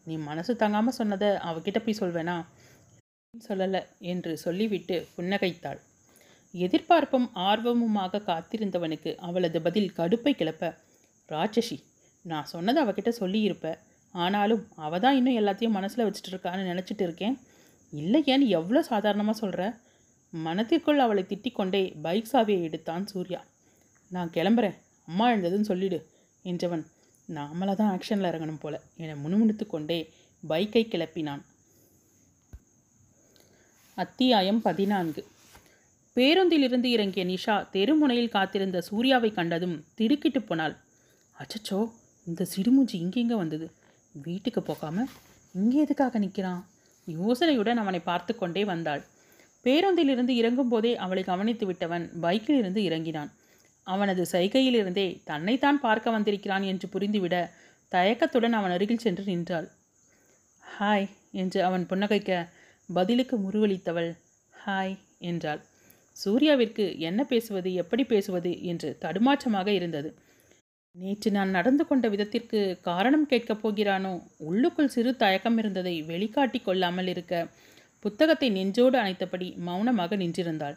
நீ 0.04 0.16
மனசு 0.16 0.56
தங்காமல் 0.56 0.98
சொன்னதை 0.98 1.28
அவகிட்ட 1.28 1.78
போய் 1.78 2.00
சொல்வேனா? 2.00 2.44
சொல்லலை 3.48 3.82
என்று 3.98 4.38
சொல்லிவிட்டு 4.38 5.06
புன்னகைத்தாள். 5.16 5.78
எதிர்பார்ப்பும் 6.52 7.30
ஆர்வமுமாக 7.34 8.20
காத்திருந்தவனுக்கு 8.26 9.14
அவளது 9.14 9.62
பதில் 9.62 9.92
கடுப்பை 9.96 10.32
கிளப்ப 10.34 10.74
ராட்சசி 11.26 11.84
நான் 12.24 12.44
சொன்னதை 12.44 12.84
அவகிட்ட 12.84 13.10
சொல்லியிருப்பேன் 13.20 13.78
ஆனாலும் 14.14 14.68
அவ 14.76 14.98
தான் 14.98 15.14
இன்னும் 15.14 15.38
எல்லாத்தையும் 15.40 15.76
மனசில் 15.78 16.06
வச்சுட்டு 16.06 16.30
இருக்கான்னு 16.32 16.70
நினச்சிட்டு 16.72 17.02
இருக்கேன். 17.02 17.34
இல்லையேன்னு 17.92 18.46
எவ்வளோ 18.48 18.82
சாதாரணமாக 18.82 19.38
சொல்கிற 19.38 19.62
மனத்திற்குள் 20.32 20.98
அவளை 20.98 21.26
திட்டிக்கொண்டே 21.28 22.00
பைக் 22.02 22.30
சாவியை 22.32 22.62
எடுத்தான் 22.62 23.04
சூர்யா. 23.06 23.40
நான் 24.10 24.30
கிளம்புறேன். 24.30 24.76
அம்மா 25.08 25.30
எழுந்ததுன்னு 25.30 25.60
சொல்லிடு 25.60 25.98
என்றவன். 26.44 26.84
நாமளாக 27.28 27.76
தான் 27.76 27.98
ஆக்ஷனில் 27.98 28.30
இறங்கணும் 28.30 28.60
போல 28.60 28.80
என 28.96 29.14
முணுமுணுத்து 29.14 29.66
கொண்டே 29.66 29.98
பைக்கை 30.42 30.84
கிளப்பினான். 30.84 31.42
அத்தியாயம் 33.96 34.62
பதினான்கு. 34.62 35.22
பேருந்திலிருந்து 36.16 36.84
இறங்கிய 36.84 37.24
நிஷா 37.24 37.54
தெருமுனையில் 37.72 38.28
காத்திருந்த 38.28 38.80
சூர்யாவை 38.80 39.30
கண்டதும் 39.32 39.84
திடுக்கிட்டு 39.94 40.42
போனாள். 40.42 40.74
அச்சச்சோ! 41.36 41.78
இந்த 42.26 42.42
சிடுமூஞ்சி 42.52 42.96
இங்கெங்க 43.00 43.34
வந்தது. 43.36 43.66
வீட்டுக்கு 44.14 44.62
போகாமல் 44.62 45.10
இங்கே 45.54 45.78
எதுக்காக 45.80 46.18
நிற்கிறான் 46.18 46.62
யோசனையுடன் 47.06 47.76
அவனை 47.76 48.00
பார்த்து 48.00 48.32
கொண்டே 48.36 48.62
வந்தாள். 48.64 49.02
பேருந்திலிருந்து 49.64 50.32
இறங்கும்போதே 50.40 50.92
அவளை 50.94 51.22
கவனித்து 51.24 51.66
விட்டவன் 51.66 52.04
பைக்கில் 52.20 52.58
இருந்து 52.58 52.80
இறங்கினான். 52.82 53.30
அவனது 53.86 54.22
சைகையிலிருந்தே 54.32 55.06
தன்னைத்தான் 55.24 55.80
பார்க்க 55.80 56.10
வந்திருக்கிறான் 56.10 56.62
என்று 56.62 56.88
புரிந்துவிட 56.88 57.36
தயக்கத்துடன் 57.92 58.52
அவன் 58.52 58.70
அருகில் 58.70 58.98
சென்று 58.98 59.24
நின்றாள். 59.24 59.68
ஹாய் 60.64 61.08
என்று 61.30 61.58
அவன் 61.62 61.84
புன்னகைக்க 61.90 62.32
பதிலுக்கு 62.88 63.36
முருவளித்தவள் 63.38 64.10
ஹாய் 64.54 64.94
என்றாள். 65.18 65.60
சூர்யாவிற்கு 66.16 66.84
என்ன 66.98 67.20
பேசுவது 67.24 67.70
எப்படி 67.74 68.04
பேசுவது? 68.04 68.50
என்று 68.62 68.88
தடுமாற்றமாக 69.00 69.68
இருந்தது. 69.68 70.10
நேற்று 70.96 71.30
நான் 71.30 71.50
நடந்து 71.50 71.86
கொண்ட 71.86 72.06
விதத்திற்கு 72.08 72.58
காரணம் 72.80 73.26
கேட்கப் 73.26 73.62
போகிறானோ? 73.62 74.12
உள்ளுக்குள் 74.38 74.88
சிறு 74.88 75.10
தயக்கம் 75.16 75.56
இருந்ததை 75.58 75.94
வெளிக்காட்டி 76.02 76.58
கொள்ளாமல் 76.62 77.06
இருக்க 77.06 77.34
புத்தகத்தை 78.04 78.48
நெஞ்சோடு 78.50 78.96
அணைத்தபடி 78.98 79.48
மௌனமாக 79.58 80.16
நின்றிருந்தாள். 80.16 80.76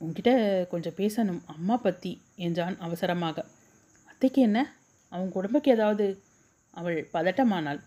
உன்கிட்ட 0.00 0.30
கொஞ்சம் 0.70 0.96
பேசணும் 0.96 1.40
அம்மா 1.46 1.76
பற்றி 1.76 2.12
என்றான் 2.36 2.76
அவசரமாக. 2.78 3.36
அத்தைக்கு 4.08 4.40
என்ன? 4.42 4.58
அவங்க 5.12 5.34
உடம்புக்கு 5.40 5.70
ஏதாவது? 5.70 6.06
அவள் 6.76 6.98
பதட்டமானாள். 7.12 7.80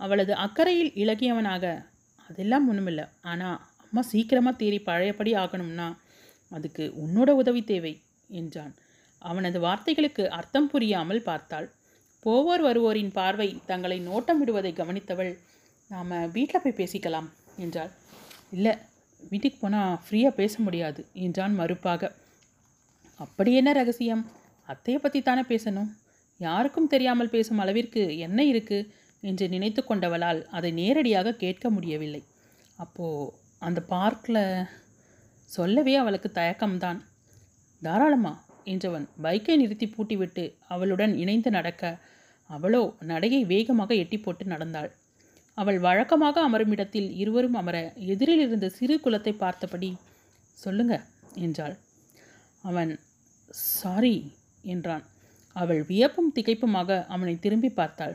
அவளது 0.00 0.32
அக்கறையில் 0.36 0.92
இலகியவனாக 0.94 1.64
அதெல்லாம் 2.30 2.66
ஒன்றுமில்லை 2.68 3.06
ஆனால் 3.22 3.58
அம்மா 3.84 4.02
சீக்கிரமாக 4.02 4.56
தேறி 4.56 4.78
பழையபடி 4.82 5.32
ஆகணும்னா 5.34 5.88
அதுக்கு 6.52 6.84
உன்னோட 7.04 7.30
உதவி 7.40 7.62
தேவை 7.64 7.94
என்றான். 8.30 8.74
அவனது 9.22 9.58
வார்த்தைகளுக்கு 9.66 10.24
அர்த்தம் 10.38 10.70
புரியாமல் 10.72 11.26
பார்த்தாள். 11.28 11.68
போவோர் 12.24 12.62
வருவோரின் 12.66 13.12
பார்வை 13.18 13.48
தங்களை 13.70 13.98
நோட்டமிடுவதை 14.08 14.72
கவனித்தவள் 14.80 15.32
நாம் 15.90 16.14
வீட்டில் 16.36 16.62
போய் 16.62 16.78
பேசிக்கலாம் 16.80 17.28
என்றாள். 17.64 17.92
இல்லை 18.56 18.72
வீட்டுக்கு 19.22 19.58
போனால் 19.60 19.98
ஃப்ரீயாக 20.04 20.38
பேச 20.40 20.54
முடியாது 20.66 21.00
என்றான் 21.26 21.54
மறுப்பாக. 21.60 22.10
அப்படி 23.20 23.52
என்ன 23.60 23.70
ரகசியம்? 23.78 24.22
அத்தையை 24.68 24.98
பற்றி 25.00 25.20
தானே 25.22 25.42
பேசணும்? 25.52 25.90
யாருக்கும் 26.40 26.90
தெரியாமல் 26.94 27.32
பேசும் 27.34 27.62
அளவிற்கு 27.64 28.02
என்ன 28.26 28.42
இருக்குது 28.52 28.88
என்று 29.22 29.44
நினைத்து 29.54 29.82
கொண்டவளால் 29.84 30.40
அதை 30.56 30.70
நேரடியாக 30.80 31.36
கேட்க 31.44 31.70
முடியவில்லை. 31.76 32.22
அப்போது 32.78 33.32
அந்த 33.66 33.80
பார்க்கில் 33.94 34.42
சொல்லவே 35.48 35.94
அவளுக்கு 36.02 36.28
தயக்கம்தான். 36.38 37.00
தாராளமாக 37.82 38.36
என்றவன் 38.72 39.06
பைக்கை 39.24 39.56
நிறுத்தி 39.56 39.86
பூட்டிவிட்டு 39.86 40.44
அவளுடன் 40.74 41.12
இணைந்து 41.22 41.50
நடக்க 41.50 41.82
அவளோ 42.50 42.82
நடையை 43.10 43.40
வேகமாக 43.52 43.90
எட்டி 44.02 44.18
போட்டு 44.18 44.44
நடந்தாள். 44.52 44.90
அவள் 45.58 45.78
வழக்கமாக 45.86 46.42
அமரும் 46.46 46.72
இடத்தில் 46.74 47.08
இருவரும் 47.22 47.56
அமர 47.60 47.76
எதிரில் 48.12 48.42
இருந்த 48.44 48.66
சிறு 48.76 48.96
குலத்தை 49.04 49.32
பார்த்தபடி 49.36 49.90
சொல்லுங்க 50.58 50.94
என்றாள். 51.46 51.74
அவன் 52.64 52.92
சாரி 53.74 54.16
என்றான். 54.74 55.04
அவள் 55.56 55.82
வியப்பும் 55.90 56.32
திகைப்புமாக 56.36 56.98
அவனை 57.14 57.34
திரும்பி 57.38 57.70
பார்த்தாள். 57.70 58.14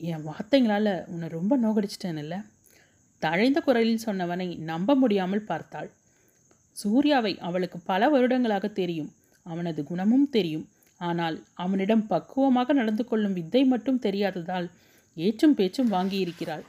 என் 0.00 0.24
வார்த்தைகளால் 0.28 0.92
உன்னை 1.12 1.28
ரொம்ப 1.28 1.56
நோகடிச்சிட்டேன்ல. 1.56 2.36
தழைந்த 3.22 3.58
குரலில் 3.66 4.04
சொன்னவனை 4.06 4.48
நம்ப 4.70 4.94
முடியாமல் 5.02 5.48
பார்த்தாள். 5.50 5.90
சூர்யாவை 6.76 7.32
அவளுக்கு 7.48 7.78
பல 7.90 8.08
வருடங்களாக 8.14 8.68
தெரியும். 8.80 9.10
அவனது 9.46 9.80
குணமும் 9.84 10.28
தெரியும். 10.30 10.66
ஆனால் 11.00 11.36
அவனிடம் 11.54 12.04
பக்குவமாக 12.06 12.72
நடந்து 12.72 13.04
கொள்ளும் 13.04 13.32
வித்தை 13.32 13.62
மட்டும் 13.64 14.02
தெரியாததால் 14.06 14.68
ஏச்சும் 15.16 15.56
பேச்சும் 15.58 15.92
வாங்கியிருக்கிறாள். 15.92 16.64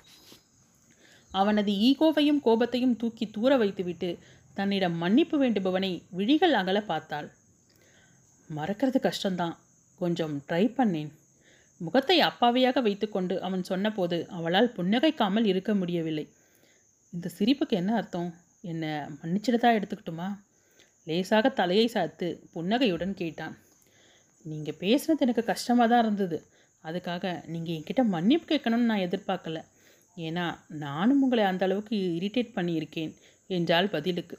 அவனது 1.32 1.72
ஈகோவையும் 1.88 2.42
கோபத்தையும் 2.46 2.96
தூக்கி 2.96 3.26
தூர 3.28 3.52
வைத்துவிட்டு 3.58 4.10
தன்னிடம் 4.54 4.96
மன்னிப்பு 4.98 5.36
வேண்டுபவனை 5.44 5.92
விழிகள் 6.10 6.54
அகல 6.54 6.78
பார்த்தாள். 6.82 7.28
மறக்கிறது 8.50 9.00
கஷ்டம்தான். 9.00 9.56
கொஞ்சம் 10.00 10.36
ட்ரை 10.48 10.64
பண்ணேன். 10.78 11.12
முகத்தை 11.82 12.18
அப்பாவியாக 12.22 12.82
வைத்துக்கொண்டு 12.82 13.36
அவன் 13.42 13.64
சொன்னபோது 13.64 14.18
அவளால் 14.38 14.74
புன்னகைக்காமல் 14.78 15.50
இருக்க 15.52 15.72
முடியவில்லை. 15.74 16.26
இந்த 17.14 17.28
சிரிப்புக்கு 17.38 17.76
என்ன 17.82 17.92
அர்த்தம்? 17.96 18.30
என்னை 18.72 18.92
மன்னிச்சிடதா 19.20 19.72
எடுத்துக்கிட்டுமா? 19.78 20.28
லேசாக 21.08 21.50
தலையை 21.60 21.88
சாத்து 21.96 22.28
புன்னகையுடன் 22.54 23.14
கேட்டான். 23.22 23.56
நீங்கள் 24.46 24.80
பேசுனது 24.84 25.24
எனக்கு 25.26 25.44
கஷ்டமாக 25.52 25.88
தான் 25.92 26.04
இருந்தது. 26.06 26.38
அதுக்காக 26.84 27.26
நீங்கள் 27.54 27.76
என்கிட்ட 27.78 28.04
மன்னிப்பு 28.16 28.48
கேட்கணும்னு 28.52 28.90
நான் 28.92 29.06
எதிர்பார்க்கல. 29.08 29.60
ஏன்னா 30.18 30.46
நானும் 30.86 31.22
உங்களை 31.26 31.44
அந்த 31.52 31.64
அளவுக்கு 31.68 31.96
இரிட்டேட் 32.20 32.56
பண்ணியிருக்கேன் 32.58 33.14
என்றால் 33.50 33.88
பதிலுக்கு. 33.96 34.38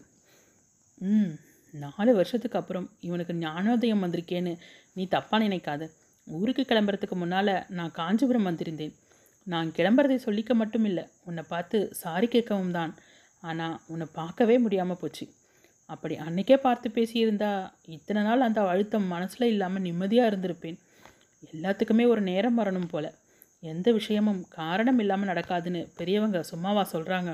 ம் 1.09 1.33
நாலு 1.75 2.11
வருஷத்துக்கு 2.19 2.59
அப்புறம் 2.61 2.87
இவனுக்கு 3.07 3.35
ஞானோதயம் 3.47 4.05
வந்திருக்கேன்னு 4.05 4.53
நீ 4.97 5.03
தப்பாக 5.14 5.41
நினைக்காத. 5.47 5.83
ஊருக்கு 6.27 6.62
கிளம்புறதுக்கு 6.71 7.17
முன்னால் 7.23 7.53
நான் 7.79 7.97
காஞ்சிபுரம் 7.99 8.49
வந்திருந்தேன். 8.51 8.95
நான் 9.47 9.69
கிளம்புறதை 9.79 10.17
சொல்லிக்க 10.27 10.53
மட்டும் 10.61 10.87
இல்லை 10.91 11.05
உன்னை 11.29 11.43
பார்த்து 11.51 11.79
சாரி 12.03 12.29
கேட்கவும் 12.35 12.77
தான். 12.79 12.93
ஆனால் 13.43 13.77
உன்னை 13.93 14.07
பார்க்கவே 14.21 14.57
முடியாமல் 14.64 15.01
போச்சு. 15.03 15.25
அப்படி 15.91 16.14
அன்னைக்கே 16.16 16.57
பார்த்து 16.57 16.89
பேசியிருந்தா 16.89 17.51
இத்தனை 17.97 18.22
நாள் 18.22 18.41
அந்த 18.41 18.61
அழுத்தம் 18.68 19.07
மனசில் 19.07 19.51
இல்லாமல் 19.53 19.82
நிம்மதியாக 19.82 20.30
இருந்திருப்பேன். 20.30 20.78
எல்லாத்துக்குமே 21.53 22.05
ஒரு 22.09 22.20
நேரம் 22.20 22.59
வரணும் 22.59 22.91
போல. 22.91 23.07
எந்த 23.62 23.89
விஷயமும் 23.93 24.41
காரணம் 24.49 24.99
இல்லாமல் 24.99 25.30
நடக்காதுன்னு 25.32 25.80
பெரியவங்க 25.97 26.41
சும்மாவா 26.53 26.82
சொல்கிறாங்க 26.93 27.30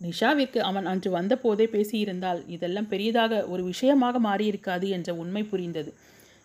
நிஷாவிற்கு 0.00 0.58
அவன் 0.68 0.86
அன்று 0.86 1.08
வந்தபோதே 1.10 1.66
பேசியிருந்தால் 1.74 2.40
இதெல்லாம் 2.46 2.88
பெரியதாக 2.88 3.42
ஒரு 3.46 3.62
விஷயமாக 3.62 4.18
மாறியிருக்காது 4.18 4.86
என்ற 4.88 5.10
உண்மை 5.14 5.42
புரிந்தது. 5.42 5.90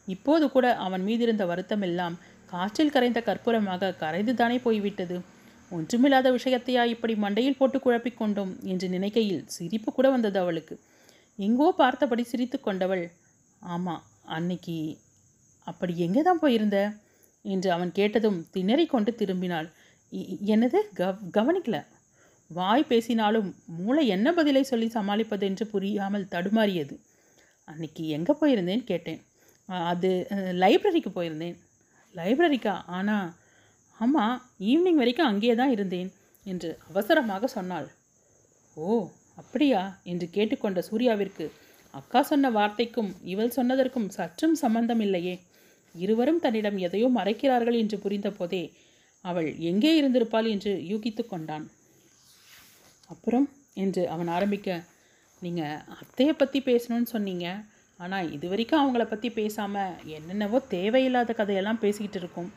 இப்போது 0.07 0.45
கூட 0.49 0.65
அவன் 0.77 1.03
மீதிருந்த 1.07 1.45
வருத்தமெல்லாம் 1.45 2.15
காற்றில் 2.45 2.93
கரைந்த 2.95 3.19
கற்பூரமாக 3.21 3.95
கரைந்துதானே 4.03 4.57
போய்விட்டது? 4.61 5.17
ஒன்றுமில்லாத 5.69 6.31
விஷயத்தையா 6.31 6.85
இப்படி 6.85 7.13
மண்டையில் 7.13 7.57
போட்டு 7.57 7.79
குழப்பிக் 7.79 8.17
கொண்டோம் 8.17 8.59
என்று 8.61 8.89
நினைக்கையில் 8.89 9.47
சிரிப்பு 9.47 9.93
கூட 9.93 10.09
வந்தது 10.09 10.39
அவளுக்கு. 10.39 10.79
எங்கோ 11.35 11.73
பார்த்தபடி 11.77 12.23
சிரித்து 12.23 12.59
கொண்டவள் 12.59 13.11
ஆமாம் 13.59 14.03
அன்னைக்கு 14.25 14.97
அப்படி 15.65 15.97
எங்கே 15.97 16.21
தான் 16.21 16.39
போயிருந்த? 16.39 16.93
என்று 17.41 17.71
அவன் 17.71 17.91
கேட்டதும் 17.91 18.47
திணறி 18.51 18.85
கொண்டு 18.85 19.11
திரும்பினாள். 19.11 19.71
"இ- 20.11 20.37
என்னது? 20.45 20.77
கவ் 20.95 21.17
கவனிக்கல. 21.33 21.85
வாய் 22.47 22.83
பேசினாலும் 22.83 23.55
மூளை 23.65 24.07
என்ன 24.07 24.33
பதிலை 24.33 24.63
சொல்லி 24.63 24.89
சமாளிப்பது 24.89 25.45
என்று 25.45 25.67
புரியாமல் 25.67 26.27
தடுமாறியது. 26.31 26.99
அன்னைக்கு 27.65 28.07
எங்கே 28.07 28.33
போயிருந்தேன்னு 28.41 28.83
கேட்டேன். 28.83 29.21
அது 29.65 30.27
லைப்ரரிக்கு 30.29 31.11
போயிருந்தேன். 31.15 31.57
லைப்ரரிக்கா? 32.15 32.81
ஆனால் 32.85 33.33
ஆமாம் 33.99 34.35
ஈவினிங் 34.69 34.99
வரைக்கும் 35.01 35.29
அங்கேயே 35.29 35.55
தான் 35.55 35.73
இருந்தேன் 35.75 36.09
என்று 36.45 36.69
அவசரமாக 36.89 37.47
சொன்னாள். 37.47 37.87
ஓ 38.77 38.87
அப்படியா 39.41 39.81
என்று 40.03 40.27
கேட்டுக்கொண்ட 40.35 40.79
சூர்யாவிற்கு 40.89 41.45
அக்கா 41.93 42.21
சொன்ன 42.21 42.49
வார்த்தைக்கும் 42.49 43.11
இவள் 43.23 43.55
சொன்னதற்கும் 43.55 44.09
சற்றும் 44.17 44.55
சம்பந்தம் 44.55 45.01
இல்லையே 45.05 45.35
இருவரும் 45.95 46.43
தன்னிடம் 46.43 46.77
எதையோ 46.77 47.07
மறைக்கிறார்கள் 47.17 47.77
என்று 47.81 47.97
புரிந்தபோதே 48.03 48.63
அவள் 49.25 49.49
எங்கே 49.69 49.91
இருந்திருப்பாள் 49.99 50.47
என்று 50.53 50.71
யூகித்து 50.91 51.23
கொண்டான். 51.25 51.65
அப்புறம்? 53.09 53.47
என்று 53.83 54.03
அவன் 54.13 54.29
ஆரம்பிக்க 54.37 54.69
நீங்கள் 55.41 55.81
அத்தையை 55.97 56.33
பற்றி 56.33 56.59
பேசணும்னு 56.59 57.09
சொன்னீங்க. 57.15 57.47
ஆனால் 57.99 58.31
இது 58.35 58.45
வரைக்கும் 58.51 58.81
அவங்கள 58.81 59.03
பற்றி 59.07 59.29
பேசாமல் 59.39 59.97
என்னென்னவோ 60.17 60.59
தேவையில்லாத 60.75 61.33
கதையெல்லாம் 61.33 61.81
பேசிக்கிட்டு 61.83 62.19
இருக்கோம். 62.19 62.49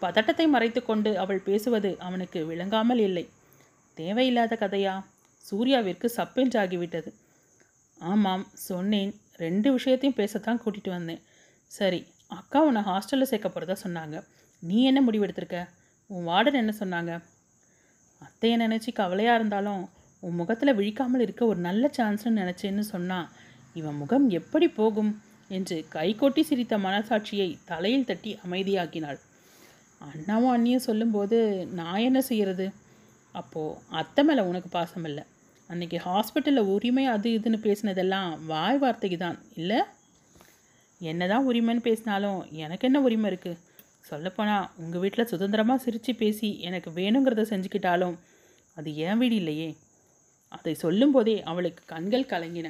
பதட்டத்தை 0.00 0.46
மறைத்து 0.46 0.80
கொண்டு 0.82 1.10
அவள் 1.18 1.46
பேசுவது 1.48 1.90
அவனுக்கு 1.98 2.40
விளங்காமல் 2.50 3.02
இல்லை. 3.08 3.24
தேவையில்லாத 3.98 4.56
கதையா? 4.60 4.94
சூர்யாவிற்கு 5.44 6.06
சப்பென்றாகிவிட்டது. 6.16 7.10
ஆமாம் 7.98 8.44
சொன்னேன். 8.68 9.12
ரெண்டு 9.36 9.68
விஷயத்தையும் 9.72 10.18
பேசத்தான் 10.20 10.60
கூட்டிகிட்டு 10.62 10.90
வந்தேன். 10.90 11.22
சரி 11.70 12.00
அக்கா 12.38 12.58
உன்னை 12.62 12.82
ஹாஸ்டலில் 12.82 13.30
சேர்க்க 13.32 13.48
போகிறதா 13.48 13.76
சொன்னாங்க. 13.84 14.16
நீ 14.62 14.78
என்ன 14.84 15.00
முடிவெடுத்திருக்க? 15.00 15.60
உன் 16.10 16.26
வார்டன் 16.28 16.60
என்ன 16.62 16.72
சொன்னாங்க? 16.78 17.12
அத்தையை 18.22 18.56
நினச்சி 18.64 18.90
கவலையாக 18.92 19.38
இருந்தாலும் 19.38 19.82
உன் 20.22 20.38
முகத்தில் 20.40 20.76
விழிக்காமல் 20.78 21.20
இருக்க 21.20 21.42
ஒரு 21.46 21.60
நல்ல 21.68 21.90
சான்ஸ்னு 21.98 22.32
நினச்சேன்னு 22.40 22.84
சொன்னான் 22.94 23.28
இவன் 23.74 23.94
முகம் 23.94 24.26
எப்படி 24.30 24.68
போகும்? 24.68 25.12
என்று 25.48 25.76
கைகொட்டி 25.92 26.42
சிரித்த 26.42 26.74
மனசாட்சியை 26.78 27.48
தலையில் 27.64 28.04
தட்டி 28.04 28.32
அமைதியாக்கினாள். 28.44 29.18
அண்ணாவும் 30.00 30.52
அண்ணியும் 30.54 30.86
சொல்லும்போது 30.88 31.38
நான் 31.78 32.04
என்ன 32.08 32.20
செய்கிறது 32.28 32.66
அப்போது 33.40 33.78
அத்தை 34.00 34.22
மேலே 34.28 34.42
உனக்கு 34.50 34.68
பாசம் 34.76 35.06
இல்லை. 35.10 35.24
அன்னைக்கு 35.70 35.98
ஹாஸ்பிட்டலில் 36.06 36.70
உரிமை 36.74 37.04
அது 37.14 37.28
இதுன்னு 37.38 37.58
பேசினதெல்லாம் 37.66 38.30
வாய் 38.52 38.80
வார்த்தைக்கு 38.82 39.18
தான் 39.24 39.36
இல்லை? 39.60 39.80
என்னதான் 41.00 41.46
உரிமைன்னு 41.50 41.86
பேசினாலும் 41.88 42.40
எனக்கு 42.64 42.86
என்ன 42.88 42.98
உரிமை 43.06 43.28
இருக்குது 43.32 43.60
சொல்லப்போனால் 44.08 44.66
உங்கள் 44.82 45.02
வீட்டில் 45.02 45.30
சுதந்திரமாக 45.32 45.82
சிரித்து 45.84 46.12
பேசி 46.22 46.48
எனக்கு 46.68 46.90
வேணுங்கிறத 46.98 47.44
செஞ்சுக்கிட்டாலும் 47.52 48.16
அது 48.76 48.90
என் 49.06 49.20
வீடு 49.20 49.36
இல்லையே. 49.42 49.68
அதை 50.56 50.72
சொல்லும்போதே 50.84 51.36
அவளுக்கு 51.50 51.82
கண்கள் 51.92 52.30
கலங்கின. 52.32 52.68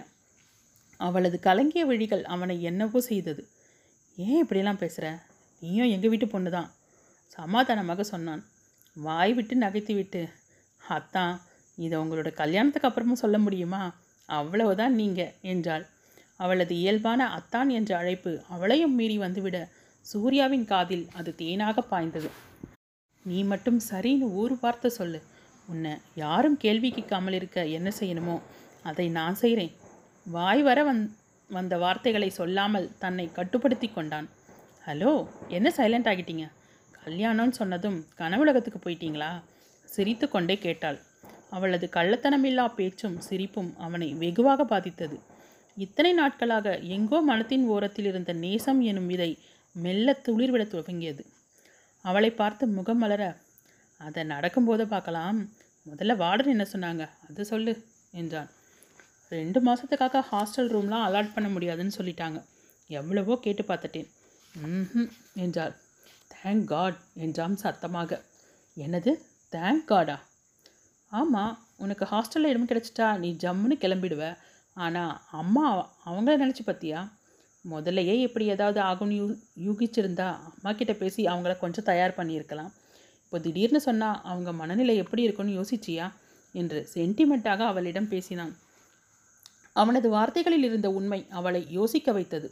அவளது 1.00 1.36
கலங்கிய 1.48 1.82
விழிகள் 1.90 2.24
அவனை 2.34 2.56
என்னவோ 2.70 3.00
செய்தது. 3.10 3.42
ஏன் 4.18 4.40
இப்படிலாம் 4.42 4.82
பேசுகிற 4.82 5.06
நீயும் 5.62 5.92
எங்கள் 5.94 6.12
வீட்டு 6.12 6.26
பொண்ணு 6.34 6.50
தான் 6.56 6.68
சமாதானமாக 7.36 8.02
சொன்னான். 8.12 8.42
வாய் 8.96 9.32
விட்டு 9.36 9.54
நகைத்து 9.64 9.94
விட்டு 9.98 10.22
அத்தான் 10.80 11.34
இதை 11.78 11.96
உங்களோட 12.02 12.30
கல்யாணத்துக்கு 12.40 12.88
அப்புறமும் 12.88 13.22
சொல்ல 13.22 13.36
முடியுமா? 13.44 13.82
அவ்வளவுதான் 14.28 14.94
நீங்கள் 15.00 15.34
என்றாள். 15.52 15.84
அவளது 16.44 16.74
இயல்பான 16.82 17.26
அத்தான் 17.38 17.70
என்ற 17.78 17.90
அழைப்பு 18.00 18.32
அவளையும் 18.54 18.94
மீறி 18.98 19.16
வந்துவிட 19.24 19.58
சூர்யாவின் 20.04 20.66
காதில் 20.72 21.04
அது 21.18 21.30
தேனாக 21.40 21.82
பாய்ந்தது. 21.90 22.28
நீ 23.24 23.38
மட்டும் 23.52 23.80
சரின்னு 23.90 24.26
ஊர் 24.42 24.54
வார்த்தை 24.62 24.90
சொல்லு. 24.98 25.20
உன்னை 25.68 25.92
யாரும் 26.22 26.56
கேள்வி 26.62 26.90
கேட்காமல் 26.96 27.36
இருக்க 27.38 27.64
என்ன 27.78 27.88
செய்யணுமோ 27.98 28.36
அதை 28.90 29.06
நான் 29.18 29.40
செய்கிறேன் 29.42 29.74
வாய் 30.26 30.62
வர 30.68 30.78
வந் 30.88 31.02
வந்த 31.50 31.74
வார்த்தைகளை 31.84 32.30
சொல்லாமல் 32.38 32.88
தன்னை 33.02 33.26
கட்டுப்படுத்தி 33.38 33.88
கொண்டான். 33.90 34.28
ஹலோ 34.86 35.12
என்ன 35.56 35.68
சைலண்ட் 35.78 36.10
ஆகிட்டீங்க? 36.10 36.46
கல்யாணம்னு 37.04 37.58
சொன்னதும் 37.60 37.98
கனவுலகத்துக்கு 38.18 38.80
போயிட்டீங்களா? 38.84 39.30
சிரித்து 39.88 40.26
கொண்டே 40.28 40.56
கேட்டாள். 40.58 40.98
அவளது 41.50 41.86
கள்ளத்தனமில்லா 41.96 42.64
பேச்சும் 42.74 43.16
சிரிப்பும் 43.18 43.70
அவனை 43.76 44.08
வெகுவாக 44.14 44.64
பாதித்தது. 44.64 45.16
இத்தனை 45.76 46.12
நாட்களாக 46.12 46.76
எங்கோ 46.96 47.18
மனத்தின் 47.20 47.64
ஓரத்தில் 47.66 48.04
இருந்த 48.04 48.32
நேசம் 48.32 48.80
எனும் 48.80 49.06
விதை 49.06 49.30
மெல்ல 49.76 50.12
துளிர்விட 50.26 50.64
துவங்கியது. 50.64 51.22
அவளை 52.04 52.30
பார்த்து 52.30 52.64
முகம் 52.66 52.98
மலர 52.98 53.22
அதை 54.00 54.22
நடக்கும்போது 54.24 54.84
பார்க்கலாம். 54.86 55.38
முதல்ல 55.86 56.14
வார்டன் 56.16 56.54
என்ன 56.54 56.64
சொன்னாங்க? 56.72 57.04
அது 57.28 57.44
சொல்லு 57.44 57.72
என்றான். 58.10 58.50
ரெண்டு 59.32 59.58
மாதத்துக்காக 59.60 60.22
ஹாஸ்டல் 60.30 60.70
ரூம்லாம் 60.74 61.06
அலாட் 61.08 61.34
பண்ண 61.34 61.48
முடியாதுன்னு 61.48 61.96
சொல்லிட்டாங்க. 61.98 62.38
எவ்வளவோ 62.90 63.34
கேட்டு 63.36 63.62
பார்த்துட்டேன். 63.62 64.08
ம் 64.54 65.10
என்றாள். 65.34 65.74
தேங்க் 66.42 66.64
காட் 66.64 66.98
என்றாம் 67.14 67.56
சத்தமாக. 67.56 68.24
என்னது? 68.76 69.12
தேங்க் 69.52 69.84
காடா 69.88 70.16
ஆமாம் 71.10 71.58
உனக்கு 71.76 72.04
ஹாஸ்டலில் 72.04 72.50
இடம் 72.52 72.66
கிடச்சிட்டா 72.66 73.18
நீ 73.18 73.36
ஜம்முன்னு 73.40 73.76
கிளம்பிடுவ. 73.80 74.36
ஆனால் 74.76 75.20
அம்மா 75.30 75.66
அவங்கள 76.06 76.34
நினச்சி 76.42 76.62
பார்த்தியா? 76.66 77.00
முதல்லையே 77.70 78.20
எப்படி 78.20 78.44
ஏதாவது 78.46 78.80
ஆகும்னு 78.80 79.16
யூ 79.16 79.26
யூகிச்சிருந்தா 79.66 80.26
அம்மா 80.48 80.72
கிட்ட 80.72 80.92
பேசி 80.92 81.24
அவங்கள 81.24 81.58
கொஞ்சம் 81.58 81.84
தயார் 81.84 82.16
பண்ணியிருக்கலாம். 82.16 82.70
இப்போ 83.24 83.38
திடீர்னு 83.38 83.80
சொன்னால் 83.80 84.20
அவங்க 84.22 84.52
மனநிலை 84.52 84.96
எப்படி 84.96 85.22
இருக்கும்னு 85.22 85.60
யோசிச்சியா? 85.60 86.12
என்று 86.52 86.88
சென்டிமெண்ட்டாக 86.94 87.58
அவளிடம் 87.66 88.08
பேசினான். 88.08 88.54
அவனது 89.72 90.08
வார்த்தைகளில் 90.08 90.62
இருந்த 90.62 90.90
உண்மை 90.90 91.26
அவளை 91.30 91.66
யோசிக்க 91.70 92.12
வைத்தது. 92.12 92.48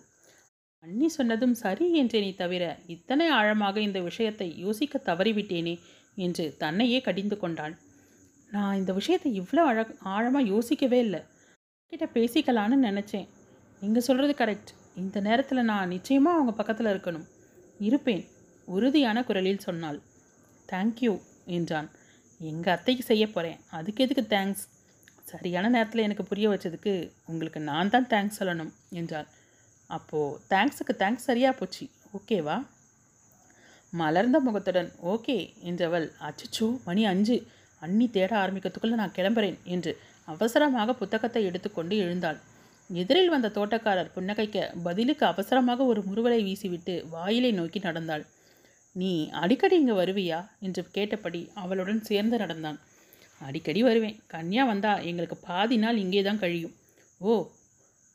அண்ணி 0.84 1.08
சொன்னதும் 1.16 1.54
சரி 1.62 1.86
என்றேனே 2.00 2.30
தவிர 2.40 2.64
இத்தனை 2.94 3.26
ஆழமாக 3.38 3.76
இந்த 3.86 3.98
விஷயத்தை 4.06 4.48
யோசிக்க 4.64 5.00
தவறிவிட்டேனே 5.08 5.74
என்று 6.16 6.44
தன்னையே 6.62 6.98
கடிந்து 7.06 7.36
கொண்டாள். 7.38 7.74
நான் 8.50 8.78
இந்த 8.80 8.92
விஷயத்தை 8.98 9.30
இவ்வளோ 9.40 9.62
அழ 9.70 9.78
ஆழமாக 10.12 10.50
யோசிக்கவே 10.52 10.98
இல்லை. 11.06 11.20
கிட்ட 11.92 12.06
பேசிக்கலான்னு 12.16 12.76
நினச்சேன். 12.88 13.26
நீங்கள் 13.82 14.06
சொல்கிறது 14.08 14.34
கரெக்ட் 14.40 14.70
இந்த 15.02 15.18
நேரத்தில் 15.26 15.68
நான் 15.70 15.92
நிச்சயமாக 15.94 16.36
அவங்க 16.38 16.52
பக்கத்தில் 16.60 16.90
இருக்கணும். 16.92 17.26
இருப்பேன் 17.88 18.24
உறுதியான 18.68 19.18
குரலில் 19.28 19.64
சொன்னாள். 19.66 19.98
தேங்க்யூ 20.68 21.12
என்றான். 21.56 21.88
எங்கள் 22.40 22.74
அத்தைக்கு 22.76 23.04
செய்ய 23.10 23.24
போகிறேன் 23.28 23.60
அதுக்கு 23.78 24.04
எதுக்கு 24.06 24.24
தேங்க்ஸ் 24.34 24.64
சரியான 25.30 25.66
நேரத்தில் 25.74 26.06
எனக்கு 26.06 26.24
புரிய 26.30 26.46
வச்சதுக்கு 26.52 26.92
உங்களுக்கு 27.30 27.60
நான் 27.70 27.92
தான் 27.94 28.10
தேங்க்ஸ் 28.12 28.38
சொல்லணும் 28.40 28.72
என்றாள். 29.00 29.28
அப்போது 29.90 30.38
தேங்க்ஸுக்கு 30.52 30.94
தேங்க்ஸ் 31.02 31.28
சரியாக 31.28 31.54
போச்சு. 31.58 31.84
ஓகேவா 32.16 32.56
மலர்ந்த 33.92 34.38
முகத்துடன் 34.46 34.90
ஓகே 35.12 35.36
என்றவள் 35.68 36.06
அச்சச்சோ 36.28 36.66
மணி 36.84 37.02
அஞ்சு. 37.12 37.36
அண்ணி 37.82 38.06
தேட 38.10 38.32
ஆரம்பிக்கிறதுக்குள்ளே 38.42 39.00
நான் 39.00 39.16
கிளம்புறேன் 39.18 39.58
என்று 39.74 39.92
அவசரமாக 40.24 40.94
புத்தகத்தை 40.94 41.42
எடுத்துக்கொண்டு 41.44 41.96
எழுந்தாள். 41.96 42.38
எதிரில் 42.90 43.32
வந்த 43.34 43.48
தோட்டக்காரர் 43.48 44.12
புன்னகைக்க 44.14 44.58
பதிலுக்கு 44.86 45.24
அவசரமாக 45.26 45.84
ஒரு 45.84 46.00
முறுவலை 46.02 46.40
வீசிவிட்டு 46.48 46.94
வாயிலை 47.14 47.52
நோக்கி 47.52 47.78
நடந்தாள். 47.78 48.24
நீ 48.96 49.12
அடிக்கடி 49.42 49.76
இங்கே 49.80 49.94
வருவியா? 50.00 50.38
என்று 50.66 50.82
கேட்டபடி 50.96 51.40
அவளுடன் 51.62 52.00
சேர்ந்து 52.02 52.36
நடந்தான். 52.38 52.78
அடிக்கடி 53.40 53.80
வருவேன். 53.82 54.16
கன்யா 54.34 54.62
வந்தா 54.66 54.92
எங்களுக்கு 55.10 55.36
பாதி 55.48 55.76
நாள் 55.76 56.02
இங்கே 56.04 56.22
தான் 56.22 56.42
கழியும். 56.44 56.74
ஓ 57.20 57.32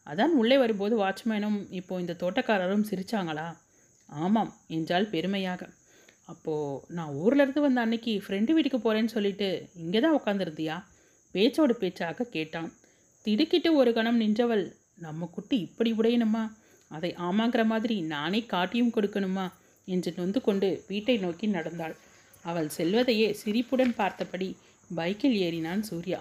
அதான் 0.08 0.34
உள்ளே 0.41 0.58
வரும்போது 0.58 0.95
வாட்ச்மேனும் 1.04 1.60
இப்போ 1.70 1.99
இந்த 1.99 2.14
தோட்டக்காரரும் 2.14 2.88
சிரிச்சாங்களா? 2.89 3.47
ஆமாம் 4.10 4.51
என்றால் 4.68 5.08
பெருமையாக. 5.10 5.62
அப்போது 6.26 6.93
நான் 6.97 7.14
ஊர்லேருந்து 7.14 7.62
வந்த 7.62 7.80
அன்னைக்கு 7.82 8.12
ஃப்ரெண்டு 8.26 8.51
வீட்டுக்கு 8.51 8.80
போகிறேன்னு 8.80 9.16
சொல்லிட்டு 9.16 9.47
இங்கே 9.76 9.99
தான் 9.99 10.18
உட்காந்துருந்தியா 10.20 10.76
பேச்சோடு 11.36 11.74
பேச்சாக 11.74 12.28
கேட்டான். 12.36 12.70
திடுக்கிட்டு 13.26 13.70
ஒரு 13.76 13.93
கணம் 13.93 14.18
நின்றவள் 14.18 14.64
நம்ம 14.95 15.26
குட்டி 15.26 15.58
இப்படி 15.60 15.91
உடையணுமா? 15.93 16.43
அதை 16.91 17.12
ஆமாங்கிற 17.28 17.64
மாதிரி 17.66 17.95
நானே 18.14 18.41
காட்டியும் 18.54 18.93
கொடுக்கணுமா? 18.95 19.45
என்று 19.88 20.14
நொந்து 20.16 20.41
கொண்டு 20.41 20.68
வீட்டை 20.88 21.18
நோக்கி 21.18 21.47
நடந்தாள். 21.47 21.95
அவள் 22.45 22.70
செல்வதையே 22.70 23.28
சிரிப்புடன் 23.34 23.95
பார்த்தபடி 23.95 24.49
பைக்கில் 24.95 25.38
ஏறினான் 25.45 25.80
சூர்யா. 25.80 26.20